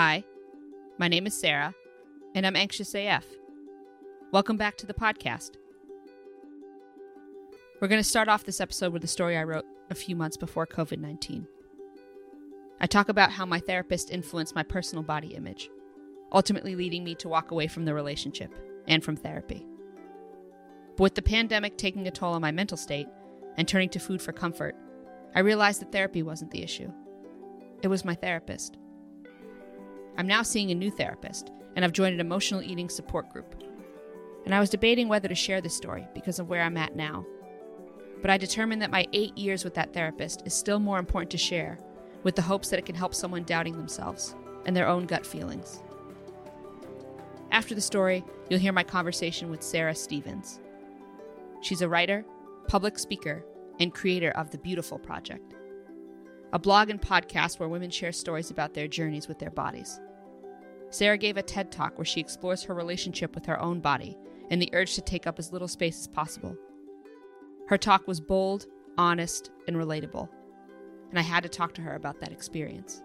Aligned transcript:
Hi, 0.00 0.22
my 0.96 1.08
name 1.08 1.26
is 1.26 1.34
Sarah, 1.34 1.74
and 2.32 2.46
I'm 2.46 2.54
Anxious 2.54 2.94
AF. 2.94 3.26
Welcome 4.30 4.56
back 4.56 4.76
to 4.76 4.86
the 4.86 4.94
podcast. 4.94 5.56
We're 7.80 7.88
going 7.88 8.00
to 8.00 8.08
start 8.08 8.28
off 8.28 8.44
this 8.44 8.60
episode 8.60 8.92
with 8.92 9.02
a 9.02 9.08
story 9.08 9.36
I 9.36 9.42
wrote 9.42 9.64
a 9.90 9.96
few 9.96 10.14
months 10.14 10.36
before 10.36 10.68
COVID 10.68 11.00
19. 11.00 11.48
I 12.80 12.86
talk 12.86 13.08
about 13.08 13.32
how 13.32 13.44
my 13.44 13.58
therapist 13.58 14.12
influenced 14.12 14.54
my 14.54 14.62
personal 14.62 15.02
body 15.02 15.34
image, 15.34 15.68
ultimately 16.30 16.76
leading 16.76 17.02
me 17.02 17.16
to 17.16 17.28
walk 17.28 17.50
away 17.50 17.66
from 17.66 17.84
the 17.84 17.92
relationship 17.92 18.54
and 18.86 19.02
from 19.02 19.16
therapy. 19.16 19.66
But 20.96 21.02
with 21.02 21.14
the 21.16 21.22
pandemic 21.22 21.76
taking 21.76 22.06
a 22.06 22.12
toll 22.12 22.34
on 22.34 22.40
my 22.40 22.52
mental 22.52 22.76
state 22.76 23.08
and 23.56 23.66
turning 23.66 23.88
to 23.88 23.98
food 23.98 24.22
for 24.22 24.30
comfort, 24.30 24.76
I 25.34 25.40
realized 25.40 25.80
that 25.80 25.90
therapy 25.90 26.22
wasn't 26.22 26.52
the 26.52 26.62
issue. 26.62 26.92
It 27.82 27.88
was 27.88 28.04
my 28.04 28.14
therapist. 28.14 28.78
I'm 30.18 30.26
now 30.26 30.42
seeing 30.42 30.72
a 30.72 30.74
new 30.74 30.90
therapist, 30.90 31.52
and 31.76 31.84
I've 31.84 31.92
joined 31.92 32.14
an 32.14 32.20
emotional 32.20 32.60
eating 32.60 32.88
support 32.88 33.30
group. 33.30 33.54
And 34.44 34.52
I 34.52 34.58
was 34.58 34.68
debating 34.68 35.08
whether 35.08 35.28
to 35.28 35.34
share 35.34 35.60
this 35.60 35.76
story 35.76 36.08
because 36.12 36.40
of 36.40 36.48
where 36.48 36.62
I'm 36.62 36.76
at 36.76 36.96
now. 36.96 37.24
But 38.20 38.30
I 38.30 38.36
determined 38.36 38.82
that 38.82 38.90
my 38.90 39.06
eight 39.12 39.38
years 39.38 39.62
with 39.62 39.74
that 39.74 39.94
therapist 39.94 40.42
is 40.44 40.52
still 40.52 40.80
more 40.80 40.98
important 40.98 41.30
to 41.30 41.38
share, 41.38 41.78
with 42.24 42.34
the 42.34 42.42
hopes 42.42 42.68
that 42.70 42.80
it 42.80 42.84
can 42.84 42.96
help 42.96 43.14
someone 43.14 43.44
doubting 43.44 43.76
themselves 43.76 44.34
and 44.66 44.76
their 44.76 44.88
own 44.88 45.06
gut 45.06 45.24
feelings. 45.24 45.84
After 47.52 47.76
the 47.76 47.80
story, 47.80 48.24
you'll 48.50 48.58
hear 48.58 48.72
my 48.72 48.82
conversation 48.82 49.50
with 49.50 49.62
Sarah 49.62 49.94
Stevens. 49.94 50.58
She's 51.60 51.80
a 51.80 51.88
writer, 51.88 52.24
public 52.66 52.98
speaker, 52.98 53.44
and 53.78 53.94
creator 53.94 54.32
of 54.32 54.50
The 54.50 54.58
Beautiful 54.58 54.98
Project, 54.98 55.54
a 56.52 56.58
blog 56.58 56.90
and 56.90 57.00
podcast 57.00 57.60
where 57.60 57.68
women 57.68 57.90
share 57.90 58.10
stories 58.10 58.50
about 58.50 58.74
their 58.74 58.88
journeys 58.88 59.28
with 59.28 59.38
their 59.38 59.50
bodies. 59.50 60.00
Sarah 60.90 61.18
gave 61.18 61.36
a 61.36 61.42
TED 61.42 61.70
talk 61.70 61.98
where 61.98 62.04
she 62.04 62.20
explores 62.20 62.62
her 62.62 62.74
relationship 62.74 63.34
with 63.34 63.46
her 63.46 63.60
own 63.60 63.80
body 63.80 64.16
and 64.50 64.60
the 64.60 64.70
urge 64.72 64.94
to 64.94 65.02
take 65.02 65.26
up 65.26 65.38
as 65.38 65.52
little 65.52 65.68
space 65.68 65.98
as 65.98 66.08
possible. 66.08 66.56
Her 67.66 67.76
talk 67.76 68.06
was 68.06 68.20
bold, 68.20 68.66
honest, 68.96 69.50
and 69.66 69.76
relatable, 69.76 70.28
and 71.10 71.18
I 71.18 71.22
had 71.22 71.42
to 71.42 71.48
talk 71.48 71.74
to 71.74 71.82
her 71.82 71.94
about 71.94 72.20
that 72.20 72.32
experience. 72.32 73.02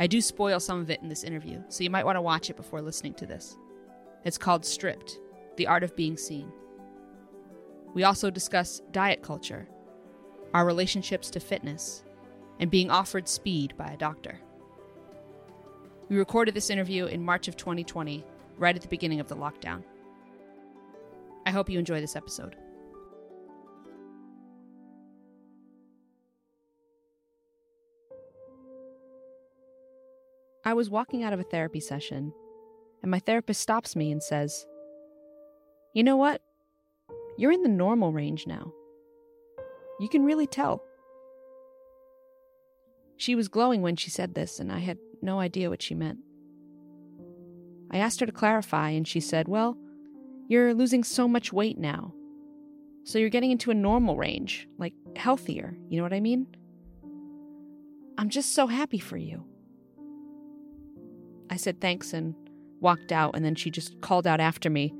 I 0.00 0.06
do 0.06 0.20
spoil 0.20 0.60
some 0.60 0.80
of 0.80 0.90
it 0.90 1.02
in 1.02 1.08
this 1.08 1.24
interview, 1.24 1.62
so 1.68 1.84
you 1.84 1.90
might 1.90 2.04
want 2.04 2.16
to 2.16 2.22
watch 2.22 2.50
it 2.50 2.56
before 2.56 2.82
listening 2.82 3.14
to 3.14 3.26
this. 3.26 3.56
It's 4.24 4.38
called 4.38 4.64
Stripped 4.64 5.18
The 5.56 5.66
Art 5.66 5.84
of 5.84 5.94
Being 5.96 6.16
Seen. 6.16 6.52
We 7.94 8.04
also 8.04 8.30
discuss 8.30 8.82
diet 8.90 9.22
culture, 9.22 9.68
our 10.54 10.66
relationships 10.66 11.30
to 11.30 11.40
fitness, 11.40 12.04
and 12.60 12.70
being 12.70 12.90
offered 12.90 13.28
speed 13.28 13.76
by 13.76 13.92
a 13.92 13.96
doctor. 13.96 14.40
We 16.08 16.16
recorded 16.16 16.54
this 16.54 16.70
interview 16.70 17.04
in 17.04 17.22
March 17.22 17.48
of 17.48 17.56
2020, 17.56 18.24
right 18.56 18.74
at 18.74 18.80
the 18.80 18.88
beginning 18.88 19.20
of 19.20 19.28
the 19.28 19.36
lockdown. 19.36 19.82
I 21.44 21.50
hope 21.50 21.68
you 21.68 21.78
enjoy 21.78 22.00
this 22.00 22.16
episode. 22.16 22.56
I 30.64 30.72
was 30.72 30.90
walking 30.90 31.22
out 31.22 31.32
of 31.32 31.40
a 31.40 31.44
therapy 31.44 31.80
session, 31.80 32.32
and 33.02 33.10
my 33.10 33.18
therapist 33.18 33.60
stops 33.60 33.94
me 33.94 34.10
and 34.10 34.22
says, 34.22 34.66
You 35.94 36.04
know 36.04 36.16
what? 36.16 36.40
You're 37.36 37.52
in 37.52 37.62
the 37.62 37.68
normal 37.68 38.12
range 38.12 38.46
now. 38.46 38.72
You 40.00 40.08
can 40.08 40.24
really 40.24 40.46
tell. 40.46 40.82
She 43.18 43.34
was 43.34 43.48
glowing 43.48 43.82
when 43.82 43.96
she 43.96 44.10
said 44.10 44.34
this, 44.34 44.60
and 44.60 44.72
I 44.72 44.78
had 44.78 44.96
no 45.20 45.40
idea 45.40 45.68
what 45.68 45.82
she 45.82 45.94
meant. 45.94 46.20
I 47.90 47.98
asked 47.98 48.20
her 48.20 48.26
to 48.26 48.32
clarify, 48.32 48.90
and 48.90 49.06
she 49.06 49.20
said, 49.20 49.48
Well, 49.48 49.76
you're 50.46 50.72
losing 50.72 51.02
so 51.02 51.26
much 51.26 51.52
weight 51.52 51.78
now. 51.78 52.14
So 53.02 53.18
you're 53.18 53.28
getting 53.28 53.50
into 53.50 53.70
a 53.70 53.74
normal 53.74 54.16
range, 54.16 54.68
like 54.78 54.94
healthier. 55.16 55.76
You 55.88 55.96
know 55.96 56.04
what 56.04 56.12
I 56.12 56.20
mean? 56.20 56.46
I'm 58.16 58.28
just 58.28 58.54
so 58.54 58.66
happy 58.66 58.98
for 58.98 59.16
you. 59.16 59.44
I 61.50 61.56
said 61.56 61.80
thanks 61.80 62.12
and 62.12 62.34
walked 62.80 63.10
out, 63.10 63.34
and 63.34 63.44
then 63.44 63.56
she 63.56 63.70
just 63.70 64.00
called 64.00 64.28
out 64.28 64.40
after 64.40 64.70
me, 64.70 64.94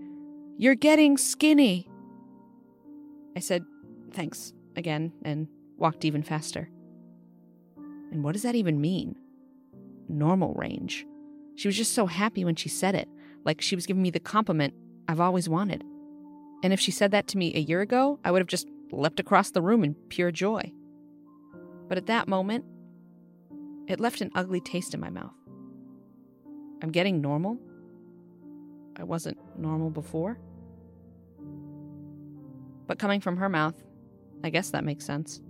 You're 0.56 0.74
getting 0.74 1.16
skinny. 1.18 1.88
I 3.36 3.40
said 3.40 3.64
thanks 4.12 4.52
again 4.74 5.12
and 5.22 5.46
walked 5.76 6.04
even 6.04 6.24
faster. 6.24 6.68
And 8.10 8.24
what 8.24 8.32
does 8.32 8.42
that 8.42 8.54
even 8.54 8.80
mean? 8.80 9.16
Normal 10.08 10.54
range. 10.54 11.06
She 11.56 11.68
was 11.68 11.76
just 11.76 11.92
so 11.92 12.06
happy 12.06 12.44
when 12.44 12.56
she 12.56 12.68
said 12.68 12.94
it, 12.94 13.08
like 13.44 13.60
she 13.60 13.74
was 13.74 13.86
giving 13.86 14.02
me 14.02 14.10
the 14.10 14.20
compliment 14.20 14.74
I've 15.08 15.20
always 15.20 15.48
wanted. 15.48 15.82
And 16.62 16.72
if 16.72 16.80
she 16.80 16.90
said 16.90 17.10
that 17.10 17.28
to 17.28 17.38
me 17.38 17.54
a 17.54 17.60
year 17.60 17.80
ago, 17.80 18.18
I 18.24 18.30
would 18.30 18.40
have 18.40 18.48
just 18.48 18.68
leapt 18.90 19.20
across 19.20 19.50
the 19.50 19.62
room 19.62 19.84
in 19.84 19.94
pure 20.08 20.30
joy. 20.30 20.72
But 21.88 21.98
at 21.98 22.06
that 22.06 22.28
moment, 22.28 22.64
it 23.86 24.00
left 24.00 24.20
an 24.20 24.30
ugly 24.34 24.60
taste 24.60 24.94
in 24.94 25.00
my 25.00 25.10
mouth. 25.10 25.34
I'm 26.82 26.90
getting 26.90 27.20
normal? 27.20 27.58
I 28.96 29.04
wasn't 29.04 29.38
normal 29.58 29.90
before? 29.90 30.38
But 32.86 32.98
coming 32.98 33.20
from 33.20 33.36
her 33.36 33.48
mouth, 33.48 33.74
I 34.44 34.50
guess 34.50 34.70
that 34.70 34.84
makes 34.84 35.04
sense. 35.04 35.40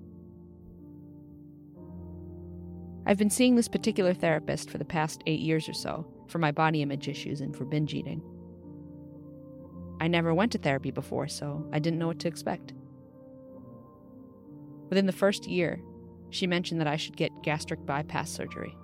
I've 3.08 3.16
been 3.16 3.30
seeing 3.30 3.56
this 3.56 3.69
particular 3.69 4.12
therapist 4.12 4.69
for 4.69 4.76
the 4.76 4.84
past 4.84 5.22
eight 5.24 5.41
years 5.41 5.66
or 5.66 5.72
so 5.72 6.06
for 6.26 6.38
my 6.38 6.52
body 6.52 6.82
image 6.82 7.08
issues 7.08 7.41
and 7.41 7.56
for 7.56 7.64
binge 7.64 7.94
eating. 7.94 8.22
I 9.98 10.08
never 10.08 10.34
went 10.34 10.52
to 10.52 10.58
therapy 10.58 10.91
before, 10.91 11.26
so 11.26 11.66
I 11.72 11.78
didn't 11.78 11.98
know 11.98 12.08
what 12.08 12.18
to 12.18 12.28
expect. 12.28 12.74
Within 14.91 15.06
the 15.06 15.12
first 15.12 15.47
year, 15.47 15.80
she 16.28 16.47
mentioned 16.47 16.82
that 16.82 16.86
I 16.86 16.97
should 16.97 17.16
get 17.16 17.42
gastric 17.42 17.86
bypass 17.86 18.30
surgery. 18.30 18.76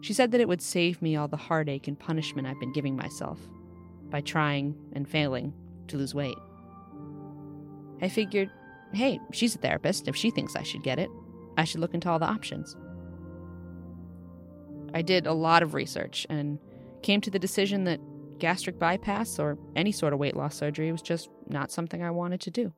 She 0.00 0.14
said 0.14 0.30
that 0.30 0.40
it 0.40 0.48
would 0.48 0.62
save 0.62 1.02
me 1.02 1.16
all 1.16 1.28
the 1.28 1.36
heartache 1.36 1.88
and 1.88 1.98
punishment 1.98 2.48
I've 2.48 2.60
been 2.60 2.72
giving 2.72 2.96
myself 2.96 3.38
by 4.08 4.22
trying 4.22 4.74
and 4.94 5.06
failing 5.06 5.52
to 5.88 5.98
lose 5.98 6.14
weight. 6.14 6.38
I 8.00 8.08
figured, 8.08 8.50
hey, 8.94 9.20
she's 9.32 9.54
a 9.54 9.58
therapist. 9.58 10.08
If 10.08 10.16
she 10.16 10.30
thinks 10.30 10.56
I 10.56 10.62
should 10.62 10.82
get 10.82 10.98
it, 10.98 11.10
I 11.58 11.64
should 11.64 11.80
look 11.80 11.92
into 11.92 12.08
all 12.08 12.18
the 12.18 12.24
options. 12.24 12.74
I 14.94 15.02
did 15.02 15.26
a 15.26 15.32
lot 15.32 15.62
of 15.62 15.74
research 15.74 16.26
and 16.30 16.58
came 17.02 17.20
to 17.20 17.30
the 17.30 17.38
decision 17.38 17.84
that 17.84 18.00
gastric 18.38 18.78
bypass 18.78 19.38
or 19.38 19.58
any 19.74 19.92
sort 19.92 20.12
of 20.12 20.18
weight 20.18 20.36
loss 20.36 20.56
surgery 20.56 20.92
was 20.92 21.02
just 21.02 21.28
not 21.48 21.70
something 21.70 22.02
I 22.02 22.10
wanted 22.10 22.40
to 22.42 22.50
do. 22.50 22.72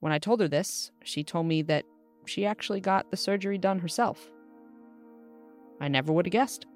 When 0.00 0.12
I 0.12 0.18
told 0.18 0.40
her 0.40 0.48
this, 0.48 0.90
she 1.04 1.22
told 1.22 1.46
me 1.46 1.62
that 1.62 1.84
she 2.26 2.46
actually 2.46 2.80
got 2.80 3.10
the 3.10 3.16
surgery 3.16 3.58
done 3.58 3.78
herself. 3.78 4.30
I 5.80 5.88
never 5.88 6.12
would 6.12 6.26
have 6.26 6.32
guessed. 6.32 6.66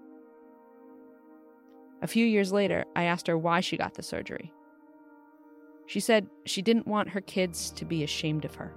A 2.03 2.07
few 2.07 2.27
years 2.27 2.53
later, 2.53 2.85
I 2.95 3.05
asked 3.05 3.27
her 3.27 3.39
why 3.39 3.61
she 3.61 3.77
got 3.77 3.95
the 3.95 4.03
surgery. 4.03 4.53
She 5.87 6.01
said 6.01 6.29
she 6.45 6.63
didn't 6.63 6.87
want 6.87 7.11
her 7.11 7.21
kids 7.21 7.71
to 7.73 7.85
be 7.85 8.03
ashamed 8.03 8.45
of 8.45 8.55
her. 8.55 8.75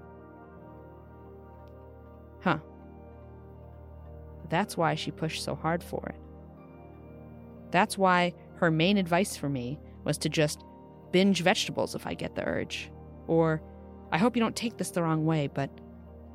Huh. 2.41 2.59
That's 4.49 4.77
why 4.77 4.95
she 4.95 5.11
pushed 5.11 5.43
so 5.43 5.55
hard 5.55 5.83
for 5.83 6.05
it. 6.09 6.15
That's 7.71 7.97
why 7.97 8.33
her 8.55 8.71
main 8.71 8.97
advice 8.97 9.35
for 9.35 9.49
me 9.49 9.79
was 10.03 10.17
to 10.19 10.29
just 10.29 10.63
binge 11.11 11.41
vegetables 11.41 11.95
if 11.95 12.07
I 12.07 12.13
get 12.13 12.35
the 12.35 12.45
urge. 12.45 12.91
Or, 13.27 13.61
I 14.11 14.17
hope 14.17 14.35
you 14.35 14.41
don't 14.41 14.55
take 14.55 14.77
this 14.77 14.91
the 14.91 15.03
wrong 15.03 15.25
way, 15.25 15.47
but 15.47 15.69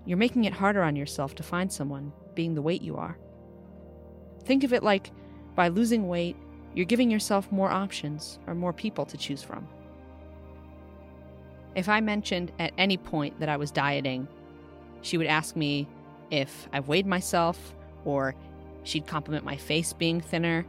you're 0.04 0.18
making 0.18 0.44
it 0.44 0.52
harder 0.52 0.82
on 0.82 0.96
yourself 0.96 1.34
to 1.36 1.42
find 1.42 1.72
someone 1.72 2.12
being 2.34 2.54
the 2.54 2.62
weight 2.62 2.82
you 2.82 2.96
are. 2.96 3.18
Think 4.44 4.64
of 4.64 4.72
it 4.72 4.82
like 4.82 5.10
by 5.54 5.68
losing 5.68 6.08
weight, 6.08 6.36
you're 6.74 6.86
giving 6.86 7.10
yourself 7.10 7.50
more 7.52 7.70
options 7.70 8.38
or 8.46 8.54
more 8.54 8.72
people 8.72 9.04
to 9.06 9.16
choose 9.16 9.42
from. 9.42 9.68
If 11.74 11.88
I 11.88 12.00
mentioned 12.00 12.52
at 12.58 12.72
any 12.76 12.96
point 12.96 13.38
that 13.40 13.48
I 13.48 13.56
was 13.56 13.70
dieting, 13.70 14.28
she 15.02 15.16
would 15.16 15.26
ask 15.26 15.56
me 15.56 15.88
if 16.30 16.68
I've 16.72 16.88
weighed 16.88 17.06
myself, 17.06 17.74
or 18.04 18.34
she'd 18.84 19.06
compliment 19.06 19.44
my 19.44 19.56
face 19.56 19.92
being 19.92 20.20
thinner, 20.20 20.66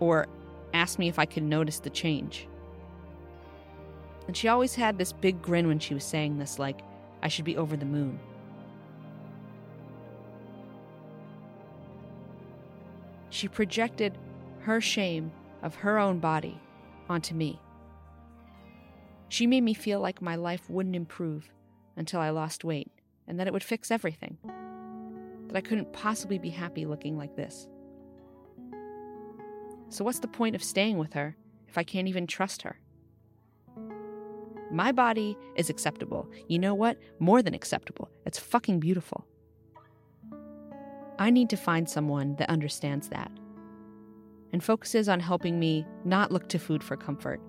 or 0.00 0.26
ask 0.72 0.98
me 0.98 1.08
if 1.08 1.18
I 1.18 1.24
could 1.24 1.42
notice 1.42 1.78
the 1.78 1.90
change. 1.90 2.48
And 4.26 4.36
she 4.36 4.48
always 4.48 4.74
had 4.74 4.98
this 4.98 5.12
big 5.12 5.40
grin 5.42 5.68
when 5.68 5.78
she 5.78 5.94
was 5.94 6.04
saying 6.04 6.38
this, 6.38 6.58
like 6.58 6.80
I 7.22 7.28
should 7.28 7.44
be 7.44 7.56
over 7.56 7.76
the 7.76 7.84
moon. 7.84 8.18
She 13.30 13.48
projected 13.48 14.16
her 14.60 14.80
shame 14.80 15.32
of 15.62 15.74
her 15.76 15.98
own 15.98 16.20
body 16.20 16.60
onto 17.08 17.34
me. 17.34 17.60
She 19.28 19.46
made 19.46 19.62
me 19.62 19.74
feel 19.74 20.00
like 20.00 20.22
my 20.22 20.36
life 20.36 20.70
wouldn't 20.70 20.94
improve 20.94 21.50
until 21.96 22.20
I 22.20 22.30
lost 22.30 22.64
weight 22.64 22.90
and 23.26 23.40
that 23.40 23.46
it 23.46 23.52
would 23.52 23.64
fix 23.64 23.90
everything. 23.90 24.38
That 25.54 25.58
I 25.58 25.68
couldn't 25.68 25.92
possibly 25.92 26.38
be 26.38 26.50
happy 26.50 26.84
looking 26.84 27.16
like 27.16 27.36
this. 27.36 27.68
So, 29.88 30.04
what's 30.04 30.18
the 30.18 30.26
point 30.26 30.56
of 30.56 30.64
staying 30.64 30.98
with 30.98 31.12
her 31.12 31.36
if 31.68 31.78
I 31.78 31.84
can't 31.84 32.08
even 32.08 32.26
trust 32.26 32.62
her? 32.62 32.80
My 34.72 34.90
body 34.90 35.38
is 35.54 35.70
acceptable. 35.70 36.28
You 36.48 36.58
know 36.58 36.74
what? 36.74 36.98
More 37.20 37.40
than 37.40 37.54
acceptable. 37.54 38.10
It's 38.26 38.36
fucking 38.36 38.80
beautiful. 38.80 39.28
I 41.20 41.30
need 41.30 41.48
to 41.50 41.56
find 41.56 41.88
someone 41.88 42.34
that 42.36 42.50
understands 42.50 43.10
that 43.10 43.30
and 44.52 44.64
focuses 44.64 45.08
on 45.08 45.20
helping 45.20 45.60
me 45.60 45.86
not 46.04 46.32
look 46.32 46.48
to 46.48 46.58
food 46.58 46.82
for 46.82 46.96
comfort 46.96 47.40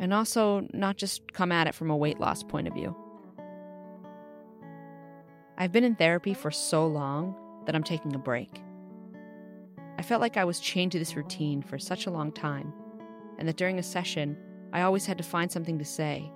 and 0.00 0.12
also 0.12 0.66
not 0.72 0.96
just 0.96 1.32
come 1.32 1.52
at 1.52 1.68
it 1.68 1.76
from 1.76 1.90
a 1.92 1.96
weight 1.96 2.18
loss 2.18 2.42
point 2.42 2.66
of 2.66 2.74
view. 2.74 2.96
I've 5.60 5.72
been 5.72 5.82
in 5.82 5.96
therapy 5.96 6.34
for 6.34 6.52
so 6.52 6.86
long 6.86 7.34
that 7.66 7.74
I'm 7.74 7.82
taking 7.82 8.14
a 8.14 8.18
break. 8.18 8.62
I 9.98 10.02
felt 10.02 10.20
like 10.20 10.36
I 10.36 10.44
was 10.44 10.60
chained 10.60 10.92
to 10.92 11.00
this 11.00 11.16
routine 11.16 11.62
for 11.62 11.80
such 11.80 12.06
a 12.06 12.12
long 12.12 12.30
time, 12.30 12.72
and 13.38 13.48
that 13.48 13.56
during 13.56 13.80
a 13.80 13.82
session, 13.82 14.36
I 14.72 14.82
always 14.82 15.04
had 15.04 15.18
to 15.18 15.24
find 15.24 15.50
something 15.50 15.76
to 15.80 15.84
say 15.84 16.30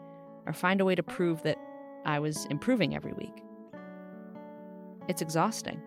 or 0.44 0.52
find 0.52 0.80
a 0.80 0.84
way 0.84 0.96
to 0.96 1.04
prove 1.04 1.40
that 1.44 1.56
I 2.04 2.18
was 2.18 2.46
improving 2.46 2.96
every 2.96 3.12
week. 3.12 3.44
It's 5.06 5.22
exhausting. 5.22 5.80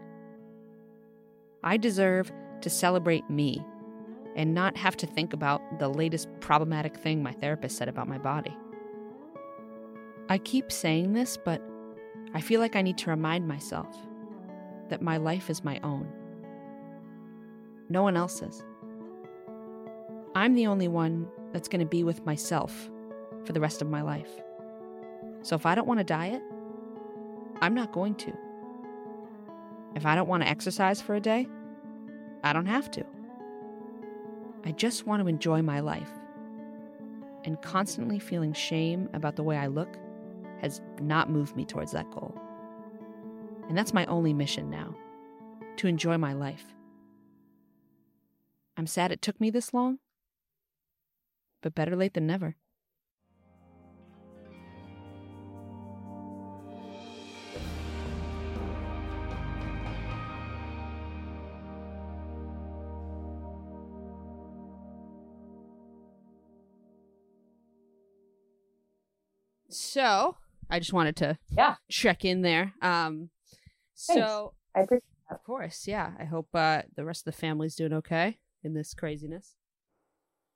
I 1.62 1.76
deserve 1.76 2.32
to 2.62 2.70
celebrate 2.70 3.30
me 3.30 3.62
and 4.38 4.54
not 4.54 4.78
have 4.78 4.96
to 4.98 5.08
think 5.08 5.34
about 5.34 5.80
the 5.80 5.90
latest 5.90 6.30
problematic 6.40 6.96
thing 6.96 7.22
my 7.22 7.34
therapist 7.34 7.78
said 7.78 7.90
about 7.90 8.08
my 8.08 8.18
body. 8.18 8.56
I 10.30 10.38
keep 10.38 10.72
saying 10.72 11.12
this, 11.12 11.36
but 11.36 11.62
I 12.36 12.42
feel 12.42 12.60
like 12.60 12.76
I 12.76 12.82
need 12.82 12.98
to 13.00 13.10
remind 13.10 13.48
myself 13.48 13.88
that 14.90 15.02
my 15.02 15.16
life 15.16 15.50
is 15.50 15.64
my 15.64 15.80
own. 15.84 16.06
No 17.88 18.04
one 18.04 18.18
else's. 18.18 18.62
I'm 20.36 20.54
the 20.54 20.68
only 20.68 20.90
one 20.90 21.30
that's 21.54 21.70
going 21.70 21.80
to 21.80 21.86
be 21.86 22.04
with 22.04 22.26
myself 22.26 22.90
for 23.46 23.54
the 23.54 23.62
rest 23.62 23.82
of 23.82 23.90
my 23.90 24.02
life. 24.02 24.30
So 25.44 25.56
if 25.56 25.66
I 25.66 25.76
don't 25.76 25.88
want 25.88 26.02
to 26.02 26.04
diet, 26.04 26.42
I'm 27.62 27.74
not 27.74 27.94
going 27.94 28.16
to. 28.16 28.34
If 29.96 30.06
I 30.06 30.14
don't 30.14 30.28
want 30.28 30.44
to 30.44 30.50
exercise 30.50 31.00
for 31.00 31.16
a 31.16 31.22
day, 31.22 31.48
I 32.44 32.52
don't 32.52 32.66
have 32.66 32.92
to. 32.92 33.06
I 34.66 34.74
just 34.74 35.08
want 35.08 35.24
to 35.24 35.30
enjoy 35.30 35.62
my 35.62 35.80
life. 35.80 36.12
And 37.46 37.62
constantly 37.62 38.20
feeling 38.20 38.52
shame 38.52 39.08
about 39.14 39.38
the 39.38 39.44
way 39.44 39.56
I 39.56 39.68
look 39.68 39.98
has 40.62 40.82
not 41.02 41.30
moved 41.30 41.56
me 41.56 41.66
towards 41.66 41.92
that 41.92 42.10
goal. 42.12 42.36
And 43.68 43.78
that's 43.78 43.94
my 43.94 44.06
only 44.06 44.34
mission 44.34 44.70
now 44.70 44.96
to 45.78 45.88
enjoy 45.88 46.18
my 46.18 46.34
life. 46.34 46.66
I'm 48.78 48.88
sad 48.88 49.12
it 49.12 49.22
took 49.22 49.40
me 49.40 49.50
this 49.50 49.74
long, 49.74 50.00
but 51.62 51.76
better 51.76 51.96
late 51.96 52.14
than 52.14 52.28
never. 52.28 52.56
So, 69.70 70.38
I 70.70 70.80
just 70.80 70.94
wanted 70.94 71.16
to 71.18 71.38
yeah 71.50 71.76
check 71.90 72.26
in 72.26 72.42
there. 72.42 72.74
Um, 72.82 73.30
so 73.94 74.54
I 74.76 74.82
appreciate 74.82 75.04
that. 75.30 75.36
Of 75.36 75.44
course, 75.44 75.88
yeah. 75.88 76.12
I 76.20 76.26
hope 76.26 76.50
uh, 76.54 76.84
the 76.96 77.06
rest 77.06 77.28
of 77.28 77.34
the 77.34 77.40
family's 77.40 77.76
doing 77.76 77.94
okay 77.94 78.40
in 78.64 78.74
this 78.74 78.94
craziness 78.94 79.56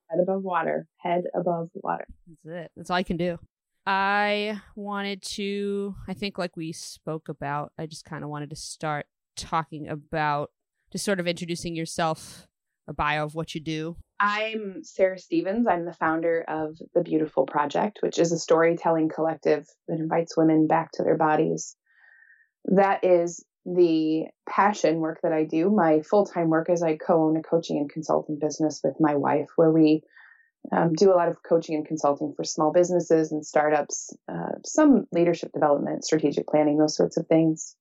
head 0.09 0.19
above 0.21 0.43
water, 0.43 0.87
head 0.97 1.23
above 1.35 1.69
water. 1.75 2.05
That's 2.27 2.65
it. 2.65 2.71
That's 2.75 2.89
all 2.89 2.97
I 2.97 3.03
can 3.03 3.17
do. 3.17 3.37
I 3.85 4.59
wanted 4.75 5.21
to, 5.23 5.95
I 6.07 6.13
think, 6.13 6.37
like 6.37 6.55
we 6.55 6.71
spoke 6.71 7.29
about, 7.29 7.71
I 7.77 7.85
just 7.85 8.05
kind 8.05 8.23
of 8.23 8.29
wanted 8.29 8.49
to 8.51 8.55
start 8.55 9.05
talking 9.35 9.87
about 9.87 10.51
just 10.91 11.05
sort 11.05 11.19
of 11.19 11.27
introducing 11.27 11.75
yourself, 11.75 12.47
a 12.89 12.93
bio 12.93 13.23
of 13.23 13.35
what 13.35 13.53
you 13.53 13.61
do. 13.61 13.95
I'm 14.19 14.83
Sarah 14.83 15.19
Stevens. 15.19 15.67
I'm 15.67 15.85
the 15.85 15.93
founder 15.93 16.43
of 16.45 16.77
The 16.93 17.03
Beautiful 17.03 17.45
Project, 17.45 17.99
which 18.01 18.17
is 18.17 18.31
a 18.33 18.39
storytelling 18.39 19.09
collective 19.09 19.67
that 19.87 19.99
invites 19.99 20.35
women 20.35 20.67
back 20.67 20.91
to 20.93 21.03
their 21.03 21.15
bodies. 21.15 21.77
That 22.65 23.05
is 23.05 23.45
the 23.63 24.25
passion 24.49 24.97
work 24.97 25.19
that 25.21 25.31
I 25.31 25.45
do. 25.45 25.69
My 25.69 26.01
full 26.01 26.25
time 26.25 26.49
work 26.49 26.69
is 26.69 26.81
I 26.81 26.97
co 26.97 27.27
own 27.27 27.37
a 27.37 27.43
coaching 27.43 27.77
and 27.77 27.89
consulting 27.89 28.39
business 28.39 28.81
with 28.83 28.95
my 28.99 29.15
wife, 29.15 29.49
where 29.55 29.71
we 29.71 30.01
um, 30.75 30.93
do 30.93 31.13
a 31.13 31.15
lot 31.15 31.29
of 31.29 31.37
coaching 31.47 31.75
and 31.75 31.85
consulting 31.85 32.33
for 32.35 32.43
small 32.43 32.73
businesses 32.73 33.31
and 33.31 33.45
startups, 33.45 34.11
uh, 34.27 34.57
some 34.65 35.05
leadership 35.11 35.51
development, 35.53 36.03
strategic 36.03 36.47
planning, 36.47 36.77
those 36.77 36.97
sorts 36.97 37.17
of 37.17 37.27
things. 37.27 37.75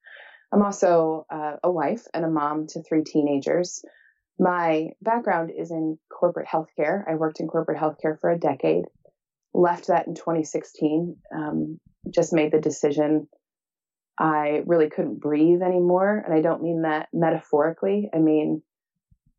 I'm 0.52 0.62
also 0.62 1.26
uh, 1.30 1.56
a 1.64 1.70
wife 1.70 2.02
and 2.14 2.24
a 2.24 2.30
mom 2.30 2.66
to 2.68 2.82
three 2.82 3.02
teenagers. 3.04 3.82
My 4.38 4.90
background 5.02 5.50
is 5.56 5.70
in 5.70 5.98
corporate 6.10 6.46
healthcare. 6.46 7.02
I 7.08 7.16
worked 7.16 7.40
in 7.40 7.48
corporate 7.48 7.78
healthcare 7.78 8.18
for 8.20 8.30
a 8.30 8.38
decade, 8.38 8.84
left 9.52 9.88
that 9.88 10.06
in 10.06 10.14
2016, 10.14 11.16
um, 11.34 11.80
just 12.10 12.32
made 12.32 12.52
the 12.52 12.60
decision 12.60 13.28
I 14.18 14.62
really 14.66 14.90
couldn't 14.90 15.20
breathe 15.20 15.62
anymore. 15.62 16.22
And 16.24 16.34
I 16.34 16.40
don't 16.40 16.62
mean 16.62 16.82
that 16.82 17.08
metaphorically. 17.12 18.10
I 18.12 18.18
mean, 18.18 18.62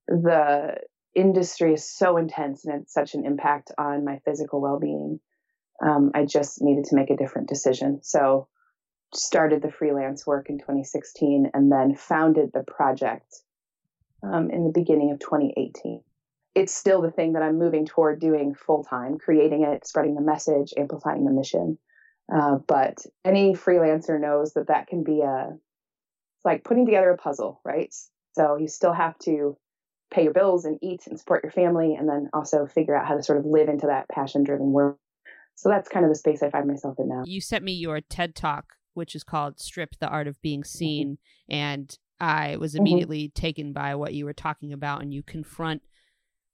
the 0.07 0.77
industry 1.15 1.73
is 1.73 1.89
so 1.89 2.17
intense 2.17 2.65
and 2.65 2.81
it's 2.81 2.93
such 2.93 3.13
an 3.13 3.25
impact 3.25 3.71
on 3.77 4.05
my 4.05 4.19
physical 4.25 4.61
well 4.61 4.79
being. 4.79 5.19
Um, 5.85 6.11
I 6.13 6.25
just 6.25 6.61
needed 6.61 6.85
to 6.85 6.95
make 6.95 7.09
a 7.09 7.17
different 7.17 7.49
decision. 7.49 7.99
So, 8.03 8.47
started 9.13 9.61
the 9.61 9.71
freelance 9.71 10.27
work 10.27 10.49
in 10.49 10.59
2016 10.59 11.49
and 11.53 11.71
then 11.71 11.95
founded 11.95 12.51
the 12.53 12.63
project 12.63 13.41
um, 14.23 14.49
in 14.51 14.63
the 14.63 14.71
beginning 14.71 15.11
of 15.11 15.19
2018. 15.19 16.01
It's 16.55 16.73
still 16.73 17.01
the 17.01 17.11
thing 17.11 17.33
that 17.33 17.43
I'm 17.43 17.59
moving 17.59 17.85
toward 17.85 18.19
doing 18.19 18.55
full 18.55 18.83
time, 18.83 19.17
creating 19.17 19.63
it, 19.63 19.85
spreading 19.85 20.15
the 20.15 20.21
message, 20.21 20.73
amplifying 20.77 21.25
the 21.25 21.31
mission. 21.31 21.77
Uh, 22.33 22.57
but 22.67 22.97
any 23.23 23.53
freelancer 23.53 24.19
knows 24.19 24.53
that 24.53 24.67
that 24.67 24.87
can 24.87 25.03
be 25.03 25.21
a, 25.21 25.49
it's 25.51 26.45
like 26.45 26.63
putting 26.63 26.85
together 26.85 27.11
a 27.11 27.17
puzzle, 27.17 27.61
right? 27.63 27.93
So 28.33 28.57
you 28.57 28.67
still 28.67 28.93
have 28.93 29.17
to 29.19 29.57
pay 30.11 30.23
your 30.23 30.33
bills 30.33 30.65
and 30.65 30.79
eat 30.81 31.05
and 31.07 31.19
support 31.19 31.43
your 31.43 31.51
family, 31.51 31.95
and 31.95 32.09
then 32.09 32.29
also 32.33 32.65
figure 32.65 32.95
out 32.95 33.07
how 33.07 33.15
to 33.15 33.23
sort 33.23 33.37
of 33.37 33.45
live 33.45 33.69
into 33.69 33.87
that 33.87 34.09
passion 34.09 34.43
driven 34.43 34.71
work. 34.71 34.97
So 35.55 35.69
that's 35.69 35.89
kind 35.89 36.05
of 36.05 36.09
the 36.09 36.15
space 36.15 36.41
I 36.41 36.49
find 36.49 36.67
myself 36.67 36.95
in 36.99 37.09
now. 37.09 37.23
You 37.25 37.41
sent 37.41 37.63
me 37.63 37.73
your 37.73 38.01
TED 38.01 38.35
talk, 38.35 38.75
which 38.93 39.13
is 39.13 39.23
called 39.23 39.59
Strip 39.59 39.95
the 39.99 40.07
Art 40.07 40.27
of 40.27 40.41
Being 40.41 40.63
Seen. 40.63 41.17
Mm-hmm. 41.51 41.55
And 41.55 41.97
I 42.19 42.57
was 42.57 42.73
mm-hmm. 42.73 42.81
immediately 42.81 43.23
mm-hmm. 43.25 43.41
taken 43.41 43.73
by 43.73 43.95
what 43.95 44.13
you 44.13 44.25
were 44.25 44.33
talking 44.33 44.73
about, 44.73 45.01
and 45.01 45.13
you 45.13 45.23
confront 45.23 45.81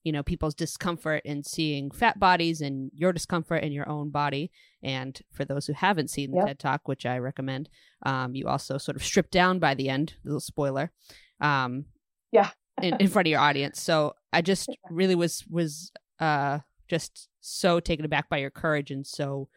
you 0.05 0.11
know 0.11 0.23
people's 0.23 0.55
discomfort 0.55 1.23
in 1.25 1.43
seeing 1.43 1.91
fat 1.91 2.17
bodies 2.17 2.61
and 2.61 2.91
your 2.93 3.11
discomfort 3.11 3.63
in 3.63 3.73
your 3.73 3.89
own 3.89 4.11
body 4.11 4.51
and 4.81 5.19
for 5.33 5.43
those 5.43 5.65
who 5.65 5.73
haven't 5.73 6.09
seen 6.09 6.31
the 6.31 6.37
yep. 6.37 6.45
ted 6.45 6.59
talk 6.59 6.87
which 6.87 7.05
i 7.05 7.17
recommend 7.17 7.67
um, 8.05 8.33
you 8.35 8.47
also 8.47 8.77
sort 8.77 8.95
of 8.95 9.03
strip 9.03 9.29
down 9.31 9.59
by 9.59 9.73
the 9.73 9.89
end 9.89 10.13
little 10.23 10.39
spoiler 10.39 10.91
um, 11.41 11.85
yeah 12.31 12.51
in, 12.81 12.95
in 12.99 13.07
front 13.07 13.27
of 13.27 13.31
your 13.31 13.39
audience 13.39 13.81
so 13.81 14.13
i 14.31 14.41
just 14.41 14.69
really 14.89 15.15
was 15.15 15.43
was 15.49 15.91
uh 16.19 16.59
just 16.87 17.27
so 17.41 17.79
taken 17.79 18.05
aback 18.05 18.29
by 18.29 18.37
your 18.37 18.51
courage 18.51 18.91
and 18.91 19.07
so 19.07 19.49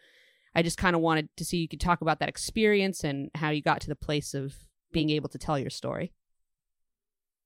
i 0.54 0.62
just 0.62 0.78
kind 0.78 0.96
of 0.96 1.02
wanted 1.02 1.28
to 1.36 1.44
see 1.44 1.58
you 1.58 1.68
could 1.68 1.80
talk 1.80 2.00
about 2.00 2.20
that 2.20 2.28
experience 2.28 3.04
and 3.04 3.30
how 3.34 3.50
you 3.50 3.60
got 3.60 3.82
to 3.82 3.88
the 3.88 3.94
place 3.94 4.32
of 4.32 4.54
being 4.92 5.10
able 5.10 5.28
to 5.28 5.38
tell 5.38 5.58
your 5.58 5.70
story 5.70 6.12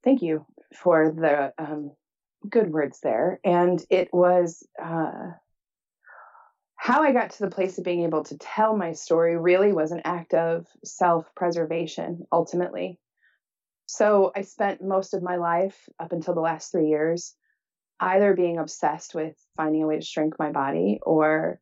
thank 0.02 0.22
you 0.22 0.46
for 0.74 1.12
the 1.12 1.52
um, 1.58 1.92
good 2.48 2.70
words 2.70 3.00
there. 3.00 3.40
And 3.44 3.82
it 3.90 4.08
was 4.12 4.66
uh, 4.82 5.32
how 6.76 7.02
I 7.02 7.12
got 7.12 7.30
to 7.30 7.44
the 7.44 7.50
place 7.50 7.78
of 7.78 7.84
being 7.84 8.02
able 8.02 8.24
to 8.24 8.38
tell 8.38 8.76
my 8.76 8.92
story 8.92 9.36
really 9.36 9.72
was 9.72 9.92
an 9.92 10.02
act 10.04 10.34
of 10.34 10.66
self 10.84 11.26
preservation, 11.34 12.26
ultimately. 12.32 12.98
So 13.86 14.32
I 14.34 14.42
spent 14.42 14.82
most 14.82 15.14
of 15.14 15.22
my 15.22 15.36
life 15.36 15.78
up 16.00 16.12
until 16.12 16.34
the 16.34 16.40
last 16.40 16.72
three 16.72 16.88
years 16.88 17.34
either 18.00 18.34
being 18.34 18.58
obsessed 18.58 19.14
with 19.14 19.36
finding 19.56 19.82
a 19.82 19.86
way 19.86 19.96
to 19.96 20.04
shrink 20.04 20.36
my 20.38 20.50
body 20.50 20.98
or 21.02 21.60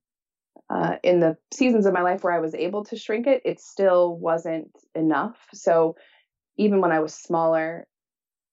uh, 0.70 0.96
in 1.02 1.18
the 1.18 1.36
seasons 1.52 1.84
of 1.84 1.92
my 1.92 2.02
life 2.02 2.22
where 2.22 2.32
I 2.32 2.38
was 2.38 2.54
able 2.54 2.84
to 2.84 2.96
shrink 2.96 3.26
it, 3.26 3.42
it 3.44 3.60
still 3.60 4.16
wasn't 4.16 4.70
enough. 4.94 5.36
So 5.52 5.96
even 6.56 6.80
when 6.80 6.92
I 6.92 7.00
was 7.00 7.12
smaller, 7.12 7.88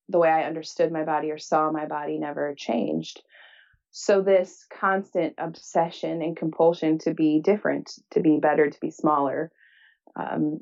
the 0.09 0.17
way 0.17 0.29
I 0.29 0.43
understood 0.43 0.91
my 0.91 1.03
body 1.03 1.31
or 1.31 1.37
saw 1.37 1.71
my 1.71 1.85
body 1.85 2.17
never 2.17 2.55
changed. 2.57 3.21
So, 3.91 4.21
this 4.21 4.65
constant 4.69 5.35
obsession 5.37 6.21
and 6.21 6.35
compulsion 6.35 6.97
to 6.99 7.13
be 7.13 7.41
different, 7.43 7.91
to 8.11 8.19
be 8.19 8.37
better, 8.39 8.69
to 8.69 8.79
be 8.79 8.91
smaller, 8.91 9.51
um, 10.15 10.59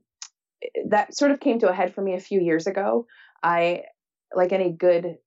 that 0.89 1.15
sort 1.15 1.31
of 1.31 1.39
came 1.39 1.59
to 1.59 1.69
a 1.69 1.73
head 1.73 1.93
for 1.93 2.01
me 2.01 2.13
a 2.15 2.19
few 2.19 2.39
years 2.39 2.67
ago. 2.67 3.07
I, 3.43 3.83
like 4.33 4.51
any 4.51 4.71
good 4.71 5.17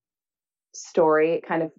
story. 0.75 1.33
It 1.33 1.47
kind 1.47 1.63
of 1.63 1.71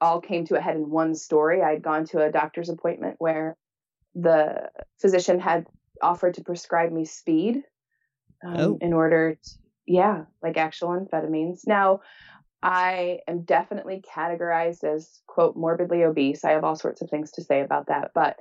all 0.00 0.20
came 0.20 0.44
to 0.46 0.56
a 0.56 0.60
head 0.60 0.76
in 0.76 0.90
one 0.90 1.14
story. 1.14 1.62
I'd 1.62 1.82
gone 1.82 2.04
to 2.06 2.22
a 2.22 2.30
doctor's 2.30 2.68
appointment 2.68 3.16
where 3.18 3.56
the 4.14 4.70
physician 5.00 5.40
had 5.40 5.66
offered 6.02 6.34
to 6.34 6.44
prescribe 6.44 6.92
me 6.92 7.04
speed 7.04 7.62
um, 8.44 8.56
oh. 8.56 8.78
in 8.80 8.92
order 8.92 9.34
to, 9.42 9.50
yeah, 9.86 10.24
like 10.42 10.56
actual 10.56 10.88
amphetamines. 10.88 11.66
Now, 11.66 12.00
I 12.62 13.20
am 13.28 13.42
definitely 13.42 14.02
categorized 14.14 14.84
as, 14.84 15.20
quote, 15.26 15.56
morbidly 15.56 16.04
obese. 16.04 16.44
I 16.44 16.52
have 16.52 16.64
all 16.64 16.76
sorts 16.76 17.02
of 17.02 17.10
things 17.10 17.32
to 17.32 17.44
say 17.44 17.60
about 17.60 17.86
that, 17.88 18.10
but 18.14 18.36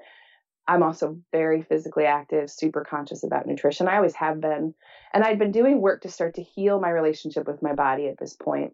I'm 0.68 0.84
also 0.84 1.20
very 1.32 1.62
physically 1.62 2.06
active, 2.06 2.50
super 2.50 2.84
conscious 2.84 3.24
about 3.24 3.46
nutrition. 3.46 3.88
I 3.88 3.98
always 3.98 4.16
have 4.16 4.42
been. 4.42 4.74
And 5.14 5.24
I'd 5.24 5.40
been 5.40 5.52
doing 5.52 5.80
work 5.80 6.02
to 6.02 6.10
start 6.10 6.36
to 6.36 6.44
heal 6.44 6.80
my 6.80 6.90
relationship 6.90 7.46
with 7.48 7.62
my 7.62 7.74
body 7.74 8.08
at 8.08 8.18
this 8.18 8.34
point 8.34 8.74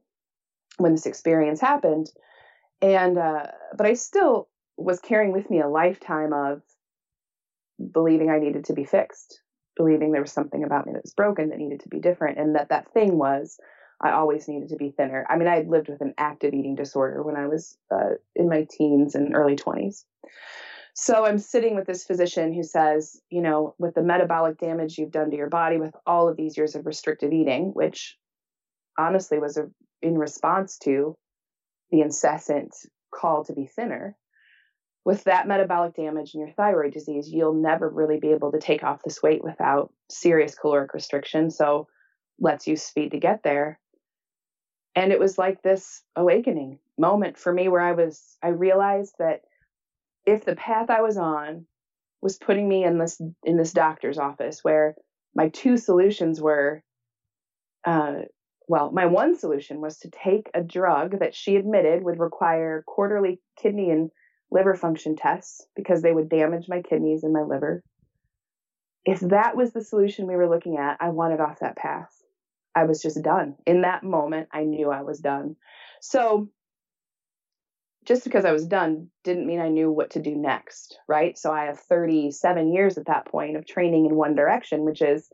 when 0.78 0.94
this 0.94 1.06
experience 1.06 1.60
happened. 1.60 2.08
And, 2.82 3.18
uh, 3.18 3.48
but 3.76 3.86
I 3.86 3.94
still 3.94 4.50
was 4.78 5.00
carrying 5.00 5.32
with 5.32 5.50
me 5.50 5.62
a 5.62 5.68
lifetime 5.68 6.34
of 6.34 6.62
believing 7.92 8.30
I 8.30 8.40
needed 8.40 8.66
to 8.66 8.74
be 8.74 8.86
fixed, 8.86 9.42
believing 9.76 10.12
there 10.12 10.22
was 10.22 10.32
something 10.32 10.64
about 10.64 10.86
me 10.86 10.94
that 10.94 11.04
was 11.04 11.14
broken 11.14 11.50
that 11.50 11.60
needed 11.60 11.82
to 11.82 11.90
be 11.90 12.00
different. 12.00 12.40
And 12.40 12.56
that 12.56 12.70
that 12.70 12.92
thing 12.94 13.18
was, 13.18 13.58
I 14.02 14.12
always 14.12 14.48
needed 14.48 14.70
to 14.70 14.76
be 14.76 14.90
thinner. 14.90 15.26
I 15.30 15.38
mean, 15.38 15.48
I 15.48 15.58
had 15.58 15.68
lived 15.68 15.90
with 15.90 16.02
an 16.02 16.14
active 16.18 16.54
eating 16.54 16.76
disorder 16.76 17.22
when 17.22 17.36
I 17.36 17.48
was 17.48 17.78
uh, 17.92 18.16
in 18.36 18.50
my 18.50 18.68
teens 18.70 19.14
and 19.14 19.36
early 19.36 19.56
20s. 19.56 20.04
So 20.94 21.26
I'm 21.26 21.38
sitting 21.38 21.76
with 21.76 21.86
this 21.88 22.04
physician 22.04 22.54
who 22.54 22.64
says, 22.64 23.22
you 23.30 23.42
know, 23.42 23.76
with 23.78 23.96
the 23.96 24.02
metabolic 24.02 24.58
damage 24.58 24.98
you've 24.98 25.12
done 25.12 25.30
to 25.30 25.38
your 25.38 25.50
body 25.50 25.78
with 25.78 25.96
all 26.06 26.28
of 26.28 26.36
these 26.36 26.58
years 26.58 26.76
of 26.76 26.86
restricted 26.86 27.32
eating, 27.32 27.72
which 27.74 28.18
honestly 28.98 29.40
was 29.40 29.58
a, 29.58 29.70
in 30.02 30.18
response 30.18 30.78
to 30.80 31.16
the 31.92 32.02
incessant 32.02 32.74
call 33.14 33.44
to 33.46 33.54
be 33.54 33.66
thinner, 33.66 34.16
with 35.04 35.24
that 35.24 35.48
metabolic 35.48 35.96
damage 35.96 36.34
and 36.34 36.42
your 36.42 36.54
thyroid 36.54 36.94
disease, 36.94 37.28
you'll 37.28 37.54
never 37.54 37.90
really 37.90 38.20
be 38.20 38.32
able 38.32 38.52
to 38.52 38.60
take 38.60 38.84
off 38.84 39.02
this 39.04 39.22
weight 39.22 39.44
without 39.44 39.92
serious 40.10 40.56
caloric 40.56 40.94
restriction. 40.94 41.50
So 41.50 41.88
let's 42.40 42.68
use 42.68 42.84
speed 42.84 43.12
to 43.12 43.20
get 43.20 43.42
there. 43.44 43.80
And 44.96 45.12
it 45.12 45.20
was 45.20 45.38
like 45.38 45.62
this 45.62 46.04
awakening 46.16 46.80
moment 46.98 47.38
for 47.38 47.52
me 47.52 47.68
where 47.68 47.82
I 47.82 47.94
was, 47.94 48.38
I 48.44 48.50
realized 48.50 49.16
that 49.20 49.42
if 50.26 50.46
the 50.46 50.56
path 50.56 50.90
I 50.90 51.02
was 51.02 51.18
on 51.18 51.66
was 52.22 52.38
putting 52.38 52.68
me 52.68 52.84
in 52.84 53.00
this 53.00 53.20
in 53.44 53.58
this 53.58 53.74
doctor's 53.74 54.20
office 54.20 54.60
where 54.62 54.96
my 55.34 55.50
two 55.50 55.78
solutions 55.78 56.40
were 56.40 56.84
uh, 57.86 58.20
well 58.68 58.92
my 58.92 59.06
one 59.06 59.36
solution 59.36 59.82
was 59.82 59.98
to 59.98 60.10
take 60.10 60.50
a 60.54 60.62
drug 60.62 61.20
that 61.20 61.36
she 61.36 61.56
admitted 61.56 62.04
would 62.04 62.20
require 62.20 62.84
quarterly 62.86 63.40
kidney 63.58 63.90
and 63.90 64.12
liver 64.52 64.76
function 64.76 65.16
tests 65.16 65.66
because 65.76 66.02
they 66.02 66.12
would 66.12 66.30
damage 66.30 66.68
my 66.68 66.82
kidneys 66.82 67.24
and 67.24 67.34
my 67.34 67.42
liver. 67.42 67.84
If 69.06 69.22
that 69.22 69.56
was 69.56 69.72
the 69.72 69.84
solution 69.84 70.28
we 70.28 70.36
were 70.36 70.50
looking 70.50 70.78
at 70.78 70.98
i 71.00 71.10
wanted 71.10 71.40
off 71.40 71.60
that 71.60 71.78
path. 71.78 72.12
I 72.74 72.86
was 72.86 73.02
just 73.02 73.22
done. 73.22 73.56
In 73.66 73.82
that 73.82 74.04
moment 74.04 74.50
i 74.52 74.64
knew 74.64 74.90
i 74.90 75.02
was 75.02 75.20
done. 75.20 75.56
So 76.02 76.50
just 78.06 78.24
because 78.24 78.46
I 78.46 78.52
was 78.52 78.66
done 78.66 79.10
didn't 79.24 79.46
mean 79.46 79.60
I 79.60 79.70
knew 79.70 79.92
what 79.92 80.12
to 80.12 80.20
do 80.20 80.36
next, 80.36 80.98
right? 81.08 81.38
So 81.38 81.52
I 81.52 81.66
have 81.66 81.80
37 81.80 82.74
years 82.74 82.98
at 82.98 83.06
that 83.06 83.28
point 83.28 83.58
of 83.58 83.68
training 83.68 84.08
in 84.08 84.16
one 84.16 84.36
direction, 84.36 84.86
which 84.86 85.02
is 85.02 85.30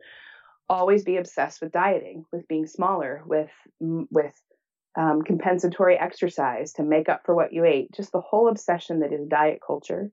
always 0.69 1.03
be 1.03 1.17
obsessed 1.17 1.61
with 1.61 1.71
dieting, 1.71 2.25
with 2.31 2.47
being 2.47 2.67
smaller, 2.67 3.23
with 3.25 3.51
with 3.79 4.33
um, 4.97 5.21
compensatory 5.21 5.97
exercise 5.97 6.73
to 6.73 6.83
make 6.83 7.07
up 7.07 7.21
for 7.25 7.35
what 7.35 7.53
you 7.53 7.63
ate, 7.63 7.91
just 7.93 8.11
the 8.11 8.21
whole 8.21 8.49
obsession 8.49 8.99
that 9.01 9.13
is 9.13 9.27
diet 9.27 9.59
culture. 9.65 10.09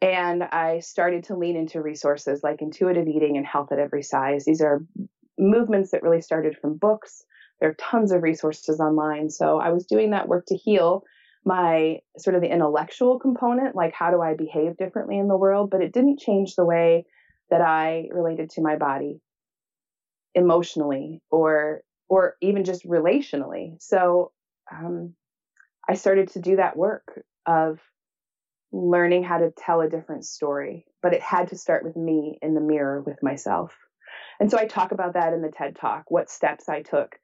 And 0.00 0.44
I 0.44 0.80
started 0.80 1.24
to 1.24 1.36
lean 1.36 1.56
into 1.56 1.82
resources 1.82 2.42
like 2.44 2.62
intuitive 2.62 3.08
eating 3.08 3.36
and 3.36 3.46
health 3.46 3.72
at 3.72 3.78
every 3.78 4.02
size. 4.02 4.44
These 4.44 4.60
are 4.60 4.84
movements 5.38 5.90
that 5.90 6.02
really 6.02 6.20
started 6.20 6.56
from 6.60 6.76
books. 6.76 7.24
There 7.60 7.70
are 7.70 7.74
tons 7.74 8.12
of 8.12 8.22
resources 8.22 8.78
online. 8.78 9.30
So 9.30 9.58
I 9.58 9.70
was 9.70 9.86
doing 9.86 10.10
that 10.10 10.28
work 10.28 10.44
to 10.48 10.56
heal 10.56 11.02
my 11.44 12.00
sort 12.18 12.36
of 12.36 12.42
the 12.42 12.52
intellectual 12.52 13.18
component, 13.18 13.74
like 13.74 13.94
how 13.94 14.10
do 14.10 14.20
I 14.20 14.34
behave 14.34 14.76
differently 14.76 15.18
in 15.18 15.28
the 15.28 15.36
world, 15.36 15.70
but 15.70 15.80
it 15.80 15.92
didn't 15.92 16.20
change 16.20 16.54
the 16.54 16.64
way 16.64 17.04
that 17.50 17.60
I 17.60 18.08
related 18.12 18.50
to 18.50 18.62
my 18.62 18.76
body 18.76 19.20
emotionally 20.36 21.20
or 21.30 21.82
or 22.08 22.36
even 22.40 22.64
just 22.64 22.86
relationally. 22.86 23.82
So 23.82 24.30
um, 24.72 25.14
I 25.88 25.94
started 25.94 26.28
to 26.32 26.40
do 26.40 26.56
that 26.56 26.76
work 26.76 27.20
of 27.46 27.80
learning 28.70 29.24
how 29.24 29.38
to 29.38 29.50
tell 29.50 29.80
a 29.80 29.90
different 29.90 30.24
story, 30.24 30.86
but 31.02 31.14
it 31.14 31.22
had 31.22 31.48
to 31.48 31.58
start 31.58 31.84
with 31.84 31.96
me 31.96 32.38
in 32.42 32.54
the 32.54 32.60
mirror 32.60 33.02
with 33.02 33.20
myself. 33.24 33.74
And 34.38 34.48
so 34.48 34.58
I 34.58 34.66
talk 34.66 34.92
about 34.92 35.14
that 35.14 35.32
in 35.32 35.42
the 35.42 35.50
TED 35.50 35.76
Talk, 35.76 36.04
what 36.08 36.30
steps 36.30 36.68
I 36.68 36.82
took 36.82 37.16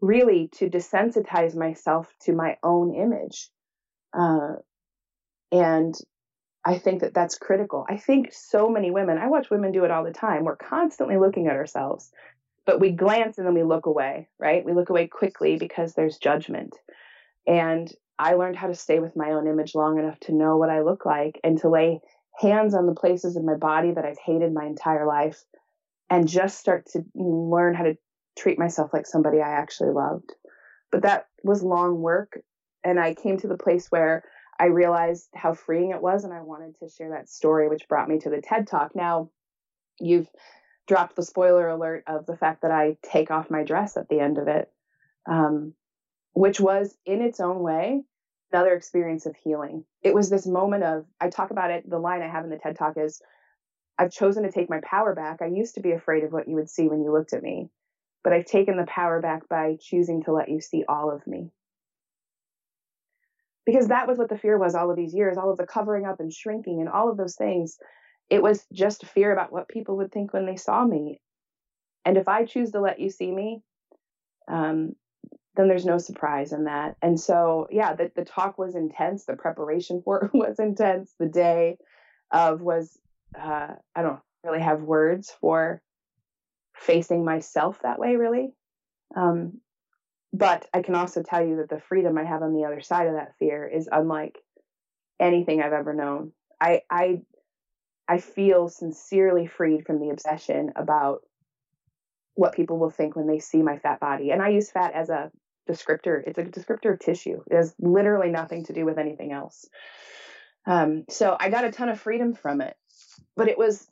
really 0.00 0.50
to 0.54 0.68
desensitize 0.68 1.54
myself 1.54 2.12
to 2.22 2.32
my 2.32 2.56
own 2.64 2.94
image 2.94 3.50
uh, 4.14 4.54
and 5.52 5.94
I 6.64 6.78
think 6.78 7.02
that 7.02 7.14
that's 7.14 7.36
critical. 7.38 7.84
I 7.88 7.96
think 7.98 8.32
so 8.32 8.68
many 8.68 8.90
women, 8.90 9.18
I 9.18 9.28
watch 9.28 9.50
women 9.50 9.72
do 9.72 9.84
it 9.84 9.90
all 9.90 10.04
the 10.04 10.12
time. 10.12 10.44
We're 10.44 10.56
constantly 10.56 11.18
looking 11.18 11.46
at 11.46 11.56
ourselves, 11.56 12.10
but 12.66 12.80
we 12.80 12.90
glance 12.90 13.38
and 13.38 13.46
then 13.46 13.54
we 13.54 13.62
look 13.62 13.86
away, 13.86 14.28
right? 14.38 14.64
We 14.64 14.72
look 14.72 14.90
away 14.90 15.06
quickly 15.06 15.56
because 15.56 15.94
there's 15.94 16.18
judgment. 16.18 16.74
And 17.46 17.90
I 18.18 18.34
learned 18.34 18.56
how 18.56 18.68
to 18.68 18.74
stay 18.74 19.00
with 19.00 19.16
my 19.16 19.32
own 19.32 19.46
image 19.46 19.74
long 19.74 19.98
enough 19.98 20.18
to 20.20 20.34
know 20.34 20.56
what 20.56 20.70
I 20.70 20.80
look 20.80 21.04
like 21.04 21.40
and 21.44 21.58
to 21.60 21.68
lay 21.68 22.00
hands 22.40 22.74
on 22.74 22.86
the 22.86 22.94
places 22.94 23.36
in 23.36 23.44
my 23.44 23.56
body 23.56 23.92
that 23.92 24.04
I've 24.04 24.18
hated 24.18 24.52
my 24.52 24.64
entire 24.64 25.06
life 25.06 25.44
and 26.10 26.28
just 26.28 26.58
start 26.58 26.86
to 26.92 27.04
learn 27.14 27.74
how 27.74 27.84
to 27.84 27.96
treat 28.38 28.58
myself 28.58 28.92
like 28.92 29.06
somebody 29.06 29.40
I 29.40 29.50
actually 29.50 29.90
loved. 29.90 30.32
But 30.90 31.02
that 31.02 31.26
was 31.42 31.62
long 31.62 32.00
work 32.00 32.38
and 32.84 33.00
I 33.00 33.14
came 33.14 33.38
to 33.38 33.48
the 33.48 33.56
place 33.56 33.86
where 33.88 34.24
I 34.58 34.66
realized 34.66 35.28
how 35.34 35.54
freeing 35.54 35.90
it 35.90 36.02
was, 36.02 36.24
and 36.24 36.32
I 36.32 36.40
wanted 36.40 36.78
to 36.78 36.88
share 36.88 37.10
that 37.10 37.28
story, 37.28 37.68
which 37.68 37.88
brought 37.88 38.08
me 38.08 38.18
to 38.20 38.30
the 38.30 38.40
TED 38.40 38.68
Talk. 38.68 38.94
Now, 38.94 39.30
you've 39.98 40.28
dropped 40.86 41.16
the 41.16 41.22
spoiler 41.22 41.68
alert 41.68 42.04
of 42.06 42.26
the 42.26 42.36
fact 42.36 42.62
that 42.62 42.70
I 42.70 42.96
take 43.02 43.30
off 43.30 43.50
my 43.50 43.64
dress 43.64 43.96
at 43.96 44.08
the 44.08 44.20
end 44.20 44.38
of 44.38 44.48
it, 44.48 44.70
um, 45.26 45.74
which 46.32 46.60
was 46.60 46.96
in 47.06 47.20
its 47.22 47.40
own 47.40 47.60
way 47.60 48.02
another 48.52 48.74
experience 48.74 49.26
of 49.26 49.34
healing. 49.42 49.84
It 50.02 50.14
was 50.14 50.30
this 50.30 50.46
moment 50.46 50.84
of, 50.84 51.06
I 51.20 51.28
talk 51.28 51.50
about 51.50 51.72
it, 51.72 51.88
the 51.90 51.98
line 51.98 52.22
I 52.22 52.28
have 52.28 52.44
in 52.44 52.50
the 52.50 52.58
TED 52.58 52.76
Talk 52.78 52.96
is, 52.96 53.20
I've 53.98 54.12
chosen 54.12 54.44
to 54.44 54.52
take 54.52 54.70
my 54.70 54.80
power 54.84 55.12
back. 55.12 55.42
I 55.42 55.46
used 55.46 55.74
to 55.74 55.80
be 55.80 55.90
afraid 55.90 56.22
of 56.22 56.32
what 56.32 56.46
you 56.46 56.54
would 56.54 56.70
see 56.70 56.88
when 56.88 57.02
you 57.02 57.12
looked 57.12 57.32
at 57.32 57.42
me, 57.42 57.70
but 58.22 58.32
I've 58.32 58.44
taken 58.44 58.76
the 58.76 58.86
power 58.86 59.20
back 59.20 59.48
by 59.48 59.76
choosing 59.80 60.22
to 60.24 60.32
let 60.32 60.48
you 60.48 60.60
see 60.60 60.84
all 60.88 61.10
of 61.10 61.26
me 61.26 61.50
because 63.66 63.88
that 63.88 64.06
was 64.06 64.18
what 64.18 64.28
the 64.28 64.38
fear 64.38 64.58
was 64.58 64.74
all 64.74 64.90
of 64.90 64.96
these 64.96 65.14
years 65.14 65.36
all 65.36 65.50
of 65.50 65.56
the 65.56 65.66
covering 65.66 66.04
up 66.04 66.20
and 66.20 66.32
shrinking 66.32 66.80
and 66.80 66.88
all 66.88 67.10
of 67.10 67.16
those 67.16 67.36
things 67.36 67.78
it 68.30 68.42
was 68.42 68.64
just 68.72 69.06
fear 69.06 69.32
about 69.32 69.52
what 69.52 69.68
people 69.68 69.96
would 69.98 70.12
think 70.12 70.32
when 70.32 70.46
they 70.46 70.56
saw 70.56 70.84
me. 70.84 71.20
And 72.04 72.16
if 72.16 72.28
i 72.28 72.44
choose 72.44 72.72
to 72.72 72.80
let 72.80 73.00
you 73.00 73.10
see 73.10 73.30
me 73.30 73.62
um, 74.48 74.94
then 75.56 75.68
there's 75.68 75.86
no 75.86 75.98
surprise 75.98 76.52
in 76.52 76.64
that. 76.64 76.96
And 77.00 77.18
so 77.18 77.66
yeah 77.70 77.94
the, 77.94 78.10
the 78.14 78.24
talk 78.24 78.58
was 78.58 78.74
intense. 78.74 79.24
The 79.24 79.36
preparation 79.36 80.02
for 80.04 80.26
it 80.26 80.34
was 80.34 80.58
intense. 80.58 81.14
The 81.18 81.28
day 81.28 81.78
of 82.30 82.60
was 82.60 82.98
uh, 83.38 83.74
i 83.94 84.02
don't 84.02 84.20
really 84.44 84.62
have 84.62 84.82
words 84.82 85.32
for 85.40 85.82
facing 86.74 87.24
myself 87.24 87.80
that 87.82 87.98
way 87.98 88.16
really. 88.16 88.52
Um, 89.16 89.60
but 90.32 90.66
I 90.74 90.82
can 90.82 90.96
also 90.96 91.22
tell 91.22 91.46
you 91.46 91.56
that 91.56 91.68
the 91.68 91.80
freedom 91.80 92.18
I 92.18 92.24
have 92.24 92.42
on 92.42 92.54
the 92.54 92.64
other 92.64 92.80
side 92.80 93.06
of 93.06 93.14
that 93.14 93.34
fear 93.38 93.66
is 93.66 93.88
unlike 93.90 94.36
anything 95.20 95.62
I've 95.62 95.72
ever 95.72 95.94
known. 95.94 96.32
I 96.60 96.82
I 96.90 97.22
I 98.08 98.18
feel 98.18 98.68
sincerely 98.68 99.46
freed 99.46 99.86
from 99.86 100.00
the 100.00 100.10
obsession 100.10 100.72
about 100.76 101.20
what 102.34 102.54
people 102.54 102.78
will 102.78 102.90
think 102.90 103.16
when 103.16 103.26
they 103.26 103.38
see 103.38 103.62
my 103.62 103.78
fat 103.78 104.00
body. 104.00 104.30
And 104.30 104.42
I 104.42 104.48
use 104.48 104.70
fat 104.70 104.92
as 104.94 105.08
a 105.08 105.30
descriptor. 105.68 106.22
It's 106.26 106.38
a 106.38 106.44
descriptor 106.44 106.92
of 106.92 107.00
tissue. 107.00 107.42
It 107.50 107.54
has 107.54 107.74
literally 107.78 108.30
nothing 108.30 108.64
to 108.66 108.72
do 108.72 108.84
with 108.84 108.98
anything 108.98 109.32
else. 109.32 109.64
Um, 110.66 111.04
so 111.08 111.36
I 111.38 111.50
got 111.50 111.64
a 111.64 111.72
ton 111.72 111.88
of 111.88 112.00
freedom 112.00 112.34
from 112.34 112.60
it, 112.60 112.76
but 113.36 113.48
it 113.48 113.58
was 113.58 113.86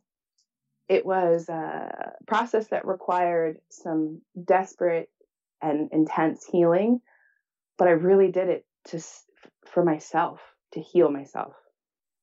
it 0.88 1.07
was 1.07 1.49
a 1.49 2.12
process 2.26 2.69
that 2.69 2.87
required 2.87 3.59
some 3.71 4.21
desperate 4.42 5.09
and 5.62 5.90
intense 5.92 6.45
healing, 6.45 7.00
but 7.78 7.88
I 7.88 7.92
really 7.92 8.31
did 8.31 8.49
it 8.49 8.66
to 8.87 9.02
for 9.66 9.85
myself 9.85 10.40
to 10.73 10.81
heal 10.81 11.11
myself. 11.11 11.54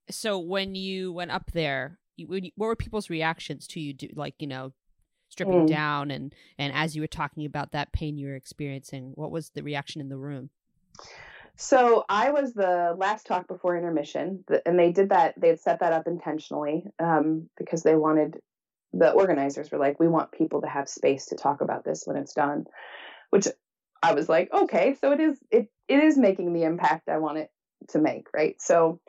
So 0.10 0.39
when 0.39 0.75
you 0.75 1.13
went 1.13 1.32
up 1.32 1.51
there, 1.51 2.00
you, 2.18 2.28
what 2.56 2.68
were 2.68 2.75
people's 2.75 3.10
reactions 3.10 3.68
to 3.68 3.80
you? 3.80 3.94
Do 3.94 4.10
like 4.16 4.36
you 4.39 4.48
know, 4.48 4.74
stripping 5.30 5.66
mm. 5.66 5.68
down 5.68 6.12
and 6.12 6.34
and 6.58 6.74
as 6.74 6.96
you 6.96 7.01
were 7.01 7.08
talking 7.08 7.46
about 7.46 7.72
that 7.72 7.92
pain 7.94 8.18
you 8.18 8.28
were 8.28 8.36
experiencing 8.36 9.12
what 9.16 9.32
was 9.32 9.51
the 9.51 9.63
reaction 9.63 10.01
in 10.01 10.10
the 10.10 10.18
room 10.18 10.50
so 11.56 12.04
i 12.10 12.32
was 12.32 12.54
the 12.54 12.96
last 12.98 13.25
talk 13.25 13.48
before 13.48 13.78
intermission 13.78 14.44
and 14.66 14.78
they 14.78 14.92
did 14.92 15.10
that 15.10 15.34
they 15.39 15.50
had 15.50 15.60
set 15.60 15.80
that 15.80 15.94
up 15.94 16.08
intentionally 16.08 16.84
um, 17.00 17.48
because 17.58 17.84
they 17.84 17.96
wanted 17.96 18.39
the 18.94 19.12
organizers 19.12 19.72
were 19.72 19.78
like 19.78 20.00
we 20.00 20.08
want 20.08 20.32
people 20.32 20.62
to 20.62 20.68
have 20.68 20.89
space 20.89 21.28
to 21.28 21.36
talk 21.36 21.62
about 21.62 21.84
this 21.86 22.04
when 22.06 22.18
it's 22.18 22.34
done 22.34 22.66
which 23.30 23.48
i 24.01 24.13
was 24.13 24.28
like 24.28 24.51
okay 24.51 24.96
so 25.00 25.12
it 25.12 25.20
is 25.20 25.38
it, 25.51 25.68
it 25.88 26.04
is 26.04 26.18
making 26.18 26.54
the 26.54 26.63
impact 26.63 27.08
i 27.08 27.20
want 27.20 27.38
it 27.38 27.51
to 27.88 28.00
make 28.00 28.28
right 28.34 28.60
so 28.60 29.00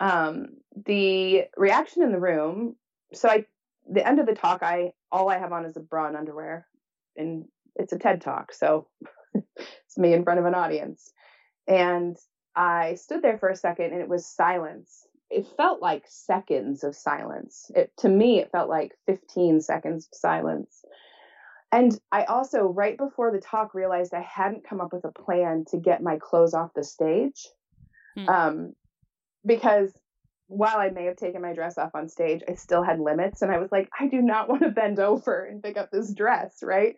um, 0.00 0.48
the 0.86 1.44
reaction 1.56 2.02
in 2.02 2.12
the 2.12 2.18
room 2.18 2.74
so 3.12 3.28
i 3.28 3.44
the 3.90 4.06
end 4.06 4.20
of 4.20 4.26
the 4.26 4.34
talk, 4.34 4.62
I 4.62 4.92
all 5.10 5.28
I 5.28 5.38
have 5.38 5.52
on 5.52 5.64
is 5.64 5.76
a 5.76 5.80
bra 5.80 6.06
and 6.06 6.16
underwear, 6.16 6.66
and 7.16 7.46
it's 7.76 7.92
a 7.92 7.98
TED 7.98 8.20
talk, 8.20 8.52
so 8.52 8.86
it's 9.34 9.98
me 9.98 10.12
in 10.12 10.24
front 10.24 10.40
of 10.40 10.46
an 10.46 10.54
audience. 10.54 11.12
And 11.66 12.16
I 12.54 12.94
stood 12.94 13.22
there 13.22 13.38
for 13.38 13.48
a 13.48 13.56
second, 13.56 13.92
and 13.92 14.00
it 14.00 14.08
was 14.08 14.26
silence. 14.26 15.06
It 15.28 15.46
felt 15.56 15.80
like 15.80 16.04
seconds 16.08 16.82
of 16.84 16.96
silence. 16.96 17.70
It, 17.74 17.92
to 17.98 18.08
me, 18.08 18.40
it 18.40 18.50
felt 18.50 18.68
like 18.68 18.96
15 19.06 19.60
seconds 19.60 20.08
of 20.10 20.18
silence. 20.18 20.84
And 21.72 21.96
I 22.10 22.24
also, 22.24 22.64
right 22.64 22.98
before 22.98 23.30
the 23.30 23.40
talk, 23.40 23.74
realized 23.74 24.12
I 24.12 24.22
hadn't 24.22 24.66
come 24.68 24.80
up 24.80 24.92
with 24.92 25.04
a 25.04 25.12
plan 25.12 25.64
to 25.70 25.76
get 25.76 26.02
my 26.02 26.18
clothes 26.18 26.54
off 26.54 26.74
the 26.74 26.82
stage. 26.82 27.46
Hmm. 28.16 28.28
Um, 28.28 28.72
because 29.44 29.92
while 30.46 30.78
I 30.78 30.90
may 30.90 31.04
have 31.04 31.16
taken 31.16 31.42
my 31.42 31.52
dress 31.52 31.78
off 31.78 31.94
on 31.94 32.08
stage, 32.08 32.42
I 32.48 32.54
still 32.54 32.82
had 32.82 32.98
limits. 32.98 33.42
And 33.42 33.52
I 33.52 33.58
was 33.58 33.70
like, 33.70 33.88
I 33.98 34.08
do 34.08 34.20
not 34.20 34.48
want 34.50 34.62
to 34.62 34.70
bend 34.70 34.98
over 34.98 35.44
and 35.44 35.62
pick 35.62 35.76
up 35.76 35.90
this 35.90 36.12
dress, 36.12 36.58
right? 36.62 36.96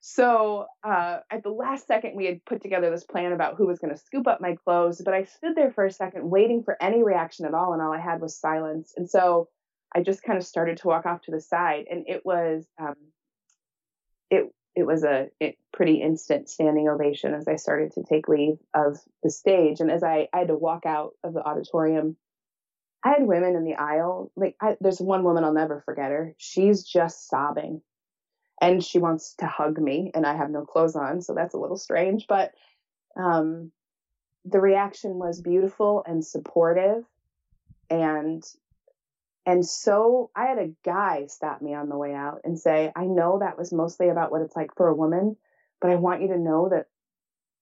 So 0.00 0.66
uh, 0.84 1.18
at 1.30 1.42
the 1.42 1.50
last 1.50 1.86
second, 1.86 2.16
we 2.16 2.24
had 2.24 2.44
put 2.44 2.62
together 2.62 2.90
this 2.90 3.04
plan 3.04 3.32
about 3.32 3.56
who 3.56 3.66
was 3.66 3.78
going 3.78 3.92
to 3.92 4.00
scoop 4.00 4.26
up 4.26 4.40
my 4.40 4.56
clothes. 4.64 5.02
But 5.04 5.14
I 5.14 5.24
stood 5.24 5.54
there 5.54 5.72
for 5.72 5.84
a 5.84 5.90
second, 5.90 6.30
waiting 6.30 6.62
for 6.62 6.76
any 6.80 7.02
reaction 7.02 7.46
at 7.46 7.54
all. 7.54 7.72
And 7.72 7.82
all 7.82 7.92
I 7.92 8.00
had 8.00 8.20
was 8.20 8.38
silence. 8.38 8.94
And 8.96 9.10
so 9.10 9.48
I 9.94 10.02
just 10.02 10.22
kind 10.22 10.38
of 10.38 10.46
started 10.46 10.78
to 10.78 10.86
walk 10.86 11.04
off 11.04 11.22
to 11.22 11.30
the 11.30 11.40
side. 11.40 11.86
And 11.90 12.04
it 12.06 12.24
was, 12.24 12.64
um, 12.80 12.94
it, 14.30 14.52
it 14.78 14.86
was 14.86 15.02
a 15.02 15.28
pretty 15.72 16.00
instant 16.00 16.48
standing 16.48 16.88
ovation 16.88 17.34
as 17.34 17.48
I 17.48 17.56
started 17.56 17.92
to 17.94 18.04
take 18.04 18.28
leave 18.28 18.58
of 18.72 18.96
the 19.24 19.30
stage. 19.30 19.80
And 19.80 19.90
as 19.90 20.04
I, 20.04 20.28
I 20.32 20.38
had 20.38 20.48
to 20.48 20.54
walk 20.54 20.86
out 20.86 21.14
of 21.24 21.34
the 21.34 21.42
auditorium, 21.42 22.16
I 23.04 23.08
had 23.10 23.26
women 23.26 23.56
in 23.56 23.64
the 23.64 23.74
aisle. 23.74 24.30
Like, 24.36 24.54
I, 24.60 24.76
there's 24.80 25.00
one 25.00 25.24
woman 25.24 25.42
I'll 25.42 25.52
never 25.52 25.80
forget 25.80 26.12
her. 26.12 26.32
She's 26.38 26.84
just 26.84 27.28
sobbing, 27.28 27.82
and 28.60 28.84
she 28.84 29.00
wants 29.00 29.34
to 29.38 29.46
hug 29.46 29.78
me, 29.78 30.12
and 30.14 30.24
I 30.24 30.36
have 30.36 30.50
no 30.50 30.64
clothes 30.64 30.94
on, 30.94 31.22
so 31.22 31.34
that's 31.34 31.54
a 31.54 31.58
little 31.58 31.76
strange. 31.76 32.26
But 32.28 32.52
um, 33.16 33.72
the 34.44 34.60
reaction 34.60 35.14
was 35.14 35.40
beautiful 35.40 36.04
and 36.06 36.24
supportive, 36.24 37.04
and 37.90 38.44
and 39.48 39.64
so 39.64 40.30
I 40.36 40.44
had 40.44 40.58
a 40.58 40.74
guy 40.84 41.24
stop 41.26 41.62
me 41.62 41.72
on 41.72 41.88
the 41.88 41.96
way 41.96 42.12
out 42.12 42.42
and 42.44 42.58
say, 42.58 42.92
"I 42.94 43.06
know 43.06 43.38
that 43.38 43.56
was 43.56 43.72
mostly 43.72 44.10
about 44.10 44.30
what 44.30 44.42
it's 44.42 44.54
like 44.54 44.74
for 44.76 44.88
a 44.88 44.94
woman, 44.94 45.38
but 45.80 45.90
I 45.90 45.96
want 45.96 46.20
you 46.20 46.28
to 46.28 46.38
know 46.38 46.68
that 46.68 46.84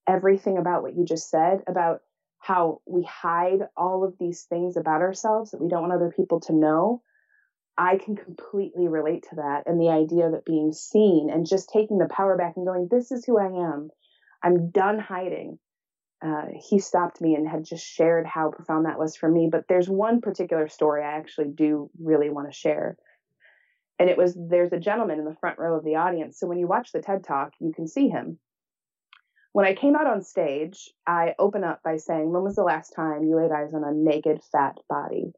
everything 0.05 0.57
about 0.57 0.83
what 0.83 0.97
you 0.97 1.05
just 1.05 1.29
said 1.29 1.63
about 1.65 2.01
how 2.39 2.81
we 2.85 3.03
hide 3.03 3.69
all 3.77 4.03
of 4.03 4.17
these 4.19 4.43
things 4.43 4.75
about 4.75 5.01
ourselves 5.01 5.51
that 5.51 5.61
we 5.61 5.69
don't 5.69 5.83
want 5.83 5.93
other 5.93 6.11
people 6.11 6.41
to 6.41 6.53
know. 6.53 7.03
I 7.77 7.95
can 7.95 8.17
completely 8.17 8.89
relate 8.89 9.23
to 9.29 9.35
that. 9.37 9.63
And 9.65 9.79
the 9.79 9.89
idea 9.89 10.29
that 10.29 10.43
being 10.43 10.73
seen 10.73 11.29
and 11.29 11.47
just 11.47 11.69
taking 11.69 11.99
the 11.99 12.09
power 12.09 12.35
back 12.35 12.57
and 12.57 12.65
going, 12.65 12.89
this 12.91 13.13
is 13.13 13.23
who 13.23 13.37
I 13.37 13.47
am. 13.47 13.91
I'm 14.43 14.71
done 14.71 14.99
hiding. 14.99 15.57
Uh, 16.21 16.45
he 16.53 16.79
stopped 16.79 17.21
me 17.21 17.35
and 17.35 17.47
had 17.47 17.63
just 17.63 17.85
shared 17.85 18.25
how 18.25 18.49
profound 18.49 18.85
that 18.85 18.97
was 18.97 19.15
for 19.15 19.29
me. 19.29 19.49
But 19.51 19.65
there's 19.67 19.89
one 19.89 20.21
particular 20.21 20.67
story 20.67 21.03
I 21.03 21.17
actually 21.17 21.49
do 21.49 21.89
really 21.99 22.29
want 22.29 22.51
to 22.51 22.57
share. 22.57 22.97
And 23.99 24.09
it 24.09 24.17
was 24.17 24.35
there's 24.35 24.73
a 24.73 24.79
gentleman 24.79 25.19
in 25.19 25.25
the 25.25 25.37
front 25.39 25.59
row 25.59 25.77
of 25.77 25.83
the 25.83 25.95
audience. 25.95 26.39
So 26.39 26.47
when 26.47 26.59
you 26.59 26.67
watch 26.67 26.91
the 26.91 27.01
TED 27.01 27.23
Talk, 27.23 27.53
you 27.59 27.71
can 27.73 27.87
see 27.87 28.09
him. 28.09 28.39
When 29.53 29.65
I 29.65 29.73
came 29.73 29.95
out 29.95 30.07
on 30.07 30.21
stage, 30.21 30.89
I 31.07 31.33
open 31.39 31.63
up 31.63 31.81
by 31.83 31.97
saying, 31.97 32.31
When 32.31 32.43
was 32.43 32.55
the 32.55 32.63
last 32.63 32.91
time 32.95 33.23
you 33.23 33.35
laid 33.37 33.51
eyes 33.51 33.73
on 33.73 33.83
a 33.83 33.91
naked, 33.91 34.41
fat 34.51 34.77
body? 34.89 35.31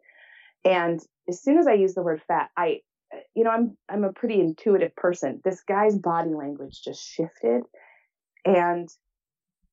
And 0.65 0.99
as 1.27 1.41
soon 1.41 1.57
as 1.57 1.67
I 1.67 1.73
use 1.73 1.93
the 1.93 2.01
word 2.01 2.21
fat, 2.27 2.49
I, 2.57 2.81
you 3.33 3.43
know, 3.43 3.49
I'm 3.49 3.77
I'm 3.87 4.03
a 4.03 4.13
pretty 4.13 4.39
intuitive 4.39 4.95
person. 4.95 5.41
This 5.43 5.61
guy's 5.61 5.97
body 5.97 6.33
language 6.33 6.81
just 6.83 7.05
shifted, 7.05 7.63
and 8.45 8.89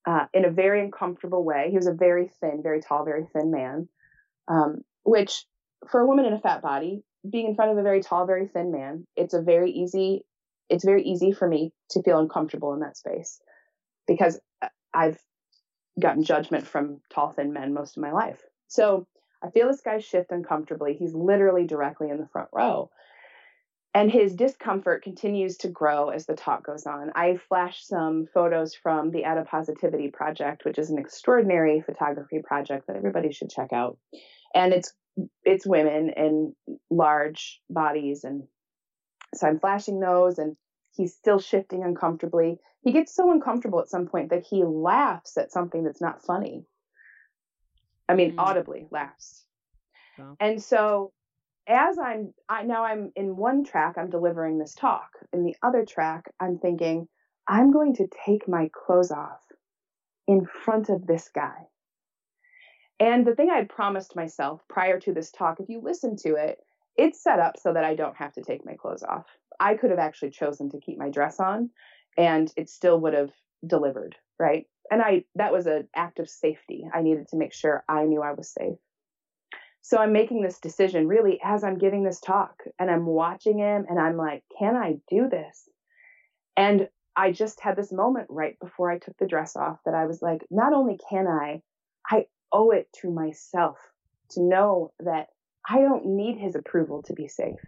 uh, 0.06 0.26
in 0.32 0.44
a 0.44 0.50
very 0.50 0.80
uncomfortable 0.80 1.44
way. 1.44 1.68
He 1.70 1.76
was 1.76 1.86
a 1.86 1.92
very 1.92 2.30
thin, 2.40 2.62
very 2.62 2.80
tall, 2.80 3.04
very 3.04 3.26
thin 3.32 3.50
man, 3.50 3.88
um, 4.48 4.82
which 5.02 5.44
for 5.90 6.00
a 6.00 6.06
woman 6.06 6.24
in 6.24 6.32
a 6.32 6.40
fat 6.40 6.62
body, 6.62 7.02
being 7.28 7.48
in 7.48 7.54
front 7.56 7.72
of 7.72 7.78
a 7.78 7.82
very 7.82 8.02
tall, 8.02 8.26
very 8.26 8.46
thin 8.46 8.70
man, 8.70 9.06
it's 9.16 9.34
a 9.34 9.42
very 9.42 9.70
easy. 9.70 10.24
It's 10.68 10.84
very 10.84 11.04
easy 11.04 11.30
for 11.30 11.46
me 11.46 11.72
to 11.90 12.02
feel 12.02 12.18
uncomfortable 12.18 12.74
in 12.74 12.80
that 12.80 12.96
space 12.96 13.40
because 14.08 14.40
I've 14.92 15.18
gotten 16.00 16.24
judgment 16.24 16.66
from 16.66 17.00
tall, 17.08 17.30
thin 17.30 17.52
men 17.52 17.72
most 17.72 17.96
of 17.96 18.02
my 18.02 18.10
life. 18.10 18.42
So 18.66 19.06
I 19.42 19.50
feel 19.50 19.68
this 19.68 19.80
guy 19.80 19.98
shift 19.98 20.32
uncomfortably. 20.32 20.94
He's 20.94 21.14
literally 21.14 21.66
directly 21.66 22.10
in 22.10 22.18
the 22.18 22.26
front 22.26 22.48
row. 22.52 22.90
And 23.96 24.12
his 24.12 24.34
discomfort 24.34 25.02
continues 25.02 25.56
to 25.58 25.68
grow 25.68 26.10
as 26.10 26.26
the 26.26 26.36
talk 26.36 26.66
goes 26.66 26.84
on. 26.84 27.12
I 27.14 27.38
flash 27.48 27.82
some 27.82 28.26
photos 28.26 28.74
from 28.74 29.10
the 29.10 29.22
Adipositivity 29.22 30.12
Project, 30.12 30.66
which 30.66 30.76
is 30.76 30.90
an 30.90 30.98
extraordinary 30.98 31.80
photography 31.80 32.42
project 32.44 32.88
that 32.88 32.96
everybody 32.96 33.32
should 33.32 33.48
check 33.48 33.72
out. 33.72 33.96
And 34.54 34.74
it's 34.74 34.92
it's 35.44 35.66
women 35.66 36.10
in 36.10 36.54
large 36.90 37.62
bodies 37.70 38.24
and 38.24 38.42
so 39.34 39.46
I'm 39.46 39.60
flashing 39.60 39.98
those 39.98 40.38
and 40.38 40.58
he's 40.94 41.14
still 41.14 41.38
shifting 41.38 41.82
uncomfortably. 41.82 42.58
He 42.82 42.92
gets 42.92 43.14
so 43.14 43.32
uncomfortable 43.32 43.80
at 43.80 43.88
some 43.88 44.08
point 44.08 44.28
that 44.28 44.44
he 44.44 44.62
laughs 44.62 45.38
at 45.38 45.52
something 45.52 45.84
that's 45.84 46.02
not 46.02 46.22
funny. 46.22 46.66
I 48.10 48.14
mean, 48.14 48.32
mm. 48.32 48.40
audibly 48.40 48.88
laughs. 48.90 49.46
Wow. 50.18 50.36
And 50.38 50.62
so 50.62 51.12
as 51.68 51.98
I'm 51.98 52.32
I 52.48 52.62
now 52.62 52.84
I'm 52.84 53.12
in 53.16 53.36
one 53.36 53.64
track 53.64 53.96
I'm 53.98 54.10
delivering 54.10 54.58
this 54.58 54.74
talk. 54.74 55.10
In 55.32 55.44
the 55.44 55.56
other 55.62 55.84
track 55.84 56.24
I'm 56.40 56.58
thinking 56.58 57.08
I'm 57.48 57.72
going 57.72 57.94
to 57.96 58.08
take 58.24 58.48
my 58.48 58.70
clothes 58.72 59.10
off 59.10 59.40
in 60.26 60.46
front 60.46 60.88
of 60.88 61.06
this 61.06 61.30
guy. 61.34 61.66
And 62.98 63.26
the 63.26 63.34
thing 63.34 63.50
I 63.50 63.56
had 63.56 63.68
promised 63.68 64.16
myself 64.16 64.62
prior 64.68 64.98
to 65.00 65.12
this 65.12 65.30
talk, 65.30 65.60
if 65.60 65.68
you 65.68 65.80
listen 65.82 66.16
to 66.18 66.34
it, 66.36 66.58
it's 66.96 67.22
set 67.22 67.38
up 67.38 67.58
so 67.58 67.72
that 67.74 67.84
I 67.84 67.94
don't 67.94 68.16
have 68.16 68.32
to 68.34 68.42
take 68.42 68.64
my 68.64 68.74
clothes 68.74 69.02
off. 69.02 69.26
I 69.60 69.74
could 69.74 69.90
have 69.90 69.98
actually 69.98 70.30
chosen 70.30 70.70
to 70.70 70.80
keep 70.80 70.98
my 70.98 71.10
dress 71.10 71.38
on 71.40 71.70
and 72.16 72.50
it 72.56 72.70
still 72.70 72.98
would 73.00 73.14
have 73.14 73.30
delivered, 73.66 74.16
right? 74.38 74.66
And 74.90 75.02
I 75.02 75.24
that 75.34 75.52
was 75.52 75.66
an 75.66 75.88
act 75.94 76.20
of 76.20 76.28
safety. 76.28 76.84
I 76.92 77.02
needed 77.02 77.28
to 77.28 77.36
make 77.36 77.52
sure 77.52 77.84
I 77.88 78.04
knew 78.04 78.22
I 78.22 78.32
was 78.32 78.50
safe. 78.50 78.78
So 79.86 79.98
I'm 79.98 80.12
making 80.12 80.42
this 80.42 80.58
decision 80.58 81.06
really 81.06 81.38
as 81.44 81.62
I'm 81.62 81.78
giving 81.78 82.02
this 82.02 82.18
talk 82.18 82.64
and 82.76 82.90
I'm 82.90 83.06
watching 83.06 83.58
him 83.58 83.86
and 83.88 84.00
I'm 84.00 84.16
like, 84.16 84.42
can 84.58 84.74
I 84.74 84.96
do 85.08 85.28
this? 85.28 85.68
And 86.56 86.88
I 87.14 87.30
just 87.30 87.60
had 87.60 87.76
this 87.76 87.92
moment 87.92 88.26
right 88.28 88.58
before 88.58 88.90
I 88.90 88.98
took 88.98 89.16
the 89.16 89.28
dress 89.28 89.54
off 89.54 89.78
that 89.84 89.94
I 89.94 90.06
was 90.06 90.20
like, 90.20 90.44
not 90.50 90.72
only 90.72 90.98
can 91.08 91.28
I, 91.28 91.62
I 92.10 92.26
owe 92.50 92.72
it 92.72 92.88
to 93.02 93.12
myself 93.12 93.78
to 94.30 94.42
know 94.42 94.92
that 94.98 95.28
I 95.64 95.78
don't 95.78 96.16
need 96.16 96.36
his 96.36 96.56
approval 96.56 97.04
to 97.04 97.12
be 97.12 97.28
safe. 97.28 97.60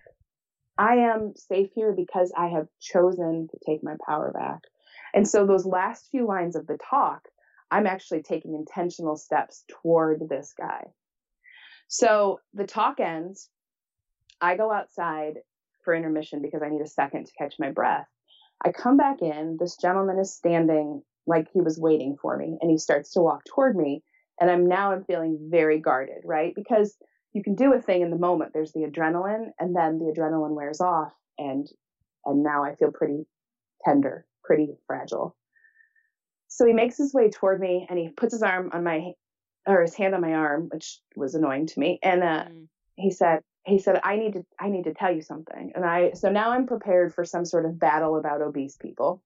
I 0.76 0.94
am 0.94 1.35
safe 1.37 1.70
here 1.72 1.92
because 1.92 2.33
I 2.37 2.48
have 2.48 2.66
chosen 2.81 3.46
to 3.48 3.59
take 3.64 3.85
my 3.85 3.94
power 4.04 4.33
back. 4.33 4.62
And 5.14 5.28
so 5.28 5.46
those 5.46 5.64
last 5.64 6.09
few 6.11 6.26
lines 6.26 6.57
of 6.57 6.66
the 6.66 6.78
talk, 6.78 7.28
I'm 7.70 7.87
actually 7.87 8.24
taking 8.24 8.57
intentional 8.57 9.14
steps 9.14 9.62
toward 9.68 10.28
this 10.28 10.52
guy. 10.59 10.83
So 11.88 12.40
the 12.55 12.66
talk 12.66 13.01
ends. 13.01 13.48
I 14.40 14.57
go 14.57 14.70
outside 14.70 15.38
for 15.85 15.94
intermission 15.94 16.40
because 16.42 16.62
I 16.62 16.68
need 16.68 16.83
a 16.83 16.87
second 16.87 17.27
to 17.27 17.33
catch 17.33 17.55
my 17.59 17.72
breath. 17.72 18.07
I 18.64 18.72
come 18.72 18.96
back 18.96 19.22
in. 19.22 19.57
This 19.59 19.77
gentleman 19.77 20.18
is 20.18 20.35
standing 20.35 21.03
like 21.27 21.48
he 21.53 21.61
was 21.61 21.79
waiting 21.79 22.16
for 22.20 22.37
me 22.37 22.59
and 22.61 22.70
he 22.70 22.79
starts 22.79 23.12
to 23.12 23.20
walk 23.20 23.42
toward 23.44 23.77
me. 23.77 24.03
And 24.40 24.51
I'm 24.51 24.66
now 24.66 24.92
I'm 24.92 25.05
feeling 25.05 25.48
very 25.51 25.81
guarded, 25.81 26.22
right? 26.24 26.55
Because 26.55 26.96
you 27.33 27.42
can 27.42 27.55
do 27.55 27.74
a 27.74 27.81
thing 27.81 28.03
in 28.03 28.11
the 28.11 28.18
moment. 28.18 28.53
There's 28.53 28.72
the 28.72 28.83
adrenaline, 28.83 29.51
and 29.59 29.74
then 29.74 29.98
the 29.98 30.12
adrenaline 30.12 30.55
wears 30.55 30.81
off, 30.81 31.12
and 31.38 31.68
and 32.24 32.42
now 32.42 32.64
I 32.64 32.74
feel 32.74 32.92
pretty 32.92 33.27
tender, 33.85 34.27
pretty 34.44 34.77
fragile. 34.87 35.37
So 36.48 36.66
he 36.66 36.72
makes 36.72 36.96
his 36.96 37.12
way 37.12 37.31
toward 37.31 37.61
me, 37.61 37.87
and 37.90 37.98
he 37.98 38.09
puts 38.09 38.33
his 38.33 38.42
arm 38.42 38.70
on 38.72 38.85
my 38.85 39.12
or 39.68 39.83
his 39.83 39.94
hand 39.94 40.14
on 40.14 40.20
my 40.20 40.35
arm, 40.35 40.68
which 40.72 40.98
was 41.14 41.35
annoying 41.35 41.66
to 41.66 41.78
me, 41.78 41.98
and 42.02 42.22
uh, 42.22 42.44
mm. 42.44 42.66
he 42.96 43.11
said, 43.11 43.42
he 43.64 43.78
said, 43.78 44.00
I 44.02 44.16
need 44.16 44.33
to 44.33 44.46
I 44.59 44.70
need 44.70 44.85
to 44.85 44.94
tell 44.94 45.14
you 45.14 45.22
something. 45.22 45.72
And 45.74 45.85
I 45.85 46.12
so 46.12 46.31
now 46.31 46.50
I'm 46.50 46.66
prepared 46.66 47.14
for 47.14 47.24
some 47.24 47.44
sort 47.44 47.66
of 47.66 47.78
battle 47.78 48.16
about 48.16 48.40
obese 48.40 48.76
people. 48.76 49.22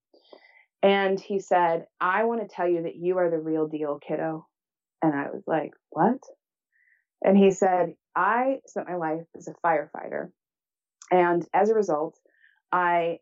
And 0.83 1.19
he 1.21 1.39
said, 1.39 1.87
I 2.01 2.25
want 2.25 2.41
to 2.41 2.53
tell 2.53 2.67
you 2.67 2.83
that 2.83 2.97
you 2.97 3.19
are 3.19 3.31
the 3.31 3.39
real 3.39 3.69
deal, 3.69 4.01
kiddo. 4.01 4.47
And 5.01 5.15
I 5.15 5.31
was 5.31 5.45
like, 5.47 5.75
What? 5.91 6.19
And 7.23 7.39
he 7.39 7.53
said, 7.53 7.95
I 8.17 8.59
spent 8.67 8.89
my 8.89 8.97
life 8.97 9.23
as 9.37 9.47
a 9.47 9.55
firefighter. 9.65 10.31
And 11.11 11.47
as 11.55 11.71
a 11.71 11.75
result, 11.75 12.19
I 12.73 13.19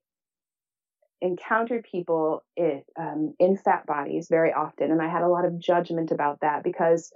encountered 1.22 1.84
people 1.90 2.42
in, 2.56 2.82
um, 2.98 3.34
in 3.38 3.56
fat 3.56 3.86
bodies 3.86 4.28
very 4.30 4.52
often. 4.52 4.90
And 4.90 5.02
I 5.02 5.08
had 5.08 5.22
a 5.22 5.28
lot 5.28 5.44
of 5.44 5.58
judgment 5.58 6.10
about 6.10 6.40
that 6.40 6.62
because 6.64 7.12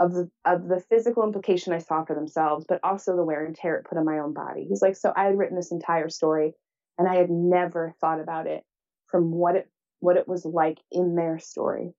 of 0.00 0.12
the, 0.12 0.30
of 0.44 0.68
the 0.68 0.80
physical 0.88 1.24
implication 1.24 1.72
I 1.72 1.78
saw 1.78 2.04
for 2.04 2.14
themselves, 2.14 2.66
but 2.68 2.80
also 2.84 3.16
the 3.16 3.24
wear 3.24 3.44
and 3.44 3.56
tear 3.56 3.76
it 3.76 3.84
put 3.84 3.98
on 3.98 4.04
my 4.04 4.18
own 4.20 4.32
body. 4.32 4.66
He's 4.68 4.82
like, 4.82 4.96
so 4.96 5.12
I 5.14 5.24
had 5.24 5.36
written 5.36 5.56
this 5.56 5.72
entire 5.72 6.08
story 6.08 6.54
and 6.98 7.08
I 7.08 7.16
had 7.16 7.30
never 7.30 7.94
thought 8.00 8.20
about 8.20 8.46
it 8.46 8.64
from 9.06 9.32
what 9.32 9.56
it, 9.56 9.68
what 10.00 10.16
it 10.16 10.28
was 10.28 10.44
like 10.44 10.78
in 10.92 11.16
their 11.16 11.38
story. 11.38 11.94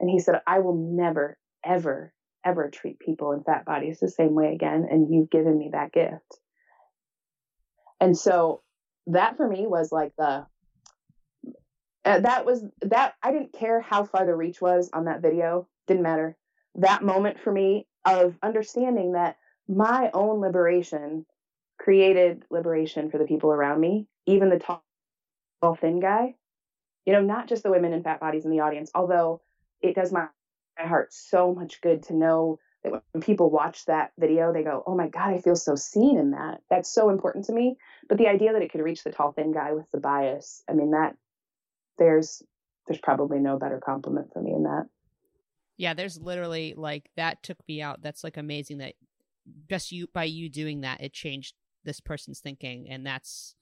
And 0.00 0.08
he 0.08 0.18
said, 0.18 0.40
I 0.46 0.60
will 0.60 0.76
never, 0.76 1.36
ever, 1.64 2.14
ever 2.44 2.70
treat 2.70 2.98
people 2.98 3.32
in 3.32 3.44
fat 3.44 3.66
bodies 3.66 4.00
the 4.00 4.08
same 4.08 4.34
way 4.34 4.54
again. 4.54 4.86
And 4.90 5.12
you've 5.12 5.30
given 5.30 5.58
me 5.58 5.70
that 5.72 5.92
gift. 5.92 6.38
And 8.00 8.16
so 8.16 8.62
that 9.08 9.36
for 9.36 9.46
me 9.46 9.66
was 9.66 9.92
like 9.92 10.12
the, 10.16 10.46
uh, 12.04 12.20
that 12.20 12.44
was 12.44 12.64
that 12.82 13.14
I 13.22 13.32
didn't 13.32 13.52
care 13.52 13.80
how 13.80 14.04
far 14.04 14.26
the 14.26 14.34
reach 14.34 14.60
was 14.60 14.90
on 14.92 15.04
that 15.04 15.22
video. 15.22 15.68
Didn't 15.86 16.02
matter 16.02 16.36
that 16.76 17.02
moment 17.02 17.38
for 17.38 17.52
me 17.52 17.86
of 18.04 18.36
understanding 18.42 19.12
that 19.12 19.36
my 19.68 20.10
own 20.12 20.40
liberation 20.40 21.26
created 21.78 22.44
liberation 22.50 23.10
for 23.10 23.18
the 23.18 23.24
people 23.24 23.50
around 23.50 23.80
me, 23.80 24.06
even 24.26 24.48
the 24.48 24.58
tall, 24.58 24.82
thin 25.80 26.00
guy. 26.00 26.34
You 27.06 27.12
know, 27.12 27.20
not 27.20 27.48
just 27.48 27.62
the 27.62 27.70
women 27.70 27.92
in 27.92 28.02
fat 28.02 28.20
bodies 28.20 28.44
in 28.44 28.50
the 28.50 28.60
audience, 28.60 28.90
although 28.94 29.40
it 29.80 29.94
does 29.94 30.12
my, 30.12 30.28
my 30.78 30.86
heart 30.86 31.12
so 31.12 31.54
much 31.54 31.80
good 31.80 32.04
to 32.04 32.14
know 32.14 32.58
that 32.84 32.92
when 32.92 33.22
people 33.22 33.50
watch 33.50 33.84
that 33.86 34.12
video, 34.18 34.52
they 34.52 34.62
go, 34.62 34.82
Oh 34.86 34.96
my 34.96 35.08
God, 35.08 35.34
I 35.34 35.40
feel 35.40 35.56
so 35.56 35.74
seen 35.74 36.18
in 36.18 36.32
that. 36.32 36.60
That's 36.70 36.92
so 36.92 37.10
important 37.10 37.46
to 37.46 37.52
me. 37.52 37.76
But 38.08 38.18
the 38.18 38.28
idea 38.28 38.52
that 38.52 38.62
it 38.62 38.70
could 38.70 38.82
reach 38.82 39.02
the 39.02 39.10
tall, 39.10 39.32
thin 39.32 39.52
guy 39.52 39.72
with 39.72 39.90
the 39.90 40.00
bias, 40.00 40.62
I 40.68 40.74
mean, 40.74 40.92
that 40.92 41.16
there's 42.02 42.42
there's 42.86 43.00
probably 43.00 43.38
no 43.38 43.58
better 43.58 43.80
compliment 43.84 44.28
for 44.32 44.42
me 44.42 44.52
in 44.52 44.64
that. 44.64 44.86
Yeah, 45.76 45.94
there's 45.94 46.20
literally 46.20 46.74
like 46.76 47.10
that 47.16 47.42
took 47.42 47.58
me 47.68 47.80
out. 47.80 48.02
That's 48.02 48.24
like 48.24 48.36
amazing 48.36 48.78
that 48.78 48.94
just 49.68 49.92
you 49.92 50.08
by 50.12 50.24
you 50.24 50.48
doing 50.48 50.82
that, 50.82 51.00
it 51.00 51.12
changed 51.12 51.54
this 51.84 52.00
person's 52.00 52.40
thinking, 52.40 52.88
and 52.88 53.06
that's 53.06 53.54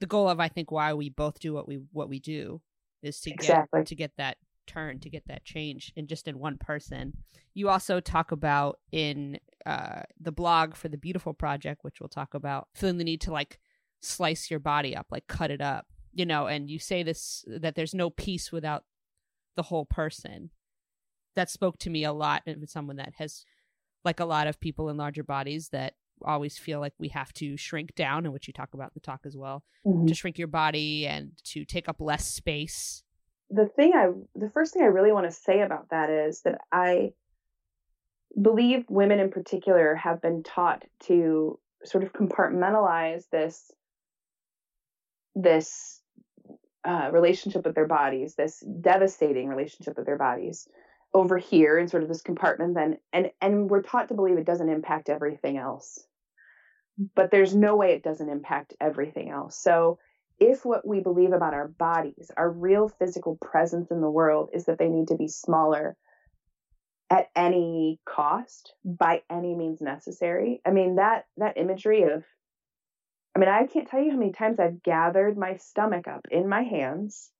the 0.00 0.06
goal 0.06 0.28
of 0.28 0.40
I 0.40 0.48
think 0.48 0.70
why 0.70 0.94
we 0.94 1.10
both 1.10 1.40
do 1.40 1.52
what 1.52 1.68
we 1.68 1.80
what 1.92 2.08
we 2.08 2.18
do 2.18 2.60
is 3.02 3.20
to 3.20 3.30
exactly. 3.30 3.80
get 3.80 3.86
to 3.86 3.94
get 3.94 4.12
that 4.16 4.38
turn 4.66 5.00
to 5.00 5.08
get 5.08 5.26
that 5.26 5.44
change 5.44 5.92
and 5.96 6.08
just 6.08 6.28
in 6.28 6.38
one 6.38 6.58
person. 6.58 7.14
You 7.54 7.68
also 7.70 8.00
talk 8.00 8.32
about 8.32 8.78
in 8.92 9.38
uh, 9.64 10.02
the 10.20 10.32
blog 10.32 10.74
for 10.74 10.88
the 10.88 10.98
Beautiful 10.98 11.32
Project, 11.32 11.82
which 11.82 12.00
we'll 12.00 12.08
talk 12.08 12.34
about, 12.34 12.68
feeling 12.74 12.98
the 12.98 13.04
need 13.04 13.22
to 13.22 13.32
like 13.32 13.58
slice 14.00 14.50
your 14.50 14.60
body 14.60 14.94
up, 14.94 15.06
like 15.10 15.26
cut 15.26 15.50
it 15.50 15.60
up, 15.60 15.86
you 16.18 16.26
know. 16.26 16.46
And 16.46 16.68
you 16.68 16.78
say 16.78 17.02
this 17.02 17.44
that 17.46 17.74
there's 17.74 17.94
no 17.94 18.10
peace 18.10 18.52
without 18.52 18.84
the 19.56 19.62
whole 19.62 19.86
person 19.86 20.50
that 21.36 21.48
spoke 21.48 21.78
to 21.78 21.90
me 21.90 22.04
a 22.04 22.12
lot 22.12 22.42
and 22.46 22.68
someone 22.68 22.96
that 22.96 23.14
has 23.18 23.44
like 24.04 24.20
a 24.20 24.24
lot 24.24 24.46
of 24.46 24.60
people 24.60 24.88
in 24.88 24.96
larger 24.96 25.22
bodies 25.22 25.68
that 25.70 25.94
always 26.24 26.58
feel 26.58 26.80
like 26.80 26.94
we 26.98 27.08
have 27.08 27.32
to 27.32 27.56
shrink 27.56 27.94
down 27.94 28.24
and 28.24 28.32
which 28.32 28.48
you 28.48 28.52
talk 28.52 28.74
about 28.74 28.86
in 28.86 28.92
the 28.94 29.00
talk 29.00 29.20
as 29.24 29.36
well 29.36 29.62
mm-hmm. 29.86 30.06
to 30.06 30.14
shrink 30.14 30.36
your 30.36 30.48
body 30.48 31.06
and 31.06 31.32
to 31.44 31.64
take 31.64 31.88
up 31.88 32.00
less 32.00 32.26
space 32.26 33.04
the 33.50 33.66
thing 33.76 33.92
i 33.94 34.08
the 34.34 34.50
first 34.50 34.74
thing 34.74 34.82
i 34.82 34.86
really 34.86 35.12
want 35.12 35.26
to 35.26 35.32
say 35.32 35.60
about 35.60 35.88
that 35.90 36.10
is 36.10 36.40
that 36.42 36.58
i 36.72 37.12
believe 38.40 38.84
women 38.88 39.20
in 39.20 39.30
particular 39.30 39.94
have 39.94 40.20
been 40.20 40.42
taught 40.42 40.84
to 41.00 41.58
sort 41.84 42.02
of 42.02 42.12
compartmentalize 42.12 43.22
this 43.30 43.70
this 45.36 45.97
uh, 46.88 47.10
relationship 47.12 47.66
with 47.66 47.74
their 47.74 47.86
bodies 47.86 48.34
this 48.34 48.64
devastating 48.80 49.48
relationship 49.48 49.96
with 49.96 50.06
their 50.06 50.16
bodies 50.16 50.66
over 51.14 51.38
here 51.38 51.78
in 51.78 51.88
sort 51.88 52.02
of 52.02 52.08
this 52.08 52.22
compartment 52.22 52.74
then 52.74 52.96
and 53.12 53.30
and 53.40 53.70
we're 53.70 53.82
taught 53.82 54.08
to 54.08 54.14
believe 54.14 54.38
it 54.38 54.46
doesn't 54.46 54.68
impact 54.68 55.08
everything 55.08 55.56
else. 55.56 56.04
But 57.14 57.30
there's 57.30 57.54
no 57.54 57.76
way 57.76 57.92
it 57.92 58.02
doesn't 58.02 58.28
impact 58.28 58.74
everything 58.80 59.30
else. 59.30 59.56
So 59.56 59.98
if 60.40 60.64
what 60.64 60.86
we 60.86 61.00
believe 61.00 61.32
about 61.32 61.54
our 61.54 61.68
bodies 61.68 62.30
our 62.36 62.50
real 62.50 62.88
physical 62.88 63.36
presence 63.36 63.90
in 63.90 64.00
the 64.00 64.10
world 64.10 64.50
is 64.52 64.64
that 64.66 64.78
they 64.78 64.88
need 64.88 65.08
to 65.08 65.16
be 65.16 65.28
smaller 65.28 65.96
at 67.10 67.28
any 67.34 67.98
cost 68.04 68.74
by 68.84 69.22
any 69.30 69.54
means 69.54 69.80
necessary 69.80 70.60
i 70.64 70.70
mean 70.70 70.96
that 70.96 71.24
that 71.38 71.56
imagery 71.56 72.02
of 72.02 72.22
i 73.34 73.38
mean 73.38 73.48
i 73.48 73.66
can't 73.66 73.88
tell 73.88 74.00
you 74.00 74.10
how 74.10 74.16
many 74.16 74.32
times 74.32 74.58
i've 74.58 74.82
gathered 74.82 75.36
my 75.36 75.56
stomach 75.56 76.06
up 76.08 76.26
in 76.30 76.48
my 76.48 76.62
hands 76.62 77.30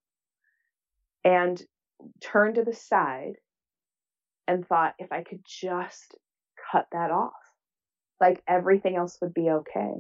and 1.25 1.63
turned 2.21 2.57
to 2.57 2.65
the 2.65 2.75
side 2.75 3.35
and 4.47 4.67
thought 4.67 4.95
if 4.99 5.13
I 5.13 5.23
could 5.23 5.43
just 5.45 6.17
cut 6.73 6.87
that 6.93 7.11
off, 7.11 7.33
like 8.21 8.43
everything 8.49 8.97
else 8.97 9.19
would 9.21 9.35
be 9.35 9.51
okay. 9.51 9.93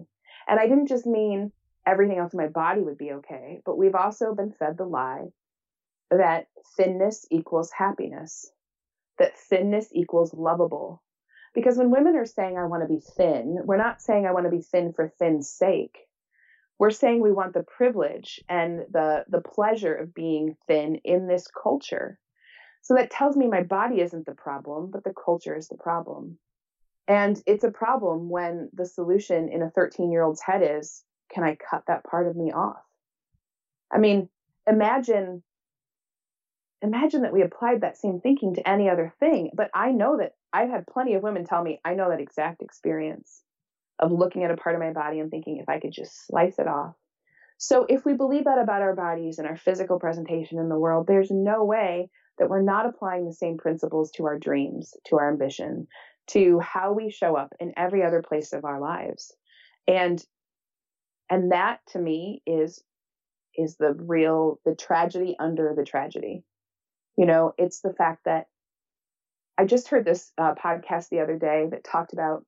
And 0.48 0.59
I 0.59 0.66
didn't 0.66 0.88
just 0.88 1.07
mean 1.07 1.53
everything 1.87 2.18
else 2.18 2.33
in 2.33 2.38
my 2.38 2.48
body 2.48 2.81
would 2.81 2.98
be 2.98 3.12
okay, 3.12 3.61
but 3.64 3.77
we've 3.77 3.94
also 3.94 4.35
been 4.35 4.53
fed 4.53 4.79
the 4.79 4.85
lie 4.85 5.27
that 6.11 6.46
thinness 6.77 7.27
equals 7.31 7.70
happiness, 7.70 8.51
that 9.18 9.38
thinness 9.38 9.88
equals 9.92 10.33
lovable. 10.33 11.03
Because 11.54 11.76
when 11.76 11.90
women 11.90 12.16
are 12.16 12.26
saying, 12.26 12.58
I 12.58 12.66
want 12.66 12.82
to 12.82 12.92
be 12.94 13.00
thin, 13.00 13.58
we're 13.64 13.76
not 13.76 14.02
saying 14.02 14.26
I 14.26 14.32
want 14.32 14.44
to 14.44 14.50
be 14.50 14.62
thin 14.62 14.92
for 14.92 15.08
thin's 15.18 15.50
sake. 15.50 15.98
We're 16.78 16.90
saying 16.90 17.20
we 17.20 17.32
want 17.32 17.54
the 17.54 17.64
privilege 17.64 18.40
and 18.48 18.80
the, 18.90 19.24
the 19.28 19.40
pleasure 19.40 19.94
of 19.94 20.14
being 20.14 20.56
thin 20.68 20.96
in 21.04 21.26
this 21.26 21.48
culture. 21.48 22.18
So 22.82 22.94
that 22.94 23.11
tells 23.11 23.37
me 23.37 23.48
my 23.48 23.62
body 23.62 24.00
isn't 24.00 24.26
the 24.26 24.34
problem, 24.34 24.90
but 24.90 25.02
the 25.02 25.12
culture 25.12 25.56
is 25.56 25.68
the 25.68 25.76
problem. 25.76 26.38
And 27.08 27.42
it's 27.46 27.64
a 27.64 27.70
problem 27.70 28.28
when 28.28 28.68
the 28.72 28.87
solution 28.87 29.48
in 29.48 29.62
a 29.62 29.70
13 29.70 30.12
year 30.12 30.22
old's 30.22 30.42
head 30.42 30.62
is, 30.62 31.02
can 31.32 31.42
I 31.42 31.56
cut 31.56 31.84
that 31.88 32.04
part 32.04 32.28
of 32.28 32.37
me 32.37 32.52
off? 32.52 32.82
I 33.90 33.98
mean, 33.98 34.28
imagine 34.66 35.42
imagine 36.82 37.22
that 37.22 37.32
we 37.32 37.42
applied 37.42 37.80
that 37.80 37.96
same 37.96 38.20
thinking 38.20 38.54
to 38.54 38.68
any 38.68 38.88
other 38.88 39.12
thing. 39.20 39.50
But 39.54 39.70
I 39.74 39.90
know 39.90 40.18
that 40.18 40.34
I've 40.52 40.70
had 40.70 40.86
plenty 40.86 41.14
of 41.14 41.22
women 41.22 41.44
tell 41.44 41.62
me, 41.62 41.80
I 41.84 41.94
know 41.94 42.10
that 42.10 42.20
exact 42.20 42.62
experience 42.62 43.42
of 43.98 44.12
looking 44.12 44.44
at 44.44 44.50
a 44.50 44.56
part 44.56 44.76
of 44.76 44.80
my 44.80 44.92
body 44.92 45.18
and 45.20 45.30
thinking, 45.30 45.58
if 45.58 45.68
I 45.68 45.80
could 45.80 45.92
just 45.92 46.26
slice 46.26 46.58
it 46.58 46.68
off. 46.68 46.94
So 47.58 47.86
if 47.88 48.04
we 48.04 48.14
believe 48.14 48.44
that 48.44 48.58
about 48.58 48.82
our 48.82 48.94
bodies 48.94 49.38
and 49.38 49.48
our 49.48 49.56
physical 49.56 49.98
presentation 49.98 50.60
in 50.60 50.68
the 50.68 50.78
world, 50.78 51.06
there's 51.06 51.30
no 51.30 51.64
way 51.64 52.08
that 52.38 52.48
we're 52.48 52.62
not 52.62 52.86
applying 52.86 53.24
the 53.24 53.32
same 53.32 53.58
principles 53.58 54.12
to 54.12 54.26
our 54.26 54.38
dreams, 54.38 54.94
to 55.06 55.16
our 55.16 55.28
ambition, 55.28 55.88
to 56.28 56.60
how 56.60 56.92
we 56.92 57.10
show 57.10 57.36
up 57.36 57.52
in 57.58 57.72
every 57.76 58.04
other 58.04 58.22
place 58.22 58.52
of 58.52 58.64
our 58.64 58.80
lives. 58.80 59.34
And 59.88 60.24
and 61.30 61.52
that 61.52 61.80
to 61.88 61.98
me 61.98 62.42
is 62.46 62.82
is 63.56 63.76
the 63.76 63.92
real 63.92 64.60
the 64.64 64.74
tragedy 64.74 65.36
under 65.40 65.74
the 65.76 65.84
tragedy. 65.84 66.44
You 67.18 67.26
know, 67.26 67.52
it's 67.59 67.81
the 67.83 67.92
fact 67.92 68.24
that 68.24 68.46
I 69.59 69.66
just 69.66 69.88
heard 69.88 70.04
this 70.04 70.33
uh, 70.38 70.54
podcast 70.54 71.09
the 71.11 71.20
other 71.20 71.37
day 71.37 71.66
that 71.70 71.85
talked 71.85 72.12
about 72.12 72.46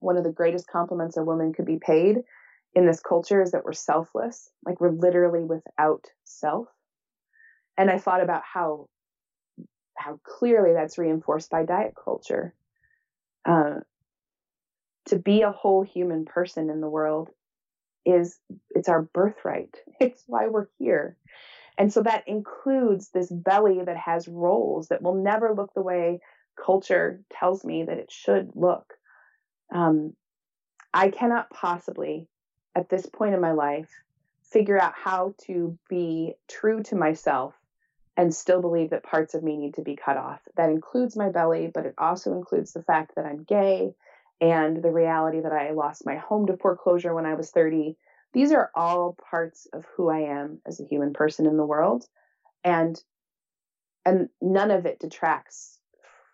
one 0.00 0.16
of 0.16 0.24
the 0.24 0.32
greatest 0.32 0.68
compliments 0.68 1.16
a 1.16 1.24
woman 1.24 1.52
could 1.52 1.66
be 1.66 1.78
paid 1.78 2.24
in 2.74 2.86
this 2.86 3.00
culture 3.00 3.42
is 3.42 3.52
that 3.52 3.64
we're 3.64 3.72
selfless, 3.72 4.50
like 4.64 4.80
we're 4.80 4.90
literally 4.90 5.44
without 5.44 6.06
self. 6.24 6.68
And 7.78 7.90
I 7.90 7.98
thought 7.98 8.22
about 8.22 8.42
how 8.44 8.88
how 9.96 10.20
clearly 10.24 10.72
that's 10.74 10.98
reinforced 10.98 11.50
by 11.50 11.64
diet 11.64 11.94
culture. 12.02 12.54
Uh, 13.44 13.80
to 15.06 15.18
be 15.18 15.42
a 15.42 15.52
whole 15.52 15.82
human 15.82 16.24
person 16.24 16.68
in 16.70 16.80
the 16.80 16.88
world 16.88 17.30
is 18.04 18.38
it's 18.70 18.88
our 18.88 19.02
birthright. 19.02 19.76
It's 20.00 20.24
why 20.26 20.48
we're 20.48 20.68
here. 20.78 21.16
And 21.78 21.92
so 21.92 22.02
that 22.02 22.26
includes 22.26 23.10
this 23.10 23.30
belly 23.30 23.82
that 23.84 23.96
has 23.96 24.28
rolls 24.28 24.88
that 24.88 25.02
will 25.02 25.14
never 25.14 25.52
look 25.54 25.74
the 25.74 25.82
way 25.82 26.20
culture 26.56 27.20
tells 27.30 27.64
me 27.64 27.84
that 27.84 27.98
it 27.98 28.10
should 28.10 28.50
look. 28.54 28.94
Um, 29.72 30.14
I 30.94 31.10
cannot 31.10 31.50
possibly, 31.50 32.28
at 32.74 32.88
this 32.88 33.04
point 33.06 33.34
in 33.34 33.40
my 33.40 33.52
life, 33.52 33.90
figure 34.44 34.80
out 34.80 34.94
how 34.94 35.34
to 35.46 35.78
be 35.88 36.34
true 36.48 36.82
to 36.84 36.96
myself 36.96 37.54
and 38.16 38.34
still 38.34 38.62
believe 38.62 38.90
that 38.90 39.02
parts 39.02 39.34
of 39.34 39.42
me 39.42 39.58
need 39.58 39.74
to 39.74 39.82
be 39.82 39.96
cut 39.96 40.16
off. 40.16 40.40
That 40.56 40.70
includes 40.70 41.16
my 41.16 41.28
belly, 41.28 41.70
but 41.72 41.84
it 41.84 41.94
also 41.98 42.32
includes 42.32 42.72
the 42.72 42.82
fact 42.82 43.16
that 43.16 43.26
I'm 43.26 43.44
gay 43.44 43.92
and 44.40 44.82
the 44.82 44.90
reality 44.90 45.40
that 45.40 45.52
I 45.52 45.72
lost 45.72 46.06
my 46.06 46.16
home 46.16 46.46
to 46.46 46.56
foreclosure 46.56 47.14
when 47.14 47.26
I 47.26 47.34
was 47.34 47.50
30. 47.50 47.96
These 48.36 48.52
are 48.52 48.70
all 48.74 49.16
parts 49.30 49.66
of 49.72 49.86
who 49.96 50.10
I 50.10 50.18
am 50.18 50.58
as 50.66 50.78
a 50.78 50.84
human 50.84 51.14
person 51.14 51.46
in 51.46 51.56
the 51.56 51.64
world. 51.64 52.04
And 52.62 53.02
and 54.04 54.28
none 54.42 54.70
of 54.70 54.84
it 54.84 55.00
detracts 55.00 55.78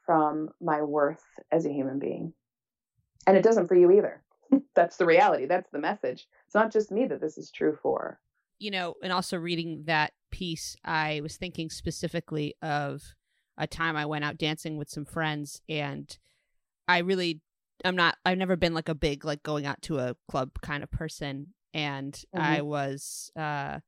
from 0.05 0.49
my 0.61 0.83
worth 0.83 1.23
as 1.53 1.65
a 1.65 1.73
human 1.73 2.01
being. 2.01 2.33
And 3.25 3.37
it 3.37 3.45
doesn't 3.45 3.69
for 3.69 3.77
you 3.77 3.93
either. 3.93 4.21
That's 4.75 4.97
the 4.97 5.07
reality. 5.07 5.47
That's 5.47 5.71
the 5.71 5.79
message. 5.79 6.27
It's 6.47 6.57
not 6.57 6.73
just 6.73 6.91
me 6.91 7.07
that 7.07 7.21
this 7.21 7.39
is 7.39 7.53
true 7.53 7.79
for. 7.81 8.19
You 8.59 8.73
know, 8.73 8.95
and 9.01 9.13
also 9.13 9.39
reading 9.39 9.85
that 9.85 10.13
piece, 10.33 10.75
I 10.85 11.21
was 11.23 11.37
thinking 11.37 11.71
specifically 11.71 12.57
of 12.63 13.15
a 13.57 13.69
time 13.69 13.95
I 13.95 14.07
went 14.07 14.25
out 14.25 14.39
dancing 14.39 14.77
with 14.77 14.91
some 14.91 15.05
friends 15.05 15.63
and 15.69 16.19
I 16.89 16.99
really 16.99 17.43
I'm 17.85 17.95
not 17.95 18.17
I've 18.25 18.39
never 18.39 18.57
been 18.57 18.75
like 18.75 18.89
a 18.89 18.95
big 18.97 19.25
like 19.25 19.45
going 19.45 19.67
out 19.67 19.83
to 19.83 20.01
a 20.01 20.17
club 20.29 20.51
kind 20.63 20.83
of 20.83 20.91
person 20.91 21.55
and 21.75 22.13
mm-hmm. 22.13 22.41
I 22.41 22.63
was 22.63 23.31
uh 23.37 23.81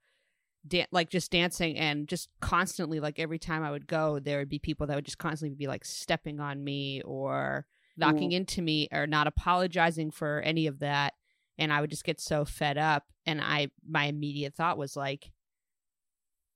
da- 0.67 0.87
like 0.91 1.11
just 1.11 1.31
dancing 1.31 1.77
and 1.77 2.09
just 2.09 2.29
constantly 2.41 3.01
like 3.01 3.19
every 3.19 3.39
time 3.39 3.63
I 3.63 3.71
would 3.71 3.87
go 3.87 4.19
there 4.19 4.39
would 4.39 4.49
be 4.49 4.59
people 4.59 4.87
that 4.87 4.97
would 4.97 5.05
just 5.05 5.19
constantly 5.19 5.57
be 5.57 5.67
like 5.67 5.85
stepping 5.85 6.41
on 6.41 6.63
me 6.63 7.03
or 7.03 7.67
knocking 7.97 8.31
mm-hmm. 8.31 8.39
into 8.39 8.63
me 8.63 8.89
or 8.93 9.07
not 9.07 9.27
apologizing 9.27 10.11
for 10.11 10.41
any 10.41 10.67
of 10.67 10.81
that 10.81 11.15
and 11.59 11.73
I 11.73 11.81
would 11.81 11.91
just 11.91 12.05
get 12.05 12.21
so 12.21 12.45
fed 12.45 12.79
up 12.79 13.05
and 13.27 13.41
I 13.41 13.69
my 13.87 14.05
immediate 14.05 14.55
thought 14.55 14.79
was 14.79 14.97
like 14.97 15.31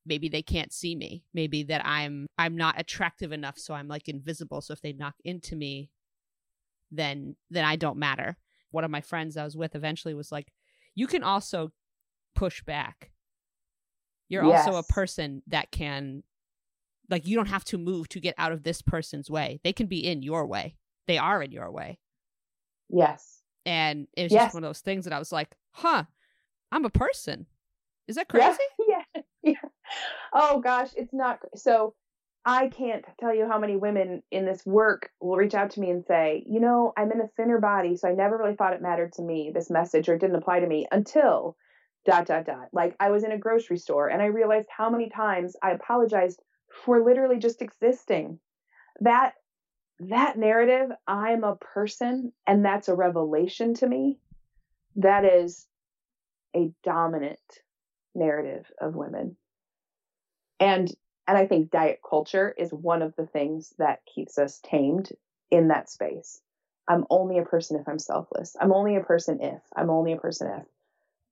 maybe 0.09 0.29
they 0.29 0.43
can't 0.43 0.73
see 0.73 0.97
me 0.97 1.23
maybe 1.35 1.62
that 1.62 1.83
i'm 1.85 2.27
i'm 2.38 2.57
not 2.57 2.81
attractive 2.81 3.31
enough 3.31 3.59
so 3.59 3.75
i'm 3.75 3.87
like 3.87 4.09
invisible 4.09 4.61
so 4.61 4.73
if 4.73 4.81
they 4.81 4.93
knock 4.93 5.14
into 5.25 5.55
me 5.55 5.91
then 6.91 7.37
then 7.51 7.64
i 7.64 7.77
don't 7.77 7.99
matter 7.99 8.37
one 8.71 8.85
of 8.85 8.91
my 8.91 9.03
friends 9.03 9.37
i 9.37 9.45
was 9.45 9.57
with 9.57 9.75
eventually 9.75 10.14
was 10.14 10.33
like 10.33 10.51
you 10.99 11.07
can 11.07 11.23
also 11.23 11.71
push 12.35 12.61
back. 12.65 13.13
You're 14.29 14.45
yes. 14.45 14.67
also 14.67 14.81
a 14.81 14.83
person 14.83 15.43
that 15.47 15.71
can 15.71 16.25
like 17.09 17.25
you 17.25 17.37
don't 17.37 17.47
have 17.47 17.65
to 17.67 17.79
move 17.79 18.09
to 18.09 18.21
get 18.21 18.35
out 18.37 18.51
of 18.51 18.65
this 18.65 18.83
person's 18.83 19.31
way. 19.31 19.61
They 19.63 19.73
can 19.73 19.87
be 19.87 20.05
in 20.05 20.23
your 20.23 20.45
way. 20.45 20.75
They 21.07 21.17
are 21.17 21.41
in 21.41 21.53
your 21.53 21.71
way. 21.71 22.01
Yes. 22.89 23.43
And 23.65 24.09
it 24.17 24.25
was 24.25 24.33
yes. 24.33 24.47
just 24.47 24.55
one 24.55 24.65
of 24.65 24.69
those 24.69 24.81
things 24.81 25.05
that 25.05 25.13
i 25.13 25.19
was 25.19 25.31
like 25.31 25.55
huh 25.71 26.03
i'm 26.73 26.85
a 26.85 26.91
person. 26.91 27.47
Is 28.09 28.17
that 28.17 28.29
crazy? 28.29 28.59
Yeah, 28.89 29.03
yeah. 29.15 29.23
yeah 29.53 29.69
oh 30.33 30.61
gosh, 30.61 30.89
it's 30.97 31.15
not 31.15 31.39
so 31.55 31.95
I 32.49 32.69
can't 32.69 33.05
tell 33.21 33.35
you 33.35 33.47
how 33.47 33.59
many 33.59 33.77
women 33.77 34.23
in 34.31 34.47
this 34.47 34.65
work 34.65 35.11
will 35.21 35.37
reach 35.37 35.53
out 35.53 35.73
to 35.73 35.81
me 35.81 35.91
and 35.91 36.03
say, 36.03 36.43
you 36.49 36.61
know, 36.61 36.95
I'm 36.97 37.13
in 37.13 37.21
a 37.21 37.29
thinner 37.37 37.61
body, 37.61 37.95
so 37.95 38.09
I 38.09 38.15
never 38.15 38.39
really 38.39 38.57
thought 38.57 38.73
it 38.73 38.81
mattered 38.81 39.13
to 39.15 39.23
me, 39.23 39.51
this 39.53 39.69
message, 39.69 40.09
or 40.09 40.15
it 40.15 40.21
didn't 40.23 40.37
apply 40.37 40.61
to 40.61 40.67
me 40.67 40.87
until 40.91 41.59
dot 42.07 42.25
dot 42.25 42.47
dot. 42.47 42.69
Like 42.73 42.97
I 42.99 43.11
was 43.11 43.23
in 43.23 43.33
a 43.33 43.39
grocery 43.39 43.77
store 43.77 44.09
and 44.09 44.23
I 44.23 44.27
realized 44.27 44.69
how 44.75 44.89
many 44.89 45.11
times 45.11 45.57
I 45.63 45.73
apologized 45.73 46.43
for 46.87 47.05
literally 47.05 47.39
just 47.39 47.61
existing. 47.61 48.39
That 49.01 49.35
that 50.01 50.39
narrative, 50.39 50.89
I'm 51.07 51.45
a 51.45 51.57
person 51.57 52.33
and 52.47 52.65
that's 52.65 52.89
a 52.89 52.95
revelation 52.95 53.75
to 53.75 53.87
me. 53.87 54.21
That 54.97 55.27
is 55.27 55.67
a 56.57 56.73
dominant 56.83 57.61
narrative 58.15 58.73
of 58.81 58.95
women 58.95 59.37
and 60.61 60.91
and 61.29 61.38
i 61.38 61.47
think 61.47 61.71
diet 61.71 62.01
culture 62.09 62.53
is 62.59 62.71
one 62.73 63.03
of 63.03 63.14
the 63.14 63.27
things 63.27 63.73
that 63.79 64.01
keeps 64.12 64.38
us 64.38 64.59
tamed 64.64 65.12
in 65.51 65.69
that 65.69 65.88
space. 65.91 66.41
I'm 66.88 67.05
only 67.11 67.38
a 67.38 67.45
person 67.45 67.79
if 67.79 67.88
i'm 67.88 67.99
selfless. 67.99 68.57
I'm 68.61 68.73
only 68.73 68.97
a 68.97 69.03
person 69.03 69.41
if. 69.41 69.62
I'm 69.77 69.91
only 69.91 70.12
a 70.12 70.19
person 70.19 70.51
if. 70.59 70.67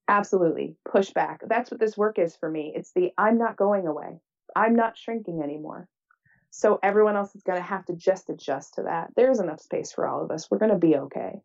Absolutely. 0.08 0.76
Push 0.88 1.10
back. 1.10 1.40
That's 1.46 1.70
what 1.70 1.80
this 1.80 1.96
work 1.96 2.18
is 2.18 2.36
for 2.36 2.48
me. 2.48 2.72
It's 2.74 2.92
the 2.92 3.12
i'm 3.18 3.38
not 3.38 3.56
going 3.56 3.86
away. 3.86 4.20
I'm 4.54 4.76
not 4.76 4.96
shrinking 4.96 5.42
anymore. 5.42 5.88
So 6.50 6.78
everyone 6.82 7.16
else 7.16 7.34
is 7.34 7.42
going 7.42 7.58
to 7.58 7.66
have 7.66 7.84
to 7.86 7.94
just 7.94 8.30
adjust 8.30 8.74
to 8.74 8.84
that. 8.84 9.10
There's 9.16 9.40
enough 9.40 9.60
space 9.60 9.92
for 9.92 10.06
all 10.06 10.24
of 10.24 10.30
us. 10.30 10.50
We're 10.50 10.58
going 10.58 10.72
to 10.72 10.78
be 10.78 10.96
okay. 10.96 11.42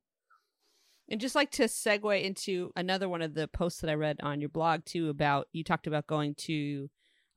And 1.10 1.20
just 1.20 1.36
like 1.36 1.52
to 1.52 1.64
segue 1.64 2.24
into 2.24 2.72
another 2.78 3.10
one 3.10 3.22
of 3.22 3.34
the 3.34 3.50
posts 3.50 3.82
that 3.82 3.90
I 3.90 3.96
read 3.96 4.18
on 4.24 4.40
your 4.40 4.50
blog 4.50 4.86
too 4.86 5.10
about 5.10 5.50
you 5.52 5.64
talked 5.66 5.88
about 5.88 6.08
going 6.08 6.36
to 6.36 6.90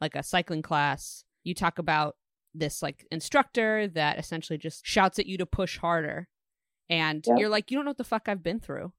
like 0.05 0.15
a 0.15 0.23
cycling 0.23 0.63
class, 0.63 1.25
you 1.45 1.55
talk 1.55 1.79
about 1.79 2.17
this 2.55 2.83
like 2.83 3.07
instructor 3.11 3.89
that 3.89 4.19
essentially 4.19 4.59
just 4.59 4.87
shouts 4.87 5.19
at 5.19 5.27
you 5.27 5.39
to 5.39 5.47
push 5.47 5.79
harder. 5.79 6.29
And 6.91 7.25
yep. 7.27 7.39
you're 7.39 7.49
like, 7.49 7.71
you 7.71 7.79
don't 7.79 7.87
know 7.87 7.91
what 7.91 7.99
the 7.99 8.05
fuck 8.05 8.29
I've 8.29 8.43
been 8.43 8.61
through. 8.61 8.93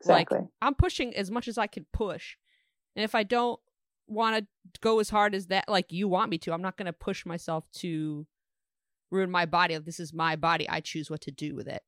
Exactly. 0.00 0.38
Like, 0.38 0.48
I'm 0.60 0.74
pushing 0.74 1.14
as 1.14 1.30
much 1.30 1.46
as 1.46 1.56
I 1.56 1.68
can 1.68 1.86
push. 1.92 2.36
And 2.96 3.04
if 3.04 3.14
I 3.14 3.22
don't 3.22 3.60
want 4.08 4.36
to 4.36 4.80
go 4.80 4.98
as 4.98 5.08
hard 5.08 5.34
as 5.34 5.46
that, 5.46 5.68
like 5.68 5.92
you 5.92 6.08
want 6.08 6.30
me 6.30 6.38
to, 6.38 6.52
I'm 6.52 6.62
not 6.62 6.76
going 6.76 6.86
to 6.86 6.92
push 6.92 7.24
myself 7.24 7.64
to 7.76 8.26
ruin 9.10 9.30
my 9.30 9.46
body. 9.46 9.74
Like, 9.74 9.84
this 9.84 10.00
is 10.00 10.12
my 10.12 10.34
body. 10.34 10.68
I 10.68 10.80
choose 10.80 11.08
what 11.08 11.20
to 11.22 11.30
do 11.30 11.54
with 11.54 11.68
it. 11.68 11.82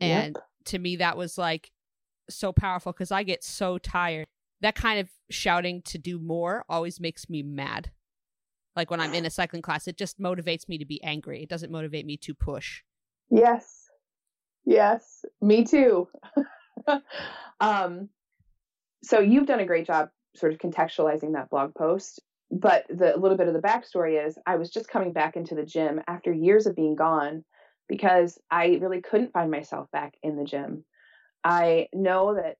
And 0.00 0.34
yep. 0.34 0.44
to 0.66 0.78
me, 0.78 0.96
that 0.96 1.16
was 1.16 1.38
like 1.38 1.70
so 2.28 2.52
powerful 2.52 2.92
because 2.92 3.12
I 3.12 3.22
get 3.22 3.44
so 3.44 3.78
tired 3.78 4.26
that 4.60 4.74
kind 4.74 5.00
of 5.00 5.08
shouting 5.30 5.82
to 5.82 5.98
do 5.98 6.18
more 6.18 6.64
always 6.68 7.00
makes 7.00 7.28
me 7.28 7.42
mad. 7.42 7.90
Like 8.76 8.90
when 8.90 9.00
I'm 9.00 9.14
in 9.14 9.26
a 9.26 9.30
cycling 9.30 9.62
class, 9.62 9.86
it 9.86 9.96
just 9.96 10.18
motivates 10.18 10.68
me 10.68 10.78
to 10.78 10.84
be 10.84 11.02
angry. 11.02 11.42
It 11.42 11.48
doesn't 11.48 11.70
motivate 11.70 12.06
me 12.06 12.16
to 12.18 12.34
push. 12.34 12.82
Yes. 13.30 13.88
Yes. 14.64 15.24
Me 15.40 15.64
too. 15.64 16.08
um, 17.60 18.08
so 19.02 19.20
you've 19.20 19.46
done 19.46 19.60
a 19.60 19.66
great 19.66 19.86
job 19.86 20.08
sort 20.34 20.52
of 20.52 20.58
contextualizing 20.58 21.34
that 21.34 21.50
blog 21.50 21.74
post. 21.74 22.20
But 22.50 22.84
the 22.88 23.16
little 23.16 23.36
bit 23.36 23.48
of 23.48 23.54
the 23.54 23.60
backstory 23.60 24.24
is 24.26 24.38
I 24.46 24.56
was 24.56 24.70
just 24.70 24.88
coming 24.88 25.12
back 25.12 25.36
into 25.36 25.54
the 25.54 25.64
gym 25.64 26.00
after 26.06 26.32
years 26.32 26.66
of 26.66 26.76
being 26.76 26.94
gone 26.94 27.44
because 27.88 28.38
I 28.50 28.78
really 28.80 29.00
couldn't 29.00 29.32
find 29.32 29.50
myself 29.50 29.90
back 29.90 30.14
in 30.22 30.36
the 30.36 30.44
gym. 30.44 30.84
I 31.42 31.88
know 31.92 32.34
that 32.34 32.56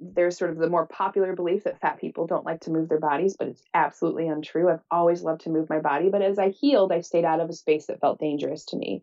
there's 0.00 0.38
sort 0.38 0.50
of 0.50 0.58
the 0.58 0.70
more 0.70 0.86
popular 0.86 1.34
belief 1.34 1.64
that 1.64 1.80
fat 1.80 2.00
people 2.00 2.26
don't 2.26 2.46
like 2.46 2.60
to 2.62 2.70
move 2.70 2.88
their 2.88 3.00
bodies, 3.00 3.36
but 3.38 3.48
it's 3.48 3.62
absolutely 3.74 4.28
untrue. 4.28 4.70
I've 4.70 4.82
always 4.90 5.22
loved 5.22 5.42
to 5.42 5.50
move 5.50 5.68
my 5.68 5.78
body, 5.78 6.08
but 6.08 6.22
as 6.22 6.38
I 6.38 6.50
healed, 6.50 6.92
I 6.92 7.00
stayed 7.00 7.24
out 7.24 7.40
of 7.40 7.50
a 7.50 7.54
space 7.54 7.86
that 7.86 8.00
felt 8.00 8.18
dangerous 8.18 8.64
to 8.66 8.76
me. 8.76 9.02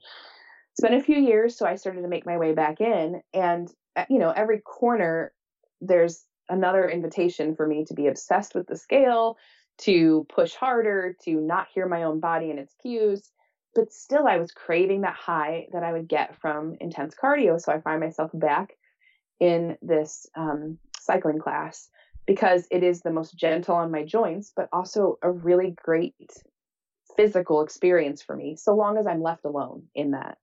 It's 0.71 0.81
been 0.81 0.93
a 0.93 1.03
few 1.03 1.17
years, 1.17 1.57
so 1.57 1.65
I 1.65 1.75
started 1.75 2.01
to 2.01 2.07
make 2.07 2.25
my 2.25 2.37
way 2.37 2.53
back 2.53 2.81
in, 2.81 3.21
and 3.33 3.69
uh, 3.95 4.05
you 4.09 4.19
know, 4.19 4.29
every 4.29 4.59
corner 4.59 5.33
there's 5.81 6.23
another 6.49 6.87
invitation 6.89 7.55
for 7.55 7.67
me 7.67 7.85
to 7.85 7.93
be 7.93 8.07
obsessed 8.07 8.55
with 8.55 8.67
the 8.67 8.77
scale, 8.77 9.37
to 9.79 10.25
push 10.29 10.55
harder, 10.55 11.15
to 11.23 11.35
not 11.35 11.67
hear 11.73 11.87
my 11.87 12.03
own 12.03 12.19
body 12.19 12.49
and 12.49 12.59
its 12.59 12.73
cues. 12.81 13.31
But 13.75 13.93
still, 13.93 14.27
I 14.27 14.37
was 14.37 14.51
craving 14.51 15.01
that 15.01 15.15
high 15.15 15.67
that 15.73 15.83
I 15.83 15.93
would 15.93 16.07
get 16.07 16.39
from 16.39 16.77
intense 16.79 17.15
cardio. 17.21 17.61
So 17.61 17.71
I 17.71 17.81
find 17.81 17.99
myself 17.99 18.31
back 18.33 18.76
in 19.39 19.77
this 19.81 20.27
um, 20.35 20.77
cycling 20.99 21.39
class 21.39 21.89
because 22.25 22.67
it 22.69 22.83
is 22.83 23.01
the 23.01 23.11
most 23.11 23.35
gentle 23.35 23.75
on 23.75 23.91
my 23.91 24.03
joints, 24.03 24.51
but 24.55 24.67
also 24.73 25.17
a 25.21 25.31
really 25.31 25.71
great 25.71 26.15
physical 27.15 27.61
experience 27.61 28.21
for 28.21 28.35
me, 28.35 28.55
so 28.55 28.75
long 28.75 28.97
as 28.97 29.07
I'm 29.07 29.21
left 29.21 29.45
alone 29.45 29.83
in 29.95 30.11
that. 30.11 30.37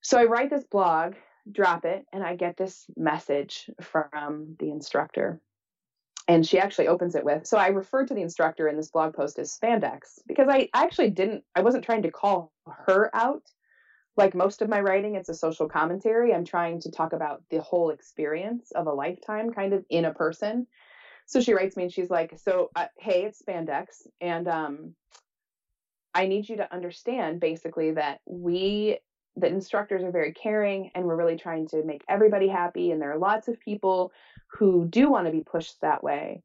So 0.00 0.18
I 0.18 0.24
write 0.24 0.50
this 0.50 0.64
blog, 0.64 1.14
drop 1.50 1.84
it, 1.84 2.04
and 2.12 2.24
I 2.24 2.34
get 2.34 2.56
this 2.56 2.86
message 2.96 3.70
from 3.80 4.56
the 4.58 4.70
instructor. 4.70 5.40
And 6.28 6.46
she 6.46 6.58
actually 6.58 6.88
opens 6.88 7.14
it 7.14 7.24
with, 7.24 7.46
so 7.46 7.58
I 7.58 7.68
referred 7.68 8.08
to 8.08 8.14
the 8.14 8.22
instructor 8.22 8.68
in 8.68 8.76
this 8.76 8.90
blog 8.90 9.14
post 9.14 9.38
as 9.38 9.56
spandex 9.56 10.18
because 10.26 10.48
I 10.48 10.68
actually 10.72 11.10
didn't, 11.10 11.44
I 11.54 11.62
wasn't 11.62 11.84
trying 11.84 12.02
to 12.02 12.12
call 12.12 12.52
her 12.86 13.10
out 13.14 13.42
like 14.16 14.34
most 14.34 14.60
of 14.60 14.68
my 14.68 14.80
writing, 14.80 15.14
it's 15.14 15.28
a 15.28 15.34
social 15.34 15.68
commentary. 15.68 16.34
I'm 16.34 16.44
trying 16.44 16.80
to 16.80 16.90
talk 16.90 17.12
about 17.12 17.42
the 17.50 17.60
whole 17.62 17.90
experience 17.90 18.70
of 18.72 18.86
a 18.86 18.92
lifetime, 18.92 19.52
kind 19.52 19.72
of 19.72 19.84
in 19.88 20.04
a 20.04 20.12
person. 20.12 20.66
So 21.26 21.40
she 21.40 21.54
writes 21.54 21.76
me 21.76 21.84
and 21.84 21.92
she's 21.92 22.10
like, 22.10 22.38
"So, 22.38 22.70
uh, 22.76 22.86
hey, 22.98 23.24
it's 23.24 23.42
spandex, 23.42 24.06
and 24.20 24.48
um, 24.48 24.94
I 26.14 26.26
need 26.26 26.48
you 26.48 26.56
to 26.56 26.72
understand 26.72 27.40
basically 27.40 27.92
that 27.92 28.20
we, 28.26 28.98
the 29.36 29.46
instructors, 29.46 30.02
are 30.02 30.10
very 30.10 30.32
caring, 30.32 30.90
and 30.94 31.06
we're 31.06 31.16
really 31.16 31.36
trying 31.36 31.68
to 31.68 31.82
make 31.82 32.04
everybody 32.08 32.48
happy. 32.48 32.90
And 32.90 33.00
there 33.00 33.12
are 33.12 33.18
lots 33.18 33.48
of 33.48 33.58
people 33.60 34.12
who 34.58 34.86
do 34.86 35.10
want 35.10 35.26
to 35.26 35.32
be 35.32 35.42
pushed 35.42 35.80
that 35.80 36.04
way." 36.04 36.42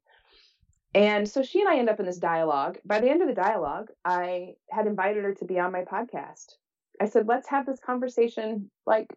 And 0.94 1.28
so 1.28 1.42
she 1.42 1.60
and 1.60 1.68
I 1.68 1.76
end 1.76 1.90
up 1.90 2.00
in 2.00 2.06
this 2.06 2.16
dialogue. 2.16 2.78
By 2.84 3.00
the 3.00 3.10
end 3.10 3.20
of 3.20 3.28
the 3.28 3.34
dialogue, 3.34 3.90
I 4.06 4.54
had 4.70 4.86
invited 4.86 5.22
her 5.24 5.34
to 5.34 5.44
be 5.44 5.58
on 5.58 5.70
my 5.70 5.82
podcast. 5.82 6.54
I 7.00 7.06
said, 7.06 7.26
let's 7.26 7.48
have 7.48 7.66
this 7.66 7.80
conversation 7.80 8.70
like 8.86 9.08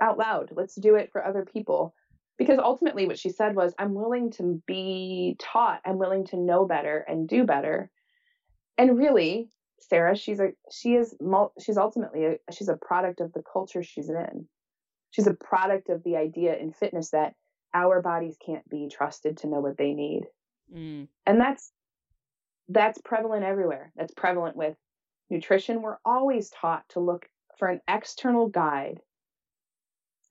out 0.00 0.18
loud. 0.18 0.50
Let's 0.54 0.74
do 0.74 0.94
it 0.94 1.10
for 1.12 1.24
other 1.24 1.44
people. 1.44 1.94
Because 2.36 2.60
ultimately, 2.62 3.06
what 3.06 3.18
she 3.18 3.30
said 3.30 3.56
was, 3.56 3.74
I'm 3.78 3.94
willing 3.94 4.30
to 4.32 4.62
be 4.64 5.36
taught, 5.40 5.80
I'm 5.84 5.98
willing 5.98 6.24
to 6.26 6.36
know 6.36 6.66
better 6.66 7.04
and 7.08 7.28
do 7.28 7.42
better. 7.44 7.90
And 8.76 8.96
really, 8.96 9.50
Sarah, 9.80 10.16
she's 10.16 10.38
a 10.38 10.50
she 10.70 10.94
is 10.94 11.16
she's 11.60 11.76
ultimately 11.76 12.24
a, 12.26 12.36
she's 12.52 12.68
a 12.68 12.76
product 12.76 13.20
of 13.20 13.32
the 13.32 13.42
culture 13.42 13.82
she's 13.82 14.08
in. 14.08 14.46
She's 15.10 15.26
a 15.26 15.34
product 15.34 15.88
of 15.88 16.04
the 16.04 16.16
idea 16.16 16.56
in 16.56 16.72
fitness 16.72 17.10
that 17.10 17.34
our 17.74 18.00
bodies 18.02 18.36
can't 18.44 18.68
be 18.68 18.88
trusted 18.88 19.38
to 19.38 19.48
know 19.48 19.60
what 19.60 19.76
they 19.76 19.92
need. 19.92 20.24
Mm. 20.72 21.08
And 21.26 21.40
that's 21.40 21.72
that's 22.68 23.00
prevalent 23.00 23.44
everywhere. 23.44 23.92
That's 23.96 24.12
prevalent 24.14 24.56
with 24.56 24.76
nutrition. 25.30 25.82
We're 25.82 25.98
always 26.04 26.50
taught 26.50 26.88
to 26.90 27.00
look 27.00 27.28
for 27.58 27.68
an 27.68 27.80
external 27.88 28.48
guide 28.48 29.00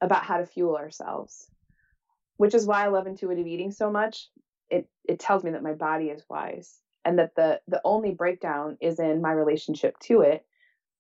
about 0.02 0.24
how 0.24 0.38
to 0.38 0.46
fuel 0.46 0.76
ourselves, 0.76 1.50
which 2.38 2.54
is 2.54 2.66
why 2.66 2.84
I 2.84 2.88
love 2.88 3.08
intuitive 3.08 3.48
eating 3.48 3.72
so 3.72 3.92
much. 3.92 4.30
It 4.70 4.88
it 5.06 5.20
tells 5.20 5.44
me 5.44 5.52
that 5.52 5.64
my 5.64 5.74
body 5.74 6.06
is 6.06 6.24
wise 6.30 6.80
and 7.06 7.20
that 7.20 7.36
the 7.36 7.62
the 7.68 7.82
only 7.84 8.12
breakdown 8.12 8.78
is 8.82 9.00
in 9.00 9.22
my 9.22 9.32
relationship 9.32 9.98
to 10.00 10.22
it 10.22 10.46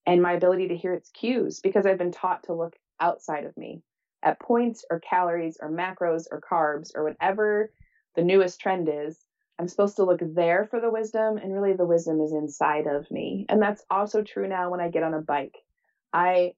and 0.05 0.21
my 0.21 0.33
ability 0.33 0.69
to 0.69 0.77
hear 0.77 0.93
its 0.93 1.09
cues 1.09 1.59
because 1.59 1.85
I've 1.85 1.97
been 1.97 2.13
taught 2.13 2.43
to 2.43 2.53
look 2.53 2.75
outside 2.99 3.45
of 3.45 3.55
me 3.57 3.81
at 4.23 4.39
points 4.39 4.85
or 4.89 4.99
calories 4.99 5.57
or 5.61 5.69
macros 5.69 6.25
or 6.31 6.41
carbs 6.41 6.91
or 6.95 7.03
whatever 7.03 7.71
the 8.15 8.23
newest 8.23 8.59
trend 8.59 8.89
is. 8.91 9.19
I'm 9.59 9.67
supposed 9.67 9.95
to 9.95 10.03
look 10.03 10.21
there 10.21 10.67
for 10.69 10.79
the 10.79 10.91
wisdom, 10.91 11.37
and 11.37 11.53
really 11.53 11.73
the 11.73 11.85
wisdom 11.85 12.21
is 12.21 12.31
inside 12.31 12.85
of 12.85 13.09
me. 13.09 13.45
And 13.49 13.61
that's 13.61 13.83
also 13.89 14.21
true 14.21 14.47
now 14.47 14.69
when 14.69 14.79
I 14.79 14.89
get 14.89 15.03
on 15.03 15.13
a 15.13 15.21
bike. 15.21 15.55
I 16.13 16.53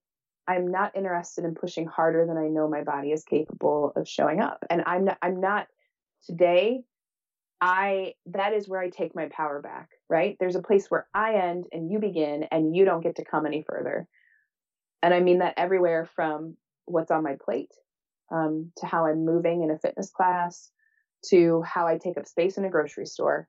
I'm 0.48 0.72
not 0.72 0.96
interested 0.96 1.46
in 1.46 1.54
pushing 1.54 1.86
harder 1.86 2.26
than 2.26 2.38
I 2.38 2.48
know 2.48 2.68
my 2.68 2.84
body 2.84 3.12
is 3.12 3.24
capable 3.24 3.94
of 3.96 4.08
showing 4.08 4.42
up. 4.42 4.66
And 4.70 4.84
I'm 4.86 5.06
not 5.06 5.18
I'm 5.22 5.40
not 5.40 5.68
today 6.26 6.82
I 7.62 8.14
that 8.28 8.54
is 8.54 8.68
where 8.68 8.80
I 8.80 8.90
take 8.90 9.16
my 9.16 9.30
power 9.32 9.62
back, 9.62 9.90
right? 10.10 10.38
There's 10.40 10.56
a 10.56 10.62
place 10.62 10.90
where 10.90 11.08
I 11.14 11.36
end 11.36 11.66
and 11.72 11.92
you 11.92 12.00
begin 12.00 12.44
and 12.52 12.76
you 12.76 12.86
don't 12.86 13.04
get 13.04 13.18
to 13.18 13.26
come 13.26 13.46
any 13.46 13.62
further. 13.62 14.08
And 15.04 15.14
I 15.14 15.20
mean 15.20 15.40
that 15.40 15.56
everywhere 15.58 16.10
from 16.16 16.58
what's 16.86 17.12
on 17.12 17.24
my 17.24 17.36
plate 17.44 17.72
um, 18.32 18.72
to 18.78 18.86
how 18.86 19.06
I'm 19.06 19.26
moving 19.26 19.64
in 19.64 19.72
a 19.72 19.78
fitness 19.78 20.10
class 20.10 20.72
to 21.28 21.62
how 21.62 21.88
I 21.88 21.98
take 21.98 22.18
up 22.18 22.28
space 22.28 22.58
in 22.58 22.66
a 22.66 22.70
grocery 22.70 23.06
store 23.06 23.48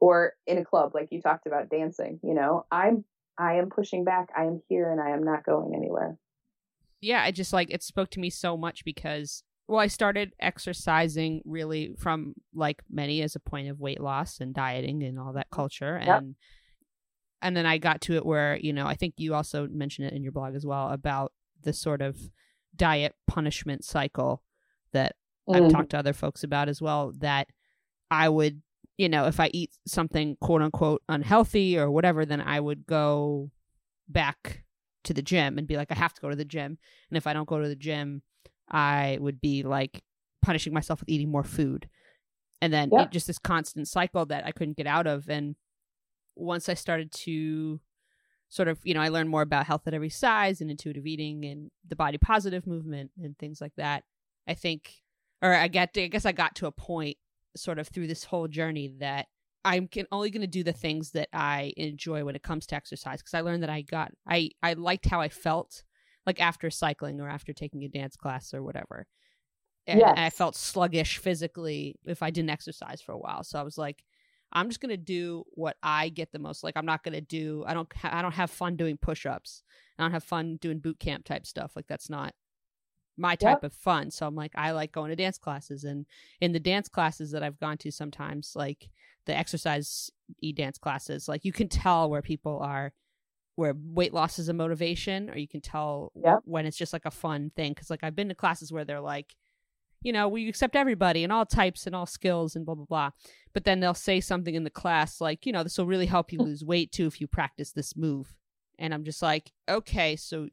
or 0.00 0.32
in 0.46 0.58
a 0.58 0.64
club 0.64 0.92
like 0.94 1.08
you 1.10 1.20
talked 1.20 1.46
about 1.46 1.68
dancing, 1.68 2.18
you 2.22 2.34
know. 2.34 2.66
I'm 2.70 3.04
I 3.38 3.54
am 3.54 3.70
pushing 3.70 4.04
back. 4.04 4.28
I 4.36 4.44
am 4.44 4.60
here 4.68 4.90
and 4.90 5.00
I 5.00 5.10
am 5.10 5.22
not 5.22 5.44
going 5.44 5.74
anywhere. 5.74 6.18
Yeah, 7.00 7.22
I 7.22 7.30
just 7.30 7.52
like 7.52 7.70
it 7.70 7.82
spoke 7.82 8.10
to 8.10 8.20
me 8.20 8.30
so 8.30 8.56
much 8.56 8.84
because 8.84 9.42
well, 9.70 9.78
I 9.78 9.86
started 9.86 10.32
exercising 10.40 11.42
really 11.44 11.94
from 11.96 12.34
like 12.52 12.82
many 12.90 13.22
as 13.22 13.36
a 13.36 13.40
point 13.40 13.68
of 13.68 13.78
weight 13.78 14.00
loss 14.00 14.40
and 14.40 14.52
dieting 14.52 15.04
and 15.04 15.16
all 15.16 15.32
that 15.34 15.46
mm-hmm. 15.46 15.56
culture. 15.56 15.94
And 15.94 16.06
yep. 16.06 16.22
and 17.40 17.56
then 17.56 17.66
I 17.66 17.78
got 17.78 18.00
to 18.02 18.16
it 18.16 18.26
where, 18.26 18.56
you 18.56 18.72
know, 18.72 18.86
I 18.86 18.94
think 18.94 19.14
you 19.16 19.32
also 19.32 19.68
mentioned 19.68 20.08
it 20.08 20.14
in 20.14 20.24
your 20.24 20.32
blog 20.32 20.56
as 20.56 20.66
well 20.66 20.90
about 20.90 21.32
the 21.62 21.72
sort 21.72 22.02
of 22.02 22.18
diet 22.74 23.14
punishment 23.28 23.84
cycle 23.84 24.42
that 24.92 25.14
mm. 25.52 25.64
I've 25.64 25.72
talked 25.72 25.90
to 25.90 25.98
other 25.98 26.12
folks 26.12 26.42
about 26.42 26.68
as 26.68 26.80
well 26.80 27.12
that 27.18 27.48
I 28.10 28.28
would, 28.28 28.62
you 28.98 29.08
know, 29.08 29.26
if 29.26 29.40
I 29.40 29.50
eat 29.52 29.70
something 29.86 30.36
quote 30.40 30.62
unquote 30.62 31.02
unhealthy 31.08 31.78
or 31.78 31.90
whatever, 31.90 32.24
then 32.24 32.40
I 32.40 32.60
would 32.60 32.86
go 32.86 33.50
back 34.08 34.64
to 35.04 35.14
the 35.14 35.22
gym 35.22 35.58
and 35.58 35.66
be 35.66 35.76
like, 35.76 35.90
I 35.90 35.94
have 35.94 36.14
to 36.14 36.20
go 36.20 36.30
to 36.30 36.36
the 36.36 36.44
gym. 36.44 36.78
And 37.10 37.16
if 37.16 37.26
I 37.26 37.32
don't 37.32 37.48
go 37.48 37.60
to 37.60 37.68
the 37.68 37.76
gym, 37.76 38.22
I 38.70 39.18
would 39.20 39.40
be 39.40 39.62
like 39.62 40.02
punishing 40.42 40.72
myself 40.72 41.00
with 41.00 41.08
eating 41.08 41.30
more 41.30 41.44
food. 41.44 41.88
And 42.62 42.72
then 42.72 42.90
yeah. 42.92 43.02
it, 43.02 43.10
just 43.10 43.26
this 43.26 43.38
constant 43.38 43.88
cycle 43.88 44.26
that 44.26 44.44
I 44.44 44.52
couldn't 44.52 44.76
get 44.76 44.86
out 44.86 45.06
of. 45.06 45.28
And 45.30 45.56
once 46.36 46.68
I 46.68 46.74
started 46.74 47.10
to 47.12 47.80
sort 48.50 48.68
of, 48.68 48.78
you 48.84 48.94
know, 48.94 49.00
I 49.00 49.08
learned 49.08 49.30
more 49.30 49.42
about 49.42 49.66
health 49.66 49.86
at 49.86 49.94
every 49.94 50.10
size 50.10 50.60
and 50.60 50.70
intuitive 50.70 51.06
eating 51.06 51.44
and 51.44 51.70
the 51.88 51.96
body 51.96 52.18
positive 52.18 52.66
movement 52.66 53.12
and 53.22 53.38
things 53.38 53.60
like 53.60 53.74
that. 53.76 54.04
I 54.46 54.54
think, 54.54 55.02
or 55.42 55.54
I 55.54 55.68
get, 55.68 55.94
to, 55.94 56.04
I 56.04 56.08
guess 56.08 56.26
I 56.26 56.32
got 56.32 56.54
to 56.56 56.66
a 56.66 56.72
point 56.72 57.16
sort 57.56 57.78
of 57.78 57.88
through 57.88 58.06
this 58.06 58.24
whole 58.24 58.48
journey 58.48 58.88
that 58.98 59.26
I'm 59.64 59.88
can, 59.88 60.06
only 60.10 60.30
going 60.30 60.42
to 60.42 60.46
do 60.46 60.62
the 60.62 60.72
things 60.72 61.10
that 61.12 61.28
I 61.32 61.72
enjoy 61.76 62.24
when 62.24 62.36
it 62.36 62.42
comes 62.42 62.66
to 62.66 62.76
exercise 62.76 63.20
because 63.20 63.34
I 63.34 63.40
learned 63.42 63.62
that 63.62 63.70
I 63.70 63.82
got 63.82 64.12
I 64.26 64.50
I 64.62 64.74
liked 64.74 65.06
how 65.06 65.20
I 65.20 65.28
felt 65.28 65.82
like 66.26 66.40
after 66.40 66.70
cycling 66.70 67.20
or 67.20 67.28
after 67.28 67.52
taking 67.52 67.84
a 67.84 67.88
dance 67.88 68.16
class 68.16 68.54
or 68.54 68.62
whatever. 68.62 69.06
And, 69.86 70.00
yes. 70.00 70.14
I 70.16 70.30
felt 70.30 70.56
sluggish 70.56 71.18
physically 71.18 71.96
if 72.04 72.22
I 72.22 72.30
didn't 72.30 72.50
exercise 72.50 73.00
for 73.00 73.12
a 73.12 73.18
while. 73.18 73.42
So 73.42 73.58
I 73.58 73.62
was 73.62 73.76
like, 73.76 74.04
I'm 74.52 74.68
just 74.68 74.80
gonna 74.80 74.96
do 74.96 75.44
what 75.50 75.76
I 75.82 76.08
get 76.08 76.32
the 76.32 76.38
most. 76.38 76.64
Like 76.64 76.76
I'm 76.76 76.86
not 76.86 77.02
gonna 77.02 77.20
do. 77.20 77.64
I 77.66 77.74
don't. 77.74 77.92
Ha- 77.96 78.10
I 78.12 78.22
don't 78.22 78.34
have 78.34 78.50
fun 78.50 78.76
doing 78.76 78.96
push-ups. 78.96 79.62
I 79.98 80.02
don't 80.02 80.12
have 80.12 80.24
fun 80.24 80.56
doing 80.60 80.78
boot 80.78 80.98
camp 80.98 81.24
type 81.24 81.46
stuff. 81.46 81.72
Like 81.76 81.86
that's 81.86 82.10
not 82.10 82.34
my 83.20 83.36
type 83.36 83.58
yep. 83.62 83.64
of 83.64 83.72
fun. 83.72 84.10
So 84.10 84.26
I'm 84.26 84.34
like, 84.34 84.52
I 84.54 84.72
like 84.72 84.92
going 84.92 85.10
to 85.10 85.16
dance 85.16 85.38
classes, 85.38 85.84
and 85.84 86.06
in 86.40 86.52
the 86.52 86.60
dance 86.60 86.88
classes 86.88 87.30
that 87.32 87.42
I've 87.42 87.60
gone 87.60 87.78
to, 87.78 87.92
sometimes 87.92 88.52
like 88.56 88.90
the 89.26 89.36
exercise 89.36 90.10
e 90.40 90.52
dance 90.52 90.78
classes, 90.78 91.28
like 91.28 91.44
you 91.44 91.52
can 91.52 91.68
tell 91.68 92.10
where 92.10 92.22
people 92.22 92.58
are 92.60 92.92
where 93.56 93.74
weight 93.78 94.14
loss 94.14 94.38
is 94.38 94.48
a 94.48 94.54
motivation 94.54 95.28
or 95.28 95.36
you 95.36 95.46
can 95.46 95.60
tell 95.60 96.12
yep. 96.14 96.38
when 96.44 96.64
it's 96.64 96.78
just 96.78 96.94
like 96.94 97.04
a 97.04 97.10
fun 97.10 97.50
thing 97.54 97.72
because 97.72 97.90
like 97.90 98.02
i've 98.02 98.16
been 98.16 98.28
to 98.28 98.34
classes 98.34 98.72
where 98.72 98.86
they're 98.86 99.00
like 99.00 99.36
you 100.00 100.12
know 100.14 100.28
we 100.28 100.48
accept 100.48 100.74
everybody 100.74 101.24
and 101.24 101.32
all 101.32 101.44
types 101.44 101.86
and 101.86 101.94
all 101.94 102.06
skills 102.06 102.56
and 102.56 102.64
blah 102.64 102.74
blah 102.74 102.86
blah 102.86 103.10
but 103.52 103.64
then 103.64 103.80
they'll 103.80 103.92
say 103.92 104.18
something 104.18 104.54
in 104.54 104.64
the 104.64 104.70
class 104.70 105.20
like 105.20 105.44
you 105.44 105.52
know 105.52 105.62
this 105.62 105.76
will 105.76 105.86
really 105.86 106.06
help 106.06 106.32
you 106.32 106.38
lose 106.42 106.64
weight 106.64 106.90
too 106.90 107.06
if 107.06 107.20
you 107.20 107.26
practice 107.26 107.72
this 107.72 107.94
move 107.94 108.34
and 108.78 108.94
i'm 108.94 109.04
just 109.04 109.20
like 109.20 109.52
okay 109.68 110.16
so 110.16 110.48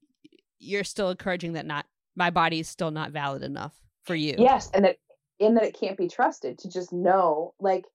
you're 0.59 0.83
still 0.83 1.09
encouraging 1.09 1.53
that 1.53 1.65
not 1.65 1.85
my 2.17 2.29
body 2.29 2.59
is 2.59 2.67
still 2.67 2.91
not 2.91 3.11
valid 3.11 3.43
enough 3.43 3.73
for 4.03 4.15
you. 4.15 4.35
Yes 4.37 4.69
and 4.73 4.83
that 4.83 4.97
in 5.39 5.53
that 5.53 5.63
it 5.63 5.79
can't 5.79 5.97
be 5.97 6.09
trusted 6.09 6.57
to 6.59 6.69
just 6.69 6.91
know 6.91 7.53
like 7.59 7.85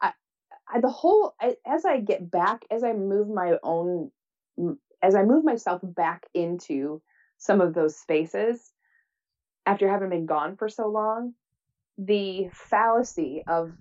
I, 0.00 0.12
I 0.68 0.80
the 0.80 0.88
whole 0.88 1.34
I, 1.38 1.56
as 1.66 1.84
i 1.84 2.00
get 2.00 2.30
back 2.30 2.64
as 2.70 2.82
i 2.82 2.94
move 2.94 3.28
my 3.28 3.58
own 3.62 4.10
as 5.02 5.14
I 5.14 5.22
move 5.22 5.44
myself 5.44 5.80
back 5.82 6.26
into 6.34 7.02
some 7.38 7.60
of 7.60 7.74
those 7.74 7.96
spaces 7.96 8.72
after 9.64 9.88
having 9.88 10.10
been 10.10 10.26
gone 10.26 10.56
for 10.56 10.68
so 10.68 10.88
long, 10.88 11.34
the 11.98 12.48
fallacy 12.52 13.42
of 13.46 13.72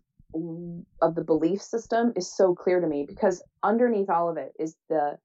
of 1.01 1.15
the 1.15 1.23
belief 1.23 1.61
system 1.61 2.11
is 2.17 2.35
so 2.35 2.53
clear 2.53 2.81
to 2.81 2.87
me 2.87 3.05
because 3.07 3.41
underneath 3.63 4.09
all 4.09 4.29
of 4.29 4.35
it 4.35 4.51
is 4.59 4.75
the 4.89 5.17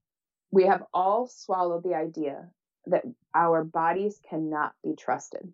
we 0.52 0.66
have 0.66 0.84
all 0.94 1.26
swallowed 1.26 1.82
the 1.82 1.94
idea 1.94 2.48
that 2.86 3.04
our 3.34 3.64
bodies 3.64 4.20
cannot 4.28 4.72
be 4.82 4.94
trusted. 4.96 5.52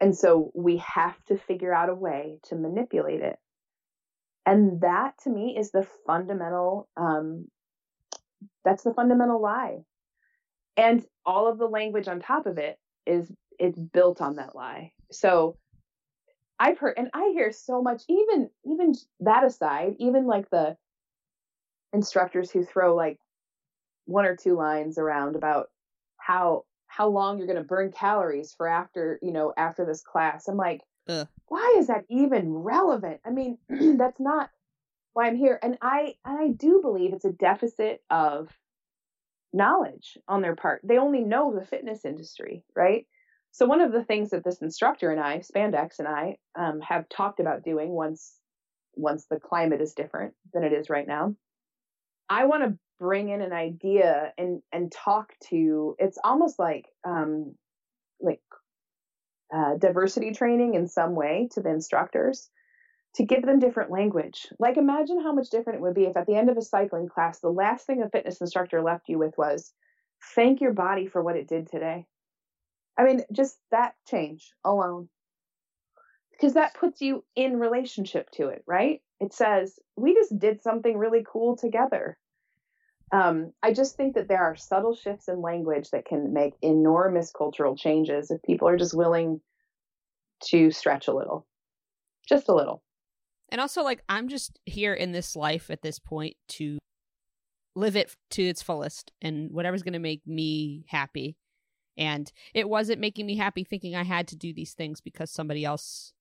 And 0.00 0.16
so 0.16 0.50
we 0.54 0.78
have 0.78 1.16
to 1.26 1.38
figure 1.38 1.72
out 1.72 1.88
a 1.88 1.94
way 1.94 2.38
to 2.44 2.54
manipulate 2.54 3.20
it. 3.20 3.38
And 4.44 4.80
that 4.82 5.14
to 5.24 5.30
me 5.30 5.56
is 5.58 5.70
the 5.72 5.86
fundamental 6.06 6.88
um, 6.96 7.48
that's 8.64 8.84
the 8.84 8.94
fundamental 8.94 9.40
lie. 9.40 9.78
And 10.76 11.04
all 11.24 11.48
of 11.48 11.58
the 11.58 11.66
language 11.66 12.08
on 12.08 12.20
top 12.20 12.46
of 12.46 12.58
it 12.58 12.78
is 13.06 13.32
it's 13.58 13.78
built 13.78 14.20
on 14.20 14.36
that 14.36 14.54
lie. 14.54 14.92
So 15.10 15.56
I've 16.58 16.78
heard 16.78 16.94
and 16.96 17.08
I 17.14 17.30
hear 17.32 17.52
so 17.52 17.82
much 17.82 18.02
even 18.08 18.50
even 18.64 18.94
that 19.20 19.44
aside, 19.44 19.96
even 19.98 20.26
like 20.26 20.50
the 20.50 20.76
instructors 21.92 22.50
who 22.50 22.64
throw 22.64 22.94
like 22.94 23.18
one 24.06 24.24
or 24.24 24.36
two 24.36 24.56
lines 24.56 24.98
around 24.98 25.36
about 25.36 25.68
how 26.16 26.64
how 26.86 27.08
long 27.08 27.36
you're 27.36 27.46
going 27.46 27.58
to 27.58 27.64
burn 27.64 27.92
calories 27.92 28.54
for 28.56 28.66
after, 28.66 29.18
you 29.20 29.32
know, 29.32 29.52
after 29.56 29.84
this 29.84 30.02
class. 30.02 30.48
I'm 30.48 30.56
like, 30.56 30.80
Ugh. 31.08 31.28
why 31.48 31.76
is 31.78 31.88
that 31.88 32.04
even 32.08 32.54
relevant? 32.54 33.20
I 33.24 33.30
mean, 33.30 33.58
that's 33.68 34.20
not 34.20 34.50
why 35.12 35.26
I'm 35.26 35.36
here. 35.36 35.58
And 35.62 35.76
I 35.82 36.14
and 36.24 36.38
I 36.38 36.48
do 36.48 36.80
believe 36.82 37.12
it's 37.12 37.24
a 37.24 37.32
deficit 37.32 38.02
of 38.08 38.48
knowledge 39.52 40.16
on 40.28 40.42
their 40.42 40.56
part. 40.56 40.80
They 40.84 40.98
only 40.98 41.20
know 41.20 41.54
the 41.54 41.66
fitness 41.66 42.04
industry, 42.04 42.64
right? 42.74 43.06
So 43.52 43.66
one 43.66 43.80
of 43.80 43.92
the 43.92 44.04
things 44.04 44.30
that 44.30 44.44
this 44.44 44.60
instructor 44.60 45.10
and 45.10 45.20
I, 45.20 45.38
Spandex 45.38 45.98
and 45.98 46.06
I, 46.06 46.36
um, 46.54 46.80
have 46.80 47.08
talked 47.08 47.40
about 47.40 47.64
doing 47.64 47.90
once 47.90 48.34
once 48.94 49.26
the 49.26 49.38
climate 49.38 49.80
is 49.82 49.92
different 49.92 50.34
than 50.54 50.64
it 50.64 50.72
is 50.72 50.88
right 50.88 51.06
now, 51.06 51.34
I 52.30 52.46
want 52.46 52.64
to 52.64 52.78
bring 52.98 53.28
in 53.28 53.42
an 53.42 53.52
idea 53.52 54.32
and 54.38 54.62
and 54.72 54.90
talk 54.92 55.32
to. 55.50 55.96
It's 55.98 56.18
almost 56.22 56.58
like 56.58 56.86
um, 57.04 57.54
like 58.20 58.40
uh, 59.54 59.76
diversity 59.76 60.32
training 60.32 60.74
in 60.74 60.88
some 60.88 61.14
way 61.14 61.48
to 61.52 61.60
the 61.60 61.70
instructors 61.70 62.50
to 63.16 63.24
give 63.24 63.42
them 63.42 63.58
different 63.58 63.90
language. 63.90 64.46
Like, 64.58 64.76
imagine 64.76 65.22
how 65.22 65.32
much 65.32 65.48
different 65.50 65.78
it 65.78 65.82
would 65.82 65.94
be 65.94 66.04
if 66.04 66.16
at 66.16 66.26
the 66.26 66.36
end 66.36 66.50
of 66.50 66.58
a 66.58 66.62
cycling 66.62 67.08
class, 67.08 67.40
the 67.40 67.48
last 67.48 67.86
thing 67.86 68.02
a 68.02 68.10
fitness 68.10 68.40
instructor 68.40 68.82
left 68.82 69.08
you 69.08 69.18
with 69.18 69.32
was, 69.38 69.72
thank 70.34 70.60
your 70.60 70.74
body 70.74 71.06
for 71.06 71.22
what 71.22 71.36
it 71.36 71.48
did 71.48 71.70
today. 71.70 72.06
I 72.98 73.04
mean, 73.04 73.22
just 73.32 73.56
that 73.70 73.94
change 74.08 74.52
alone. 74.64 75.08
Because 76.32 76.54
that 76.54 76.74
puts 76.74 77.00
you 77.00 77.24
in 77.34 77.58
relationship 77.58 78.28
to 78.32 78.48
it, 78.48 78.62
right? 78.66 79.00
It 79.20 79.32
says, 79.32 79.78
we 79.96 80.12
just 80.12 80.38
did 80.38 80.62
something 80.62 80.98
really 80.98 81.24
cool 81.26 81.56
together. 81.56 82.18
Um, 83.12 83.52
I 83.62 83.72
just 83.72 83.96
think 83.96 84.14
that 84.14 84.28
there 84.28 84.42
are 84.42 84.56
subtle 84.56 84.94
shifts 84.94 85.28
in 85.28 85.40
language 85.40 85.90
that 85.90 86.06
can 86.06 86.32
make 86.32 86.54
enormous 86.60 87.30
cultural 87.30 87.76
changes 87.76 88.30
if 88.30 88.42
people 88.42 88.68
are 88.68 88.76
just 88.76 88.96
willing 88.96 89.40
to 90.46 90.70
stretch 90.70 91.06
a 91.06 91.14
little, 91.14 91.46
just 92.28 92.48
a 92.48 92.54
little. 92.54 92.82
And 93.48 93.60
also, 93.60 93.82
like, 93.82 94.02
I'm 94.08 94.28
just 94.28 94.58
here 94.66 94.92
in 94.92 95.12
this 95.12 95.36
life 95.36 95.70
at 95.70 95.82
this 95.82 96.00
point 96.00 96.36
to 96.48 96.78
live 97.76 97.94
it 97.94 98.16
to 98.30 98.42
its 98.42 98.62
fullest 98.62 99.12
and 99.22 99.52
whatever's 99.52 99.82
going 99.82 99.92
to 99.92 99.98
make 99.98 100.26
me 100.26 100.84
happy. 100.88 101.36
And 101.96 102.30
it 102.54 102.68
wasn't 102.68 103.00
making 103.00 103.26
me 103.26 103.36
happy 103.36 103.62
thinking 103.62 103.94
I 103.94 104.02
had 104.02 104.28
to 104.28 104.36
do 104.36 104.52
these 104.52 104.74
things 104.74 105.00
because 105.00 105.30
somebody 105.30 105.64
else 105.64 106.12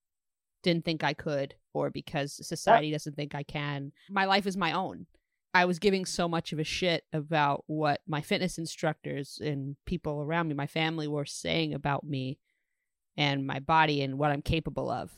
didn't 0.61 0.85
think 0.85 1.03
I 1.03 1.13
could 1.13 1.55
or 1.73 1.89
because 1.89 2.45
society 2.45 2.91
doesn't 2.91 3.15
think 3.15 3.33
I 3.33 3.43
can. 3.43 3.91
My 4.09 4.25
life 4.25 4.45
is 4.45 4.55
my 4.55 4.71
own. 4.71 5.07
I 5.55 5.63
was 5.63 5.79
giving 5.79 6.03
so 6.03 6.27
much 6.27 6.51
of 6.51 6.59
a 6.59 6.65
shit 6.65 7.05
about 7.13 7.63
what 7.67 8.01
my 8.05 8.19
fitness 8.19 8.57
instructors 8.57 9.39
and 9.41 9.77
people 9.85 10.21
around 10.21 10.49
me, 10.49 10.53
my 10.53 10.67
family, 10.67 11.07
were 11.07 11.23
saying 11.23 11.73
about 11.73 12.03
me 12.03 12.39
and 13.15 13.47
my 13.47 13.59
body 13.59 14.01
and 14.01 14.19
what 14.19 14.31
I'm 14.31 14.41
capable 14.41 14.89
of. 14.89 15.17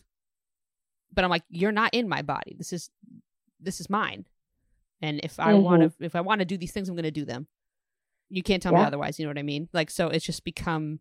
But 1.12 1.24
I'm 1.24 1.32
like, 1.32 1.42
you're 1.50 1.72
not 1.72 1.96
in 1.96 2.08
my 2.08 2.22
body. 2.22 2.56
This 2.56 2.72
is 2.72 2.92
this 3.60 3.80
is 3.80 3.90
mine. 3.90 4.28
And 5.02 5.20
if 5.24 5.40
I 5.40 5.54
mm-hmm. 5.54 5.64
want 5.64 5.82
to 5.82 6.06
if 6.06 6.16
I 6.16 6.22
want 6.22 6.38
to 6.40 6.46
do 6.46 6.56
these 6.56 6.72
things, 6.72 6.88
I'm 6.88 6.94
going 6.94 7.06
to 7.06 7.12
do 7.12 7.26
them. 7.26 7.48
You 8.30 8.44
can't 8.44 8.62
tell 8.62 8.74
yeah. 8.74 8.82
me 8.82 8.86
otherwise, 8.86 9.18
you 9.18 9.26
know 9.26 9.32
what 9.32 9.40
I 9.40 9.44
mean? 9.44 9.70
Like 9.74 9.90
so 9.90 10.10
it's 10.10 10.26
just 10.26 10.44
become 10.44 11.00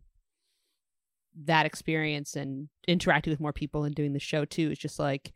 that 1.45 1.67
experience 1.67 2.35
and 2.35 2.69
interacting 2.87 3.29
with 3.29 3.39
more 3.39 3.53
people 3.53 3.83
and 3.83 3.93
doing 3.93 4.13
the 4.13 4.19
show 4.19 4.45
too. 4.45 4.71
It's 4.71 4.81
just 4.81 4.97
like 4.97 5.31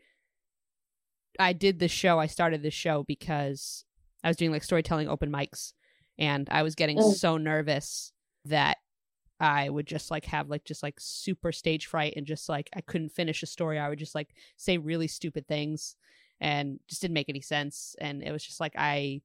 I 1.39 1.53
did 1.53 1.77
this 1.77 1.91
show, 1.91 2.17
I 2.17 2.25
started 2.25 2.63
this 2.63 2.73
show 2.73 3.03
because 3.03 3.85
I 4.23 4.29
was 4.29 4.37
doing 4.37 4.51
like 4.51 4.63
storytelling 4.63 5.07
open 5.07 5.31
mics 5.31 5.73
and 6.17 6.47
I 6.51 6.63
was 6.63 6.75
getting 6.75 6.97
mm. 6.97 7.13
so 7.13 7.37
nervous 7.37 8.11
that 8.45 8.77
I 9.39 9.69
would 9.69 9.87
just 9.87 10.11
like 10.11 10.25
have 10.25 10.49
like 10.49 10.63
just 10.63 10.83
like 10.83 10.95
super 10.99 11.51
stage 11.51 11.87
fright 11.87 12.13
and 12.15 12.27
just 12.27 12.47
like 12.47 12.69
I 12.75 12.81
couldn't 12.81 13.11
finish 13.11 13.41
a 13.41 13.47
story. 13.47 13.79
I 13.79 13.89
would 13.89 13.97
just 13.97 14.13
like 14.13 14.29
say 14.55 14.77
really 14.77 15.07
stupid 15.07 15.47
things 15.47 15.95
and 16.39 16.79
just 16.87 17.01
didn't 17.01 17.15
make 17.15 17.29
any 17.29 17.41
sense. 17.41 17.95
And 17.99 18.21
it 18.21 18.31
was 18.31 18.43
just 18.43 18.59
like 18.59 18.73
I 18.77 19.21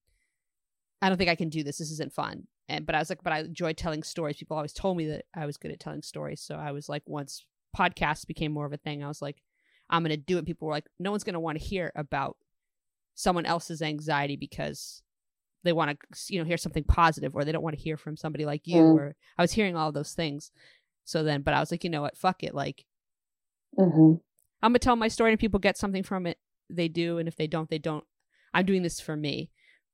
I 1.03 1.09
don't 1.09 1.19
think 1.19 1.31
I 1.31 1.35
can 1.35 1.51
do 1.51 1.63
this. 1.63 1.77
This 1.79 1.91
isn't 1.91 2.15
fun. 2.15 2.47
And 2.69 2.87
but 2.87 2.95
I 2.95 2.99
was 2.99 3.11
like, 3.11 3.23
but 3.23 3.35
I 3.35 3.41
enjoy 3.41 3.75
telling 3.75 4.03
stories. 4.03 4.39
People 4.39 4.57
always 4.57 4.73
told 4.73 4.97
me 4.97 5.07
that 5.09 5.27
I 5.35 5.45
was 5.45 5.59
good 5.59 5.71
at 5.71 5.81
telling 5.81 6.03
stories. 6.03 6.41
So 6.41 6.55
I 6.57 6.73
was 6.73 6.89
like, 6.89 7.03
once 7.05 7.45
podcasts 7.77 8.27
became 8.27 8.53
more 8.53 8.65
of 8.65 8.73
a 8.73 8.79
thing, 8.79 9.05
I 9.05 9.09
was 9.09 9.21
like, 9.21 9.43
I'm 9.91 10.03
gonna 10.03 10.17
do 10.17 10.39
it. 10.39 10.47
People 10.47 10.67
were 10.67 10.75
like, 10.75 10.89
no 10.99 11.11
one's 11.11 11.25
gonna 11.25 11.41
want 11.41 11.59
to 11.59 11.65
hear 11.65 11.93
about 11.95 12.39
someone 13.17 13.47
else's 13.47 13.83
anxiety 13.83 14.37
because 14.37 15.03
they 15.65 15.73
want 15.73 15.99
to 15.99 16.33
you 16.33 16.39
know 16.39 16.45
hear 16.45 16.59
something 16.59 16.85
positive 16.85 17.35
or 17.35 17.45
they 17.45 17.51
don't 17.51 17.63
want 17.63 17.77
to 17.77 17.83
hear 17.83 17.97
from 17.97 18.17
somebody 18.17 18.45
like 18.45 18.67
you 18.67 18.83
mm. 18.83 18.95
or 18.95 19.17
i 19.37 19.43
was 19.43 19.53
hearing 19.53 19.75
all 19.75 19.91
those 19.91 20.13
things. 20.13 20.53
So 21.05 21.25
then 21.25 21.43
but 21.43 21.55
i 21.55 21.61
was 21.61 21.73
like 21.73 21.83
you 21.83 21.91
know 21.91 22.03
what? 22.03 22.17
Fuck 22.17 22.45
it 22.45 22.55
like 22.55 22.85
mm-hmm. 23.77 24.15
i'm 24.63 24.71
gonna 24.71 24.79
tell 24.79 24.97
my 24.97 25.09
story 25.09 25.33
and 25.33 25.41
people 25.41 25.59
get 25.59 25.77
something 25.77 26.03
from 26.03 26.27
it 26.27 26.39
they 26.71 26.89
do 26.89 27.19
and 27.19 27.27
if 27.27 27.37
they 27.37 27.49
don't 27.49 27.69
they 27.69 27.79
don't. 27.79 28.05
I'm 28.55 28.65
doing 28.65 28.83
this 28.83 29.01
for 29.01 29.17
me. 29.17 29.51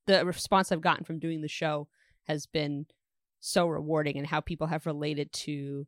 The 0.07 0.27
response 0.27 0.73
i've 0.73 0.81
gotten 0.81 1.05
from 1.05 1.19
doing 1.19 1.41
the 1.41 1.49
show 1.49 1.89
has 2.25 2.47
been 2.47 2.87
so 3.41 3.67
rewarding 3.67 4.19
and 4.19 4.27
how 4.27 4.41
people 4.41 4.67
have 4.67 4.87
related 4.87 5.33
to 5.33 5.87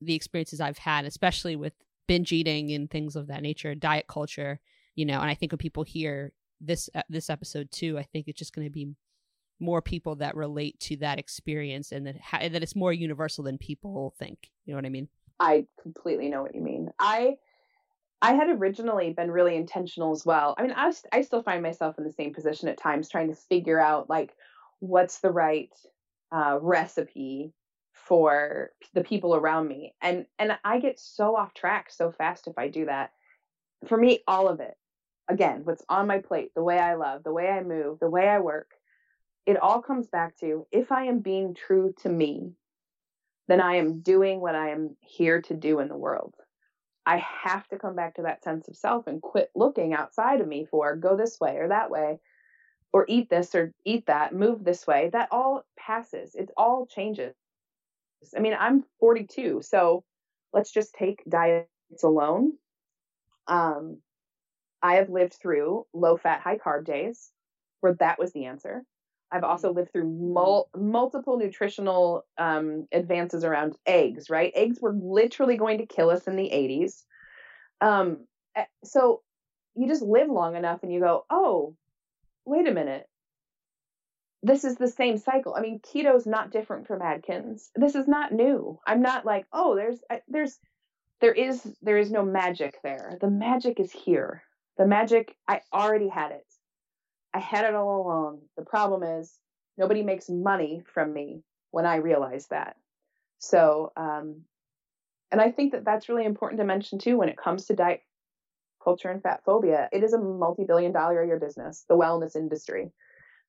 the 0.00 0.14
experiences 0.14 0.60
i've 0.60 0.78
had 0.78 1.04
especially 1.04 1.54
with 1.54 1.74
binge 2.06 2.32
eating 2.32 2.72
and 2.72 2.90
things 2.90 3.14
of 3.14 3.26
that 3.26 3.42
nature 3.42 3.74
diet 3.74 4.06
culture 4.08 4.58
you 4.94 5.04
know 5.04 5.20
and 5.20 5.30
i 5.30 5.34
think 5.34 5.52
when 5.52 5.58
people 5.58 5.82
hear 5.82 6.32
this 6.60 6.90
uh, 6.94 7.02
this 7.08 7.30
episode 7.30 7.70
too. 7.70 7.98
I 7.98 8.02
think 8.02 8.28
it's 8.28 8.38
just 8.38 8.54
going 8.54 8.66
to 8.66 8.72
be 8.72 8.88
more 9.58 9.82
people 9.82 10.16
that 10.16 10.36
relate 10.36 10.78
to 10.80 10.96
that 10.98 11.18
experience 11.18 11.92
and 11.92 12.06
that 12.06 12.20
ha- 12.20 12.48
that 12.48 12.62
it's 12.62 12.76
more 12.76 12.92
universal 12.92 13.44
than 13.44 13.58
people 13.58 14.14
think. 14.18 14.50
You 14.64 14.72
know 14.72 14.78
what 14.78 14.86
I 14.86 14.90
mean? 14.90 15.08
I 15.38 15.66
completely 15.82 16.28
know 16.28 16.42
what 16.42 16.54
you 16.54 16.60
mean. 16.60 16.90
I 16.98 17.36
I 18.22 18.34
had 18.34 18.50
originally 18.50 19.12
been 19.12 19.30
really 19.30 19.56
intentional 19.56 20.12
as 20.12 20.26
well. 20.26 20.54
I 20.58 20.62
mean, 20.62 20.74
I 20.76 20.92
I 21.12 21.22
still 21.22 21.42
find 21.42 21.62
myself 21.62 21.98
in 21.98 22.04
the 22.04 22.12
same 22.12 22.34
position 22.34 22.68
at 22.68 22.78
times, 22.78 23.08
trying 23.08 23.28
to 23.28 23.34
figure 23.34 23.80
out 23.80 24.10
like 24.10 24.34
what's 24.80 25.20
the 25.20 25.30
right 25.30 25.72
uh, 26.32 26.58
recipe 26.60 27.52
for 27.92 28.70
the 28.94 29.04
people 29.04 29.34
around 29.34 29.68
me, 29.68 29.94
and 30.02 30.26
and 30.38 30.58
I 30.64 30.78
get 30.80 31.00
so 31.00 31.36
off 31.36 31.54
track 31.54 31.90
so 31.90 32.12
fast 32.12 32.46
if 32.46 32.58
I 32.58 32.68
do 32.68 32.86
that. 32.86 33.12
For 33.86 33.96
me, 33.96 34.22
all 34.28 34.46
of 34.46 34.60
it 34.60 34.76
again, 35.30 35.62
what's 35.64 35.84
on 35.88 36.06
my 36.06 36.18
plate, 36.18 36.50
the 36.54 36.62
way 36.62 36.78
I 36.78 36.94
love, 36.94 37.22
the 37.22 37.32
way 37.32 37.48
I 37.48 37.62
move, 37.62 38.00
the 38.00 38.10
way 38.10 38.28
I 38.28 38.40
work, 38.40 38.70
it 39.46 39.56
all 39.56 39.80
comes 39.80 40.08
back 40.08 40.36
to 40.38 40.66
if 40.70 40.92
I 40.92 41.04
am 41.04 41.20
being 41.20 41.54
true 41.54 41.94
to 42.02 42.08
me, 42.08 42.52
then 43.48 43.60
I 43.60 43.76
am 43.76 44.00
doing 44.00 44.40
what 44.40 44.54
I 44.54 44.70
am 44.70 44.96
here 45.00 45.40
to 45.42 45.54
do 45.54 45.80
in 45.80 45.88
the 45.88 45.96
world. 45.96 46.34
I 47.06 47.24
have 47.42 47.66
to 47.68 47.78
come 47.78 47.96
back 47.96 48.16
to 48.16 48.22
that 48.22 48.44
sense 48.44 48.68
of 48.68 48.76
self 48.76 49.06
and 49.06 49.22
quit 49.22 49.50
looking 49.54 49.94
outside 49.94 50.40
of 50.40 50.46
me 50.46 50.66
for 50.70 50.96
go 50.96 51.16
this 51.16 51.40
way 51.40 51.56
or 51.56 51.68
that 51.68 51.90
way 51.90 52.20
or 52.92 53.04
eat 53.08 53.30
this 53.30 53.54
or 53.54 53.72
eat 53.84 54.06
that, 54.06 54.34
move 54.34 54.64
this 54.64 54.86
way. 54.86 55.10
That 55.12 55.28
all 55.30 55.64
passes. 55.78 56.34
It 56.34 56.50
all 56.56 56.86
changes. 56.86 57.34
I 58.36 58.40
mean, 58.40 58.54
I'm 58.58 58.84
42, 58.98 59.62
so 59.62 60.04
let's 60.52 60.72
just 60.72 60.94
take 60.94 61.22
diets 61.28 61.68
alone. 62.04 62.52
Um, 63.46 63.98
I 64.82 64.94
have 64.94 65.10
lived 65.10 65.34
through 65.34 65.86
low 65.92 66.16
fat, 66.16 66.40
high 66.40 66.58
carb 66.58 66.84
days 66.84 67.30
where 67.80 67.94
that 67.94 68.18
was 68.18 68.32
the 68.32 68.46
answer. 68.46 68.84
I've 69.32 69.44
also 69.44 69.72
mm. 69.72 69.76
lived 69.76 69.92
through 69.92 70.08
mul- 70.08 70.68
multiple 70.76 71.38
nutritional 71.38 72.24
um, 72.38 72.86
advances 72.92 73.44
around 73.44 73.76
eggs, 73.86 74.28
right? 74.30 74.52
Eggs 74.54 74.78
were 74.80 74.92
literally 74.92 75.56
going 75.56 75.78
to 75.78 75.86
kill 75.86 76.10
us 76.10 76.26
in 76.26 76.36
the 76.36 76.50
80s. 76.50 77.04
Um, 77.80 78.26
eh, 78.56 78.64
so 78.84 79.22
you 79.74 79.86
just 79.86 80.02
live 80.02 80.28
long 80.28 80.56
enough 80.56 80.82
and 80.82 80.92
you 80.92 81.00
go, 81.00 81.24
oh, 81.30 81.76
wait 82.44 82.66
a 82.66 82.74
minute. 82.74 83.06
This 84.42 84.64
is 84.64 84.76
the 84.76 84.88
same 84.88 85.18
cycle. 85.18 85.54
I 85.54 85.60
mean, 85.60 85.80
keto 85.80 86.16
is 86.16 86.26
not 86.26 86.50
different 86.50 86.86
from 86.86 87.02
Atkins. 87.02 87.70
This 87.74 87.94
is 87.94 88.08
not 88.08 88.32
new. 88.32 88.78
I'm 88.86 89.02
not 89.02 89.26
like, 89.26 89.46
oh, 89.52 89.76
there's, 89.76 89.98
there's, 90.28 90.58
there 91.20 91.34
is, 91.34 91.62
there 91.82 91.98
is 91.98 92.10
no 92.10 92.24
magic 92.24 92.78
there. 92.82 93.18
The 93.20 93.30
magic 93.30 93.78
is 93.78 93.92
here. 93.92 94.42
The 94.78 94.86
magic, 94.86 95.36
I 95.46 95.60
already 95.72 96.08
had 96.08 96.32
it. 96.32 96.46
I 97.34 97.38
had 97.38 97.64
it 97.64 97.74
all 97.74 98.02
along. 98.02 98.40
The 98.56 98.64
problem 98.64 99.02
is 99.02 99.32
nobody 99.76 100.02
makes 100.02 100.28
money 100.28 100.82
from 100.92 101.12
me 101.12 101.42
when 101.70 101.86
I 101.86 101.96
realize 101.96 102.46
that. 102.48 102.76
So, 103.38 103.92
um, 103.96 104.42
and 105.30 105.40
I 105.40 105.50
think 105.50 105.72
that 105.72 105.84
that's 105.84 106.08
really 106.08 106.24
important 106.24 106.60
to 106.60 106.66
mention 106.66 106.98
too 106.98 107.16
when 107.16 107.28
it 107.28 107.36
comes 107.36 107.66
to 107.66 107.74
diet 107.76 108.02
culture 108.82 109.10
and 109.10 109.22
fat 109.22 109.42
phobia. 109.44 109.88
It 109.92 110.02
is 110.02 110.12
a 110.12 110.18
multi 110.18 110.64
billion 110.64 110.92
dollar 110.92 111.22
a 111.22 111.26
year 111.26 111.38
business, 111.38 111.84
the 111.88 111.96
wellness 111.96 112.34
industry. 112.34 112.90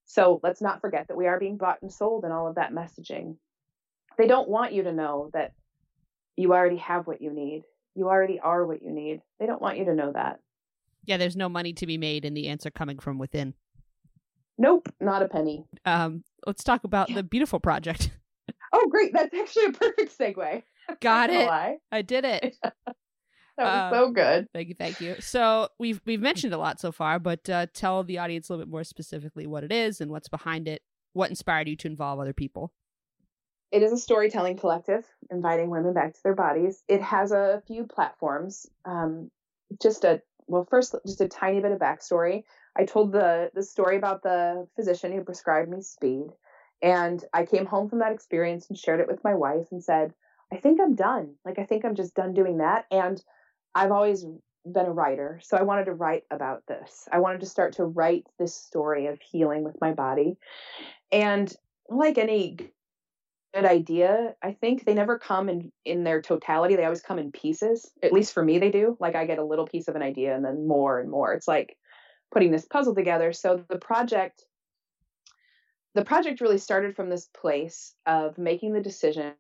So 0.05 0.39
let's 0.43 0.61
not 0.61 0.81
forget 0.81 1.07
that 1.07 1.17
we 1.17 1.27
are 1.27 1.39
being 1.39 1.57
bought 1.57 1.81
and 1.81 1.91
sold 1.91 2.25
in 2.25 2.31
all 2.31 2.47
of 2.47 2.55
that 2.55 2.73
messaging. 2.73 3.37
They 4.17 4.27
don't 4.27 4.49
want 4.49 4.73
you 4.73 4.83
to 4.83 4.91
know 4.91 5.29
that 5.33 5.53
you 6.35 6.53
already 6.53 6.77
have 6.77 7.07
what 7.07 7.21
you 7.21 7.31
need. 7.31 7.63
You 7.95 8.07
already 8.07 8.39
are 8.39 8.65
what 8.65 8.81
you 8.81 8.91
need. 8.91 9.21
They 9.39 9.45
don't 9.45 9.61
want 9.61 9.77
you 9.77 9.85
to 9.85 9.95
know 9.95 10.11
that. 10.13 10.39
Yeah, 11.05 11.17
there's 11.17 11.35
no 11.35 11.49
money 11.49 11.73
to 11.73 11.85
be 11.85 11.97
made 11.97 12.25
and 12.25 12.35
the 12.35 12.47
answer 12.47 12.69
coming 12.69 12.99
from 12.99 13.17
within. 13.17 13.53
Nope, 14.57 14.89
not 14.99 15.23
a 15.23 15.27
penny. 15.27 15.65
Um, 15.85 16.23
let's 16.45 16.63
talk 16.63 16.83
about 16.83 17.09
yeah. 17.09 17.15
the 17.15 17.23
beautiful 17.23 17.59
project. 17.59 18.11
Oh, 18.73 18.87
great. 18.87 19.11
That's 19.13 19.33
actually 19.33 19.65
a 19.65 19.71
perfect 19.73 20.17
segue. 20.17 20.63
Got 21.01 21.29
it. 21.29 21.49
I 21.91 22.01
did 22.01 22.23
it. 22.23 22.55
that 22.63 22.73
was 23.57 23.67
uh, 23.67 23.91
so 23.91 24.11
good. 24.11 24.47
Thank 24.53 24.69
you, 24.69 24.75
thank 24.75 25.01
you. 25.01 25.15
So 25.19 25.67
we've 25.77 26.01
we've 26.05 26.21
mentioned 26.21 26.53
a 26.53 26.57
lot 26.57 26.79
so 26.79 26.91
far, 26.91 27.19
but 27.19 27.49
uh, 27.49 27.67
tell 27.73 28.03
the 28.03 28.17
audience 28.17 28.47
a 28.47 28.53
little 28.53 28.65
bit 28.65 28.71
more 28.71 28.83
specifically 28.83 29.45
what 29.45 29.63
it 29.63 29.71
is 29.71 29.99
and 29.99 30.09
what's 30.09 30.29
behind 30.29 30.67
it. 30.67 30.81
What 31.13 31.29
inspired 31.29 31.67
you 31.67 31.75
to 31.77 31.87
involve 31.87 32.19
other 32.19 32.33
people? 32.33 32.71
It 33.71 33.83
is 33.83 33.91
a 33.91 33.97
storytelling 33.97 34.57
collective 34.57 35.05
inviting 35.29 35.69
women 35.69 35.93
back 35.93 36.13
to 36.13 36.23
their 36.23 36.35
bodies. 36.35 36.83
It 36.87 37.01
has 37.01 37.31
a 37.31 37.61
few 37.67 37.85
platforms. 37.85 38.67
Um, 38.85 39.31
just 39.81 40.03
a 40.03 40.21
well, 40.47 40.65
first, 40.69 40.95
just 41.05 41.21
a 41.21 41.27
tiny 41.27 41.59
bit 41.59 41.71
of 41.71 41.79
backstory. 41.79 42.43
I 42.75 42.85
told 42.85 43.11
the 43.11 43.51
the 43.53 43.63
story 43.63 43.97
about 43.97 44.23
the 44.23 44.67
physician 44.75 45.11
who 45.11 45.23
prescribed 45.23 45.69
me 45.69 45.81
speed, 45.81 46.27
and 46.81 47.23
I 47.33 47.45
came 47.45 47.65
home 47.65 47.89
from 47.89 47.99
that 47.99 48.11
experience 48.11 48.67
and 48.69 48.77
shared 48.77 48.99
it 48.99 49.07
with 49.07 49.23
my 49.23 49.35
wife 49.35 49.67
and 49.71 49.83
said, 49.83 50.13
"I 50.51 50.57
think 50.57 50.79
I'm 50.79 50.95
done. 50.95 51.35
Like 51.45 51.59
I 51.59 51.65
think 51.65 51.85
I'm 51.85 51.95
just 51.95 52.15
done 52.15 52.33
doing 52.33 52.57
that." 52.57 52.85
And 52.91 53.21
I've 53.75 53.91
always 53.91 54.25
been 54.65 54.85
a 54.85 54.91
writer, 54.91 55.39
so 55.43 55.57
I 55.57 55.63
wanted 55.63 55.85
to 55.85 55.93
write 55.93 56.23
about 56.29 56.65
this. 56.67 57.07
I 57.11 57.19
wanted 57.19 57.41
to 57.41 57.47
start 57.47 57.73
to 57.73 57.85
write 57.85 58.27
this 58.37 58.53
story 58.53 59.07
of 59.07 59.19
healing 59.21 59.63
with 59.63 59.79
my 59.81 59.93
body. 59.93 60.37
And 61.11 61.53
like 61.89 62.17
any 62.17 62.57
good 63.53 63.65
idea. 63.65 64.35
I 64.41 64.53
think 64.53 64.85
they 64.85 64.93
never 64.93 65.19
come 65.19 65.49
in 65.49 65.71
in 65.85 66.03
their 66.03 66.21
totality. 66.21 66.75
They 66.75 66.85
always 66.85 67.01
come 67.01 67.19
in 67.19 67.31
pieces. 67.31 67.89
At 68.01 68.13
least 68.13 68.33
for 68.33 68.43
me, 68.43 68.59
they 68.59 68.71
do. 68.71 68.97
Like 68.99 69.15
I 69.15 69.25
get 69.25 69.39
a 69.39 69.43
little 69.43 69.67
piece 69.67 69.87
of 69.87 69.95
an 69.95 70.01
idea 70.01 70.35
and 70.35 70.43
then 70.43 70.67
more 70.67 70.99
and 70.99 71.09
more. 71.09 71.33
It's 71.33 71.47
like 71.47 71.77
putting 72.31 72.51
this 72.51 72.65
puzzle 72.65 72.95
together. 72.95 73.33
So 73.33 73.63
the 73.69 73.77
project 73.77 74.45
the 75.93 76.05
project 76.05 76.39
really 76.39 76.57
started 76.57 76.95
from 76.95 77.09
this 77.09 77.27
place 77.37 77.93
of 78.05 78.37
making 78.37 78.71
the 78.71 78.79
decision 78.79 79.33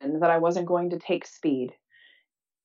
that 0.00 0.30
I 0.30 0.38
wasn't 0.38 0.66
going 0.66 0.90
to 0.90 0.98
take 0.98 1.24
speed. 1.24 1.72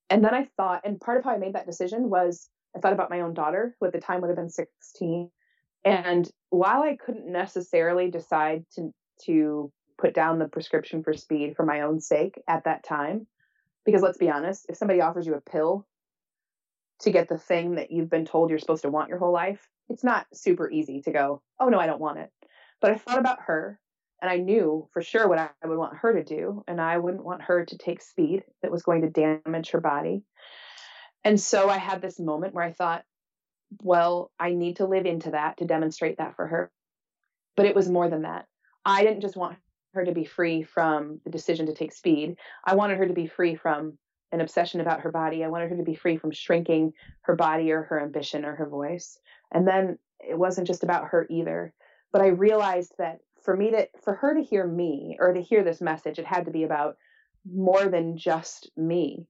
And 0.10 0.24
then 0.24 0.34
I 0.34 0.48
thought, 0.58 0.82
and 0.84 1.00
part 1.00 1.20
of 1.20 1.24
how 1.24 1.32
I 1.32 1.38
made 1.38 1.54
that 1.54 1.68
decision 1.68 2.10
was 2.10 2.50
I 2.76 2.80
thought 2.80 2.94
about 2.94 3.12
my 3.12 3.22
own 3.22 3.36
daughter, 3.36 3.76
who 3.80 3.86
at 3.86 3.94
the 3.94 4.00
time 4.00 4.22
would 4.22 4.30
have 4.30 4.36
been 4.36 4.50
16. 4.50 5.30
And 5.86 6.30
while 6.50 6.82
I 6.82 6.96
couldn't 6.96 7.32
necessarily 7.32 8.10
decide 8.10 8.66
to 8.76 8.92
to 9.26 9.72
put 10.04 10.14
down 10.14 10.38
the 10.38 10.50
prescription 10.50 11.02
for 11.02 11.14
speed 11.14 11.56
for 11.56 11.66
my 11.66 11.82
own 11.82 12.02
sake 12.02 12.42
at 12.46 12.66
that 12.66 12.84
time, 12.84 13.26
because 13.86 14.02
let's 14.02 14.18
be 14.18 14.30
honest, 14.30 14.66
if 14.68 14.76
somebody 14.76 15.00
offers 15.00 15.26
you 15.26 15.34
a 15.34 15.40
pill 15.40 15.88
to 17.00 17.10
get 17.10 17.30
the 17.30 17.38
thing 17.38 17.76
that 17.76 17.90
you've 17.90 18.10
been 18.10 18.26
told 18.26 18.50
you're 18.50 18.60
supposed 18.60 18.82
to 18.82 18.90
want 18.90 19.08
your 19.08 19.18
whole 19.18 19.32
life, 19.32 19.66
it's 19.88 20.04
not 20.04 20.28
super 20.34 20.70
easy 20.70 21.02
to 21.04 21.12
go, 21.12 21.42
oh 21.58 21.70
no, 21.70 21.80
I 21.80 21.86
don't 21.86 22.02
want 22.02 22.20
it. 22.20 22.30
But 22.82 22.92
I 22.92 22.98
thought 22.98 23.18
about 23.18 23.44
her 23.46 23.80
and 24.22 24.30
I 24.30 24.38
knew 24.38 24.90
for 24.92 25.02
sure 25.02 25.26
what 25.26 25.40
I 25.40 25.50
would 25.66 25.78
want 25.78 25.96
her 25.96 26.14
to 26.14 26.24
do. 26.24 26.66
And 26.68 26.82
I 26.82 26.98
wouldn't 26.98 27.24
want 27.24 27.44
her 27.44 27.66
to 27.66 27.78
take 27.78 28.02
speed 28.02 28.44
that 28.62 28.72
was 28.72 28.84
going 28.84 29.04
to 29.04 29.10
damage 29.10 29.72
her 29.72 29.80
body. 29.80 30.24
And 31.24 31.40
so 31.40 31.70
I 31.70 31.78
had 31.78 32.02
this 32.02 32.20
moment 32.20 32.54
where 32.54 32.66
I 32.66 32.74
thought, 32.74 33.06
well, 33.82 34.32
I 34.38 34.52
need 34.52 34.78
to 34.78 34.86
live 34.86 35.06
into 35.06 35.32
that 35.32 35.58
to 35.58 35.66
demonstrate 35.66 36.18
that 36.18 36.36
for 36.36 36.46
her. 36.46 36.72
But 37.56 37.68
it 37.68 37.76
was 37.76 37.88
more 37.88 38.10
than 38.10 38.24
that. 38.24 38.48
I 38.86 39.04
didn't 39.04 39.22
just 39.22 39.38
want 39.38 39.58
her 39.94 40.06
to 40.06 40.12
be 40.12 40.26
free 40.26 40.64
from 40.64 41.20
the 41.24 41.30
decision 41.30 41.68
to 41.68 41.74
take 41.74 41.94
speed. 41.94 42.38
I 42.66 42.76
wanted 42.76 42.98
her 42.98 43.08
to 43.08 43.14
be 43.14 43.28
free 43.28 43.56
from 43.56 43.98
an 44.32 44.42
obsession 44.42 44.82
about 44.82 45.02
her 45.02 45.12
body. 45.12 45.44
I 45.44 45.50
wanted 45.50 45.70
her 45.70 45.78
to 45.78 45.84
be 45.84 45.96
free 45.96 46.18
from 46.18 46.32
shrinking 46.32 46.94
her 47.22 47.36
body 47.36 47.72
or 47.72 47.84
her 47.84 48.02
ambition 48.02 48.46
or 48.46 48.56
her 48.56 48.68
voice. 48.68 49.20
And 49.52 49.68
then 49.68 50.00
it 50.20 50.38
wasn't 50.38 50.68
just 50.68 50.84
about 50.84 51.10
her 51.10 51.28
either. 51.30 51.74
But 52.12 52.22
I 52.22 52.28
realized 52.28 52.94
that 52.98 53.20
for 53.44 53.56
me 53.56 53.72
to 53.72 53.88
for 54.04 54.16
her 54.16 54.34
to 54.34 54.42
hear 54.42 54.66
me 54.66 55.18
or 55.20 55.34
to 55.34 55.42
hear 55.42 55.64
this 55.64 55.82
message, 55.82 56.18
it 56.18 56.26
had 56.26 56.46
to 56.46 56.52
be 56.52 56.64
about 56.64 56.98
more 57.46 57.86
than 57.86 58.18
just 58.18 58.72
me. 58.76 59.28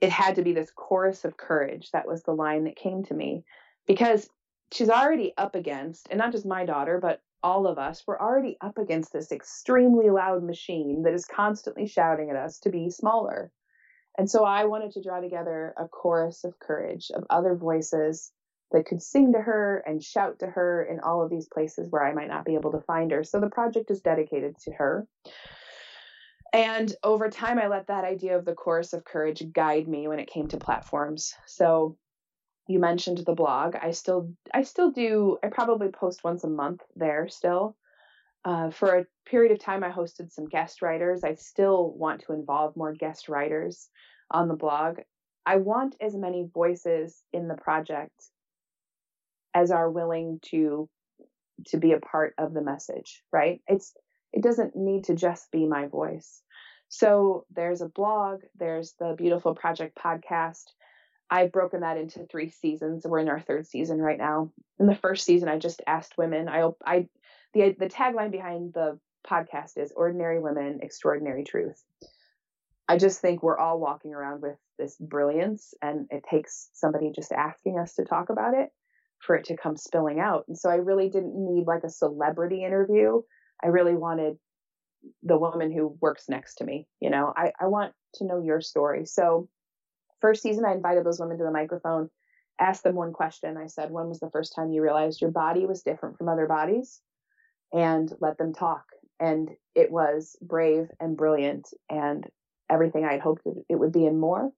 It 0.00 0.10
had 0.10 0.36
to 0.36 0.42
be 0.42 0.52
this 0.52 0.70
chorus 0.74 1.24
of 1.24 1.36
courage. 1.36 1.90
That 1.92 2.06
was 2.06 2.22
the 2.22 2.34
line 2.34 2.64
that 2.64 2.76
came 2.76 3.04
to 3.04 3.14
me 3.14 3.44
because 3.86 4.28
she's 4.72 4.90
already 4.90 5.34
up 5.36 5.54
against, 5.54 6.08
and 6.10 6.18
not 6.18 6.32
just 6.32 6.46
my 6.46 6.64
daughter, 6.64 6.98
but 7.00 7.20
all 7.42 7.66
of 7.66 7.78
us, 7.78 8.02
we're 8.06 8.18
already 8.18 8.56
up 8.60 8.78
against 8.78 9.12
this 9.12 9.32
extremely 9.32 10.10
loud 10.10 10.42
machine 10.42 11.02
that 11.02 11.14
is 11.14 11.24
constantly 11.24 11.86
shouting 11.86 12.30
at 12.30 12.36
us 12.36 12.58
to 12.60 12.70
be 12.70 12.90
smaller. 12.90 13.50
And 14.18 14.30
so 14.30 14.44
I 14.44 14.64
wanted 14.64 14.92
to 14.92 15.02
draw 15.02 15.20
together 15.20 15.74
a 15.76 15.88
chorus 15.88 16.44
of 16.44 16.58
courage 16.58 17.10
of 17.14 17.24
other 17.30 17.54
voices 17.54 18.30
that 18.72 18.86
could 18.86 19.02
sing 19.02 19.32
to 19.32 19.38
her 19.38 19.82
and 19.86 20.02
shout 20.02 20.38
to 20.40 20.46
her 20.46 20.82
in 20.82 21.00
all 21.00 21.22
of 21.22 21.30
these 21.30 21.48
places 21.48 21.90
where 21.90 22.04
I 22.04 22.14
might 22.14 22.28
not 22.28 22.44
be 22.44 22.54
able 22.54 22.72
to 22.72 22.80
find 22.80 23.10
her. 23.10 23.24
So 23.24 23.40
the 23.40 23.50
project 23.50 23.90
is 23.90 24.00
dedicated 24.00 24.56
to 24.64 24.72
her. 24.72 25.06
And 26.54 26.94
over 27.02 27.30
time, 27.30 27.58
I 27.58 27.68
let 27.68 27.86
that 27.86 28.04
idea 28.04 28.36
of 28.36 28.44
the 28.44 28.54
chorus 28.54 28.92
of 28.92 29.04
courage 29.04 29.42
guide 29.52 29.88
me 29.88 30.06
when 30.06 30.18
it 30.18 30.30
came 30.30 30.48
to 30.48 30.58
platforms. 30.58 31.32
So 31.46 31.96
you 32.66 32.78
mentioned 32.78 33.18
the 33.18 33.34
blog. 33.34 33.76
I 33.80 33.90
still 33.90 34.32
I 34.52 34.62
still 34.62 34.90
do 34.90 35.38
I 35.42 35.48
probably 35.48 35.88
post 35.88 36.24
once 36.24 36.44
a 36.44 36.48
month 36.48 36.82
there 36.96 37.28
still. 37.28 37.76
Uh, 38.44 38.70
for 38.70 38.96
a 38.96 39.06
period 39.24 39.52
of 39.52 39.60
time, 39.60 39.84
I 39.84 39.90
hosted 39.90 40.32
some 40.32 40.48
guest 40.48 40.82
writers. 40.82 41.22
I 41.22 41.34
still 41.34 41.92
want 41.92 42.22
to 42.22 42.32
involve 42.32 42.76
more 42.76 42.92
guest 42.92 43.28
writers 43.28 43.88
on 44.30 44.48
the 44.48 44.54
blog. 44.54 44.98
I 45.46 45.56
want 45.56 45.96
as 46.00 46.16
many 46.16 46.48
voices 46.52 47.22
in 47.32 47.46
the 47.46 47.54
project 47.54 48.20
as 49.54 49.70
are 49.70 49.90
willing 49.90 50.40
to 50.50 50.88
to 51.66 51.76
be 51.76 51.92
a 51.92 52.00
part 52.00 52.34
of 52.38 52.54
the 52.54 52.62
message, 52.62 53.22
right? 53.32 53.60
It's 53.68 53.94
it 54.32 54.42
doesn't 54.42 54.74
need 54.74 55.04
to 55.04 55.14
just 55.14 55.50
be 55.50 55.66
my 55.66 55.86
voice. 55.86 56.42
So 56.88 57.46
there's 57.50 57.80
a 57.80 57.88
blog, 57.88 58.42
there's 58.54 58.94
the 58.98 59.16
Beautifull 59.18 59.56
Project 59.56 59.96
podcast, 59.96 60.64
I've 61.32 61.50
broken 61.50 61.80
that 61.80 61.96
into 61.96 62.26
three 62.26 62.50
seasons. 62.50 63.06
We're 63.06 63.20
in 63.20 63.30
our 63.30 63.40
third 63.40 63.66
season 63.66 64.02
right 64.02 64.18
now. 64.18 64.52
In 64.78 64.84
the 64.84 64.94
first 64.94 65.24
season, 65.24 65.48
I 65.48 65.58
just 65.58 65.80
asked 65.86 66.18
women. 66.18 66.46
I, 66.46 66.68
I, 66.84 67.08
the 67.54 67.74
the 67.78 67.88
tagline 67.88 68.30
behind 68.30 68.74
the 68.74 68.98
podcast 69.26 69.78
is 69.78 69.94
"Ordinary 69.96 70.40
Women, 70.40 70.80
Extraordinary 70.82 71.44
Truth." 71.44 71.82
I 72.86 72.98
just 72.98 73.22
think 73.22 73.42
we're 73.42 73.58
all 73.58 73.80
walking 73.80 74.12
around 74.12 74.42
with 74.42 74.58
this 74.78 74.94
brilliance, 75.00 75.72
and 75.80 76.06
it 76.10 76.22
takes 76.30 76.68
somebody 76.74 77.10
just 77.16 77.32
asking 77.32 77.78
us 77.78 77.94
to 77.94 78.04
talk 78.04 78.28
about 78.28 78.52
it 78.52 78.68
for 79.18 79.34
it 79.34 79.46
to 79.46 79.56
come 79.56 79.78
spilling 79.78 80.20
out. 80.20 80.44
And 80.48 80.58
so 80.58 80.68
I 80.68 80.74
really 80.74 81.08
didn't 81.08 81.34
need 81.34 81.66
like 81.66 81.84
a 81.84 81.88
celebrity 81.88 82.62
interview. 82.62 83.22
I 83.64 83.68
really 83.68 83.94
wanted 83.94 84.36
the 85.22 85.38
woman 85.38 85.72
who 85.72 85.96
works 85.98 86.24
next 86.28 86.56
to 86.56 86.64
me. 86.64 86.88
You 87.00 87.08
know, 87.08 87.32
I, 87.34 87.52
I 87.58 87.68
want 87.68 87.94
to 88.16 88.26
know 88.26 88.42
your 88.42 88.60
story. 88.60 89.06
So 89.06 89.48
first 90.22 90.42
season, 90.42 90.64
I 90.64 90.72
invited 90.72 91.04
those 91.04 91.20
women 91.20 91.36
to 91.36 91.44
the 91.44 91.50
microphone, 91.50 92.08
asked 92.58 92.84
them 92.84 92.94
one 92.94 93.12
question. 93.12 93.58
I 93.58 93.66
said, 93.66 93.90
When 93.90 94.08
was 94.08 94.20
the 94.20 94.30
first 94.30 94.54
time 94.54 94.70
you 94.70 94.82
realized 94.82 95.20
your 95.20 95.30
body 95.30 95.66
was 95.66 95.82
different 95.82 96.16
from 96.16 96.30
other 96.30 96.46
bodies? 96.46 97.02
And 97.74 98.10
let 98.20 98.38
them 98.38 98.54
talk. 98.54 98.84
And 99.20 99.50
it 99.74 99.90
was 99.90 100.36
brave 100.40 100.88
and 101.00 101.16
brilliant 101.16 101.68
and 101.90 102.26
everything 102.70 103.04
I 103.04 103.12
had 103.12 103.20
hoped 103.20 103.46
it 103.68 103.78
would 103.78 103.92
be 103.92 104.06
and 104.06 104.18
more. 104.18 104.50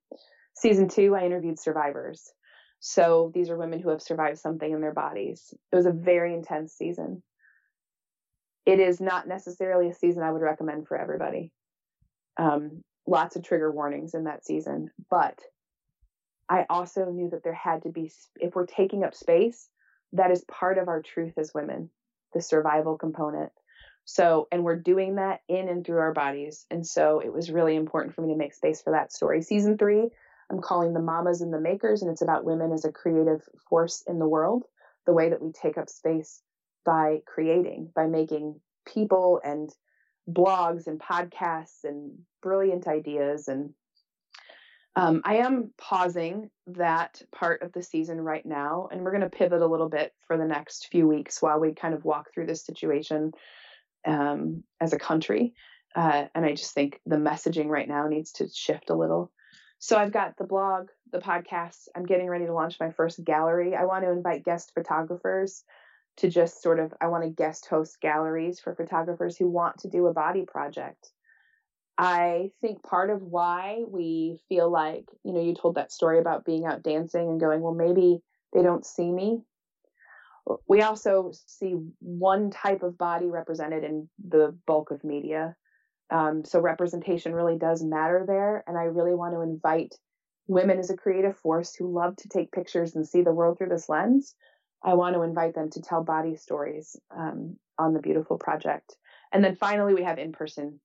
Season 0.55 0.89
two, 0.89 1.15
I 1.17 1.25
interviewed 1.25 1.59
survivors. 1.59 2.33
So 2.81 3.33
these 3.35 3.51
are 3.51 3.57
women 3.57 3.81
who 3.81 3.89
have 3.91 4.03
survived 4.03 4.39
something 4.39 4.71
in 4.71 4.81
their 4.81 4.93
bodies. 4.93 5.55
It 5.73 5.77
was 5.77 5.87
a 5.87 5.93
very 5.93 6.35
intense 6.35 6.75
season. 6.75 7.23
It 8.67 8.79
is 8.79 9.01
not 9.01 9.27
necessarily 9.27 9.89
a 9.89 9.95
season 9.95 10.23
I 10.23 10.31
would 10.31 10.43
recommend 10.43 10.87
for 10.87 10.99
everybody. 10.99 11.51
Um, 12.37 12.83
lots 13.07 13.37
of 13.37 13.43
trigger 13.43 13.71
warnings 13.71 14.15
in 14.15 14.25
that 14.25 14.45
season, 14.45 14.91
but 15.11 15.39
I 16.49 16.67
also 16.69 17.07
knew 17.07 17.31
that 17.31 17.43
there 17.43 17.55
had 17.55 17.83
to 17.83 17.89
be, 17.89 18.13
if 18.37 18.55
we're 18.55 18.67
taking 18.67 19.05
up 19.05 19.15
space, 19.15 19.69
that 20.13 20.31
is 20.31 20.45
part 20.45 20.79
of 20.79 20.89
our 20.89 21.03
truth 21.03 21.35
as 21.39 21.55
women, 21.55 21.91
the 22.33 22.43
survival 22.43 22.97
component. 22.99 23.51
So, 24.05 24.49
and 24.53 24.65
we're 24.65 24.77
doing 24.77 25.15
that 25.15 25.41
in 25.49 25.69
and 25.69 25.85
through 25.85 25.99
our 25.99 26.13
bodies. 26.13 26.67
And 26.71 26.87
so 26.87 27.21
it 27.21 27.33
was 27.33 27.51
really 27.51 27.75
important 27.75 28.15
for 28.15 28.21
me 28.21 28.33
to 28.33 28.39
make 28.39 28.55
space 28.55 28.83
for 28.83 28.93
that 28.93 29.13
story. 29.13 29.41
Season 29.41 29.79
three, 29.79 30.11
I'm 30.51 30.61
calling 30.61 30.93
The 30.93 31.01
Mamas 31.01 31.41
and 31.41 31.53
the 31.53 31.61
Makers, 31.61 32.03
and 32.03 32.11
it's 32.11 32.21
about 32.21 32.45
women 32.45 32.73
as 32.73 32.85
a 32.85 32.93
creative 32.93 33.43
force 33.69 34.05
in 34.07 34.19
the 34.19 34.29
world, 34.29 34.65
the 35.07 35.15
way 35.15 35.31
that 35.31 35.43
we 35.43 35.53
take 35.53 35.79
up 35.79 35.89
space 35.89 36.43
by 36.85 37.21
creating, 37.25 37.91
by 37.95 38.07
making 38.07 38.61
people 38.87 39.41
and 39.43 39.71
blogs 40.31 40.87
and 40.87 41.01
podcasts 41.01 41.85
and 41.85 42.13
brilliant 42.43 42.87
ideas 42.87 43.49
and 43.49 43.71
um, 44.97 45.23
I 45.25 45.39
am 45.39 45.73
pausing 45.77 46.51
that 46.69 47.21
part 47.35 47.63
of 47.63 47.73
the 47.73 47.83
season 47.83 48.21
right 48.21 48.45
now, 48.47 48.89
and 48.91 49.03
we're 49.03 49.11
going 49.11 49.23
to 49.23 49.29
pivot 49.31 49.61
a 49.61 49.67
little 49.67 49.89
bit 49.89 50.13
for 50.27 50.37
the 50.37 50.47
next 50.47 50.89
few 50.91 51.09
weeks 51.09 51.43
while 51.43 51.59
we 51.59 51.75
kind 51.75 51.95
of 51.95 52.05
walk 52.05 52.33
through 52.33 52.47
this 52.47 52.65
situation 52.65 53.33
um, 54.07 54.63
as 54.81 54.93
a 54.93 54.99
country. 54.99 55.55
Uh, 55.97 56.27
and 56.35 56.45
I 56.45 56.55
just 56.55 56.75
think 56.75 57.01
the 57.07 57.17
messaging 57.17 57.67
right 57.67 57.89
now 57.89 58.07
needs 58.07 58.33
to 58.33 58.49
shift 58.49 58.91
a 58.91 58.95
little. 58.95 59.33
So 59.79 59.97
I've 59.99 60.13
got 60.13 60.37
the 60.37 60.45
blog, 60.45 60.89
the 61.13 61.19
podcast. 61.19 61.89
I'm 61.95 62.07
getting 62.07 62.29
ready 62.29 62.47
to 62.47 62.55
launch 62.55 62.79
my 62.81 62.91
first 62.91 63.23
gallery. 63.23 63.75
I 63.75 63.85
want 63.85 64.05
to 64.05 64.11
invite 64.11 64.45
guest 64.45 64.73
photographers 64.75 65.65
to 66.19 66.29
just 66.29 66.63
sort 66.63 66.79
of, 66.79 66.95
I 67.01 67.09
want 67.09 67.25
to 67.25 67.31
guest 67.31 67.67
host 67.67 68.01
galleries 68.01 68.61
for 68.61 68.75
photographers 68.75 69.37
who 69.37 69.49
want 69.49 69.79
to 69.79 69.89
do 69.89 70.07
a 70.07 70.13
body 70.13 70.45
project 70.47 71.11
I 71.97 72.51
think 72.61 72.83
part 72.83 73.11
of 73.11 73.23
why 73.23 73.83
we 73.87 74.41
feel 74.49 74.71
like, 74.71 75.05
you 75.23 75.33
know, 75.33 75.41
you 75.41 75.55
told 75.55 75.77
that 75.77 75.93
story 75.93 76.19
about 76.19 76.45
being 76.45 76.65
out 76.67 76.83
dancing 76.83 77.29
and 77.29 77.41
going, 77.41 77.61
well, 77.61 77.75
maybe 77.75 78.21
they 78.53 78.63
don't 78.63 78.85
see 78.85 79.11
me. 79.11 79.43
We 80.69 80.83
also 80.83 81.33
see 81.47 81.77
one 82.01 82.51
type 82.51 82.83
of 82.83 82.99
body 82.99 83.27
represented 83.27 83.85
in 83.85 84.09
the 84.29 84.57
bulk 84.67 84.91
of 84.91 85.05
media. 85.05 85.57
Um, 86.11 86.45
so 86.45 86.61
representation 86.61 87.33
really 87.33 87.57
does 87.57 87.83
matter 87.83 88.25
there. 88.27 88.65
And 88.67 88.77
I 88.77 88.85
really 88.85 89.15
want 89.15 89.35
to 89.35 89.41
invite 89.41 89.95
women 90.47 90.79
as 90.79 90.91
a 90.91 90.97
creative 90.97 91.37
force 91.39 91.75
who 91.75 91.95
love 91.95 92.17
to 92.17 92.29
take 92.29 92.53
pictures 92.53 92.95
and 92.95 93.09
see 93.09 93.23
the 93.23 93.33
world 93.33 93.57
through 93.57 93.71
this 93.71 93.89
lens. 93.89 94.35
I 94.83 94.95
want 94.95 95.15
to 95.15 95.23
invite 95.23 95.55
them 95.55 95.71
to 95.71 95.81
tell 95.81 96.05
body 96.05 96.37
stories 96.37 96.97
um, 97.17 97.57
on 97.79 97.95
the 97.95 98.01
beautiful 98.01 98.37
project. 98.37 98.97
And 99.33 99.43
then 99.43 99.57
finally, 99.57 99.95
we 99.95 100.03
have 100.03 100.19
in 100.19 100.33
person 100.33 100.81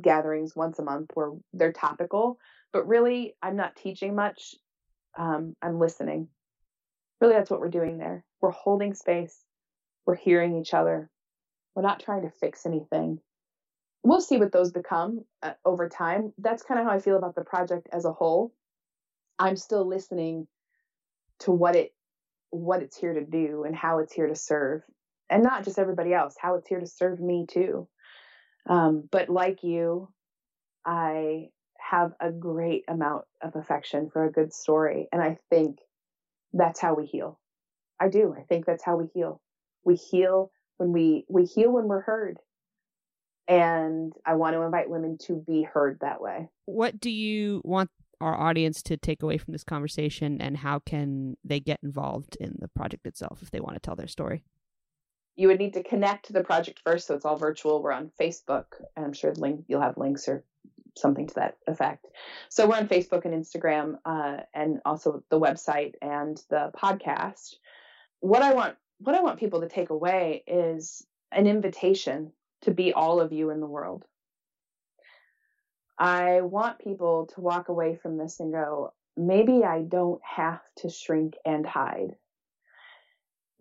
gatherings 0.00 0.56
once 0.56 0.78
a 0.78 0.84
month 0.84 1.10
where 1.14 1.32
they're 1.52 1.72
topical, 1.72 2.38
but 2.72 2.86
really 2.86 3.34
I'm 3.42 3.56
not 3.56 3.76
teaching 3.76 4.14
much. 4.14 4.54
Um, 5.16 5.54
I'm 5.60 5.78
listening. 5.78 6.28
Really, 7.20 7.34
that's 7.34 7.50
what 7.50 7.60
we're 7.60 7.68
doing 7.68 7.98
there. 7.98 8.24
We're 8.40 8.50
holding 8.50 8.94
space. 8.94 9.38
We're 10.06 10.16
hearing 10.16 10.58
each 10.58 10.74
other. 10.74 11.10
We're 11.74 11.82
not 11.82 12.00
trying 12.00 12.22
to 12.22 12.30
fix 12.30 12.66
anything. 12.66 13.20
We'll 14.02 14.20
see 14.20 14.38
what 14.38 14.52
those 14.52 14.72
become 14.72 15.24
uh, 15.42 15.52
over 15.64 15.88
time. 15.88 16.32
That's 16.38 16.64
kind 16.64 16.80
of 16.80 16.86
how 16.86 16.92
I 16.92 16.98
feel 16.98 17.16
about 17.16 17.34
the 17.34 17.44
project 17.44 17.88
as 17.92 18.04
a 18.04 18.12
whole. 18.12 18.52
I'm 19.38 19.56
still 19.56 19.86
listening 19.86 20.48
to 21.40 21.52
what 21.52 21.76
it 21.76 21.94
what 22.50 22.82
it's 22.82 22.96
here 22.96 23.14
to 23.14 23.24
do 23.24 23.64
and 23.64 23.74
how 23.74 23.98
it's 24.00 24.12
here 24.12 24.26
to 24.26 24.34
serve 24.34 24.82
and 25.30 25.42
not 25.42 25.64
just 25.64 25.78
everybody 25.78 26.12
else, 26.12 26.36
how 26.38 26.56
it's 26.56 26.68
here 26.68 26.80
to 26.80 26.86
serve 26.86 27.18
me 27.18 27.46
too. 27.48 27.88
Um, 28.66 29.08
but 29.10 29.28
like 29.28 29.62
you, 29.62 30.08
I 30.84 31.48
have 31.78 32.12
a 32.20 32.30
great 32.30 32.84
amount 32.88 33.24
of 33.42 33.56
affection 33.56 34.10
for 34.10 34.24
a 34.24 34.32
good 34.32 34.52
story. 34.52 35.08
And 35.12 35.22
I 35.22 35.38
think 35.50 35.78
that's 36.52 36.80
how 36.80 36.94
we 36.94 37.06
heal. 37.06 37.38
I 38.00 38.08
do. 38.08 38.34
I 38.36 38.42
think 38.42 38.66
that's 38.66 38.84
how 38.84 38.96
we 38.96 39.06
heal. 39.14 39.40
We 39.84 39.96
heal 39.96 40.50
when 40.76 40.92
we 40.92 41.24
we 41.28 41.44
heal 41.44 41.72
when 41.72 41.88
we're 41.88 42.00
heard. 42.00 42.38
And 43.48 44.12
I 44.24 44.34
want 44.34 44.54
to 44.54 44.62
invite 44.62 44.88
women 44.88 45.18
to 45.26 45.34
be 45.34 45.62
heard 45.62 45.98
that 46.00 46.20
way. 46.20 46.48
What 46.66 47.00
do 47.00 47.10
you 47.10 47.60
want 47.64 47.90
our 48.20 48.38
audience 48.38 48.82
to 48.84 48.96
take 48.96 49.22
away 49.22 49.36
from 49.36 49.52
this 49.52 49.64
conversation 49.64 50.40
and 50.40 50.56
how 50.56 50.78
can 50.78 51.36
they 51.44 51.58
get 51.58 51.80
involved 51.82 52.36
in 52.40 52.56
the 52.60 52.68
project 52.68 53.06
itself 53.06 53.40
if 53.42 53.50
they 53.50 53.60
want 53.60 53.74
to 53.74 53.80
tell 53.80 53.96
their 53.96 54.06
story? 54.06 54.44
You 55.36 55.48
would 55.48 55.58
need 55.58 55.74
to 55.74 55.82
connect 55.82 56.26
to 56.26 56.32
the 56.32 56.44
project 56.44 56.80
first, 56.84 57.06
so 57.06 57.14
it's 57.14 57.24
all 57.24 57.36
virtual. 57.36 57.82
We're 57.82 57.92
on 57.92 58.10
Facebook, 58.20 58.66
and 58.96 59.04
I'm 59.04 59.12
sure 59.12 59.32
link 59.34 59.64
you'll 59.68 59.80
have 59.80 59.96
links 59.96 60.28
or 60.28 60.44
something 60.96 61.26
to 61.26 61.34
that 61.34 61.56
effect. 61.66 62.06
So 62.50 62.68
we're 62.68 62.76
on 62.76 62.88
Facebook 62.88 63.24
and 63.24 63.34
Instagram, 63.34 63.96
uh, 64.04 64.42
and 64.54 64.80
also 64.84 65.22
the 65.30 65.40
website 65.40 65.94
and 66.02 66.40
the 66.50 66.70
podcast. 66.76 67.54
What 68.20 68.42
I 68.42 68.52
want, 68.52 68.76
what 68.98 69.16
I 69.16 69.22
want 69.22 69.40
people 69.40 69.62
to 69.62 69.68
take 69.68 69.90
away 69.90 70.44
is 70.46 71.04
an 71.32 71.46
invitation 71.46 72.32
to 72.62 72.70
be 72.70 72.92
all 72.92 73.20
of 73.20 73.32
you 73.32 73.50
in 73.50 73.60
the 73.60 73.66
world. 73.66 74.04
I 75.98 76.40
want 76.40 76.78
people 76.78 77.28
to 77.34 77.40
walk 77.40 77.68
away 77.68 77.96
from 77.96 78.16
this 78.16 78.40
and 78.40 78.52
go, 78.52 78.92
maybe 79.16 79.64
I 79.64 79.82
don't 79.82 80.20
have 80.24 80.60
to 80.78 80.88
shrink 80.88 81.34
and 81.44 81.66
hide. 81.66 82.16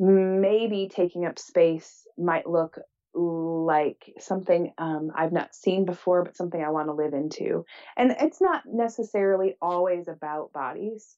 Maybe 0.04 0.89
taking 0.91 1.26
up 1.26 1.38
space 1.38 2.08
might 2.18 2.49
look 2.49 2.80
like 3.14 4.14
something 4.20 4.74
um, 4.80 5.12
I've 5.16 5.32
not 5.32 5.54
seen 5.54 5.86
before, 5.86 6.24
but 6.24 6.36
something 6.36 6.60
I 6.60 6.72
want 6.72 6.88
to 6.88 6.93
live 6.93 7.14
into. 7.14 7.66
And 7.95 8.16
it's 8.20 8.41
not 8.41 8.64
necessarily 8.66 9.58
always 9.62 10.08
about 10.08 10.54
bodies, 10.54 11.16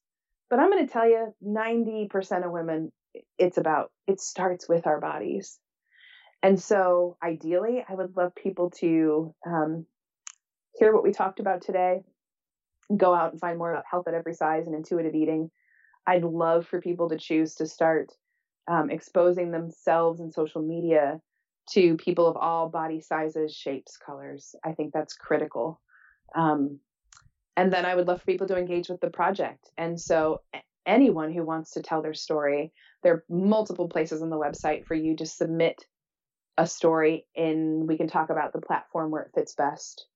but 0.50 0.60
I'm 0.60 0.70
going 0.70 0.86
to 0.86 0.92
tell 0.92 1.08
you 1.08 1.34
90% 1.42 2.46
of 2.46 2.52
women, 2.52 2.92
it's 3.38 3.58
about, 3.58 3.92
it 4.06 4.20
starts 4.20 4.68
with 4.68 4.86
our 4.86 5.00
bodies. 5.00 5.60
And 6.42 6.62
so 6.62 7.16
ideally, 7.24 7.86
I 7.88 7.94
would 7.94 8.18
love 8.18 8.36
people 8.36 8.72
to 8.82 9.34
um, 9.48 9.86
hear 10.76 10.94
what 10.94 11.04
we 11.04 11.14
talked 11.14 11.40
about 11.40 11.62
today, 11.62 12.02
go 12.96 13.14
out 13.14 13.32
and 13.32 13.40
find 13.40 13.58
more 13.58 13.72
about 13.72 13.86
health 13.90 14.10
at 14.10 14.14
every 14.14 14.34
size 14.34 14.68
and 14.68 14.76
intuitive 14.76 15.16
eating. 15.16 15.52
I'd 16.06 16.26
love 16.26 16.68
for 16.68 16.82
people 16.82 17.08
to 17.10 17.18
choose 17.18 17.56
to 17.56 17.66
start 17.66 18.12
um, 18.68 18.90
exposing 18.90 19.52
themselves 19.52 20.20
in 20.20 20.32
social 20.32 20.62
media 20.62 21.20
to 21.72 21.96
people 21.98 22.28
of 22.28 22.38
all 22.38 22.70
body 22.70 23.02
sizes, 23.02 23.56
shapes, 23.56 23.98
colors. 23.98 24.56
I 24.64 24.74
think 24.74 24.94
that's 24.94 25.14
critical. 25.14 25.82
Um, 26.36 26.80
and 27.56 27.72
then 27.72 27.86
I 27.86 27.96
would 27.96 28.08
love 28.08 28.20
for 28.20 28.26
people 28.26 28.48
to 28.48 28.58
engage 28.58 28.90
with 28.90 29.00
the 29.00 29.10
project. 29.10 29.70
And 29.78 30.00
so, 30.00 30.42
anyone 30.86 31.32
who 31.32 31.46
wants 31.46 31.72
to 31.72 31.82
tell 31.82 32.02
their 32.02 32.14
story, 32.14 32.74
there 33.04 33.14
are 33.14 33.24
multiple 33.30 33.88
places 33.88 34.22
on 34.22 34.30
the 34.30 34.40
website 34.40 34.86
for 34.86 34.96
you 34.96 35.16
to 35.18 35.26
submit 35.26 35.86
a 36.58 36.68
story, 36.68 37.26
and 37.36 37.88
we 37.88 37.98
can 37.98 38.08
talk 38.08 38.30
about 38.30 38.54
the 38.54 38.62
platform 38.62 39.12
where 39.12 39.24
it 39.24 39.32
fits 39.34 39.56
best. 39.56 40.08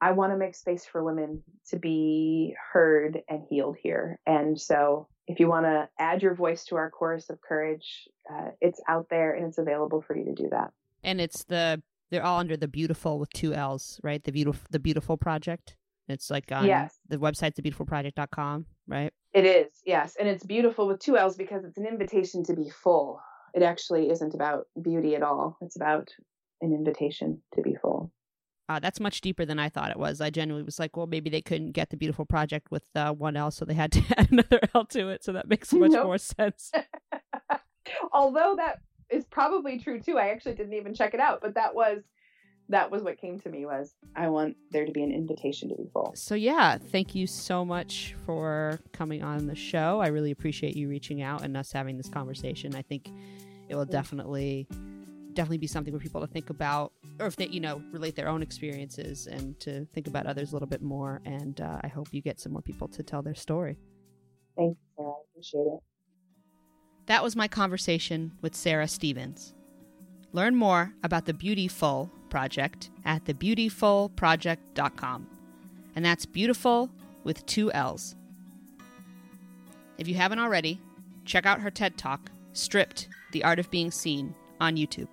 I 0.00 0.12
want 0.12 0.32
to 0.32 0.38
make 0.38 0.54
space 0.54 0.86
for 0.86 1.04
women 1.04 1.42
to 1.68 1.78
be 1.78 2.54
heard 2.72 3.22
and 3.28 3.42
healed 3.48 3.76
here. 3.82 4.18
And 4.26 4.58
so, 4.58 5.08
if 5.30 5.38
you 5.38 5.48
want 5.48 5.64
to 5.64 5.88
add 5.98 6.22
your 6.22 6.34
voice 6.34 6.64
to 6.64 6.76
our 6.76 6.90
chorus 6.90 7.30
of 7.30 7.40
courage, 7.40 8.08
uh, 8.30 8.48
it's 8.60 8.80
out 8.88 9.06
there 9.10 9.32
and 9.34 9.46
it's 9.46 9.58
available 9.58 10.02
for 10.02 10.16
you 10.16 10.24
to 10.24 10.34
do 10.34 10.48
that. 10.50 10.72
And 11.04 11.20
it's 11.20 11.44
the 11.44 11.80
they're 12.10 12.24
all 12.24 12.40
under 12.40 12.56
the 12.56 12.66
beautiful 12.66 13.20
with 13.20 13.30
two 13.32 13.54
L's, 13.54 14.00
right? 14.02 14.22
The 14.24 14.32
beautiful 14.32 14.66
the 14.70 14.80
beautiful 14.80 15.16
project. 15.16 15.76
It's 16.08 16.28
like 16.28 16.50
on 16.50 16.66
yes. 16.66 16.98
the 17.08 17.18
website 17.18 17.54
thebeautifullproject.com, 17.54 18.66
right? 18.88 19.12
It 19.32 19.46
is, 19.46 19.68
yes. 19.86 20.16
And 20.18 20.28
it's 20.28 20.44
beautiful 20.44 20.88
with 20.88 20.98
two 20.98 21.16
L's 21.16 21.36
because 21.36 21.64
it's 21.64 21.78
an 21.78 21.86
invitation 21.86 22.42
to 22.44 22.54
be 22.54 22.68
full. 22.68 23.20
It 23.54 23.62
actually 23.62 24.10
isn't 24.10 24.34
about 24.34 24.66
beauty 24.82 25.14
at 25.14 25.22
all. 25.22 25.56
It's 25.60 25.76
about 25.76 26.08
an 26.60 26.72
invitation 26.72 27.40
to 27.54 27.62
be 27.62 27.76
full. 27.76 28.10
Uh, 28.70 28.78
that's 28.78 29.00
much 29.00 29.20
deeper 29.20 29.44
than 29.44 29.58
I 29.58 29.68
thought 29.68 29.90
it 29.90 29.98
was. 29.98 30.20
I 30.20 30.30
genuinely 30.30 30.64
was 30.64 30.78
like, 30.78 30.96
well, 30.96 31.08
maybe 31.08 31.28
they 31.28 31.42
couldn't 31.42 31.72
get 31.72 31.90
the 31.90 31.96
beautiful 31.96 32.24
project 32.24 32.70
with 32.70 32.84
uh, 32.94 33.12
one 33.12 33.36
L, 33.36 33.50
so 33.50 33.64
they 33.64 33.74
had 33.74 33.90
to 33.90 34.02
add 34.16 34.30
another 34.30 34.60
L 34.76 34.84
to 34.84 35.08
it. 35.08 35.24
So 35.24 35.32
that 35.32 35.48
makes 35.48 35.72
much 35.72 35.90
nope. 35.90 36.04
more 36.04 36.18
sense. 36.18 36.70
Although 38.12 38.54
that 38.58 38.78
is 39.10 39.24
probably 39.24 39.80
true 39.80 40.00
too. 40.00 40.18
I 40.18 40.28
actually 40.28 40.54
didn't 40.54 40.74
even 40.74 40.94
check 40.94 41.14
it 41.14 41.20
out, 41.20 41.40
but 41.42 41.56
that 41.56 41.74
was 41.74 42.04
that 42.68 42.92
was 42.92 43.02
what 43.02 43.20
came 43.20 43.40
to 43.40 43.48
me 43.48 43.66
was 43.66 43.96
I 44.14 44.28
want 44.28 44.56
there 44.70 44.86
to 44.86 44.92
be 44.92 45.02
an 45.02 45.10
invitation 45.10 45.68
to 45.70 45.74
be 45.74 45.88
full. 45.92 46.12
So 46.14 46.36
yeah, 46.36 46.78
thank 46.78 47.16
you 47.16 47.26
so 47.26 47.64
much 47.64 48.14
for 48.24 48.78
coming 48.92 49.24
on 49.24 49.48
the 49.48 49.56
show. 49.56 49.98
I 50.00 50.06
really 50.06 50.30
appreciate 50.30 50.76
you 50.76 50.88
reaching 50.88 51.22
out 51.22 51.42
and 51.42 51.56
us 51.56 51.72
having 51.72 51.96
this 51.96 52.08
conversation. 52.08 52.76
I 52.76 52.82
think 52.82 53.10
it 53.68 53.74
will 53.74 53.84
definitely 53.84 54.68
definitely 55.34 55.58
be 55.58 55.66
something 55.66 55.92
for 55.92 56.00
people 56.00 56.20
to 56.20 56.26
think 56.26 56.50
about 56.50 56.92
or 57.18 57.26
if 57.26 57.36
they 57.36 57.46
you 57.46 57.60
know 57.60 57.82
relate 57.92 58.14
their 58.16 58.28
own 58.28 58.42
experiences 58.42 59.26
and 59.26 59.58
to 59.60 59.86
think 59.94 60.06
about 60.06 60.26
others 60.26 60.52
a 60.52 60.54
little 60.54 60.68
bit 60.68 60.82
more. 60.82 61.22
And 61.24 61.58
uh, 61.60 61.78
i 61.82 61.88
hope 61.88 62.08
you 62.12 62.22
get 62.22 62.38
some 62.40 62.52
more 62.52 62.62
people 62.62 62.88
to 62.88 63.02
tell 63.02 63.22
their 63.22 63.34
story. 63.34 63.76
Thank 64.56 64.70
you 64.70 64.76
sarah. 64.96 65.10
I 65.10 65.14
appreciate 65.32 65.66
it. 65.66 65.80
That 67.06 67.22
was 67.22 67.36
my 67.36 67.48
conversation 67.48 68.32
with 68.42 68.54
sarah 68.54 68.88
stevens. 68.88 69.54
Learn 70.32 70.54
more 70.54 70.94
about 71.02 71.26
the 71.26 71.34
beautiful 71.34 72.08
project 72.28 72.90
at 73.04 73.24
thebeautifullproject.com 73.24 75.26
and 75.96 76.04
that's 76.04 76.26
beautiful 76.26 76.88
with 77.24 77.44
two 77.46 77.72
l's. 77.72 78.14
If 79.98 80.06
you 80.06 80.14
haven't 80.14 80.38
already 80.38 80.80
check 81.24 81.46
out 81.46 81.60
her 81.60 81.70
ted 81.70 81.96
talk 81.96 82.30
stripped 82.52 83.08
the 83.32 83.44
art 83.44 83.58
of 83.58 83.70
being 83.70 83.90
seen 83.90 84.34
on 84.60 84.76
youtube 84.76 85.08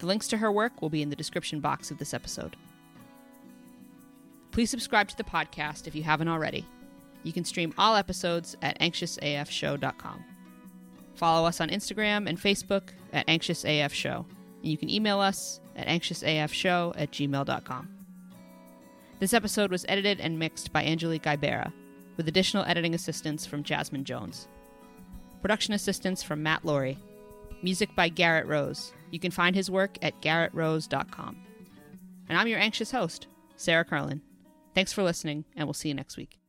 the 0.00 0.06
links 0.06 0.28
to 0.28 0.38
her 0.38 0.50
work 0.50 0.82
will 0.82 0.90
be 0.90 1.02
in 1.02 1.10
the 1.10 1.16
description 1.16 1.60
box 1.60 1.90
of 1.90 1.98
this 1.98 2.12
episode. 2.12 2.56
Please 4.50 4.70
subscribe 4.70 5.08
to 5.08 5.16
the 5.16 5.24
podcast 5.24 5.86
if 5.86 5.94
you 5.94 6.02
haven't 6.02 6.28
already. 6.28 6.66
You 7.22 7.32
can 7.32 7.44
stream 7.44 7.72
all 7.78 7.94
episodes 7.96 8.56
at 8.62 8.78
anxiousafshow.com. 8.80 10.24
Follow 11.14 11.46
us 11.46 11.60
on 11.60 11.68
Instagram 11.68 12.28
and 12.28 12.40
Facebook 12.40 12.88
at 13.12 13.26
anxiousafshow, 13.26 14.24
and 14.62 14.70
you 14.70 14.78
can 14.78 14.90
email 14.90 15.20
us 15.20 15.60
at 15.76 15.86
anxiousafshow 15.86 16.94
at 16.96 17.12
gmail.com. 17.12 17.88
This 19.18 19.34
episode 19.34 19.70
was 19.70 19.84
edited 19.86 20.18
and 20.18 20.38
mixed 20.38 20.72
by 20.72 20.82
Angelique 20.82 21.24
Ibera, 21.24 21.72
with 22.16 22.26
additional 22.26 22.64
editing 22.64 22.94
assistance 22.94 23.44
from 23.44 23.62
Jasmine 23.62 24.04
Jones. 24.04 24.48
Production 25.42 25.74
assistance 25.74 26.22
from 26.22 26.42
Matt 26.42 26.64
Laurie. 26.64 26.98
Music 27.62 27.94
by 27.94 28.08
Garrett 28.08 28.46
Rose. 28.46 28.94
You 29.10 29.18
can 29.20 29.30
find 29.30 29.54
his 29.54 29.70
work 29.70 29.98
at 30.02 30.20
garrettrose.com. 30.20 31.36
And 32.28 32.38
I'm 32.38 32.48
your 32.48 32.60
anxious 32.60 32.92
host, 32.92 33.26
Sarah 33.56 33.84
Carlin. 33.84 34.22
Thanks 34.74 34.92
for 34.92 35.02
listening, 35.02 35.44
and 35.56 35.66
we'll 35.66 35.74
see 35.74 35.88
you 35.88 35.94
next 35.94 36.16
week. 36.16 36.39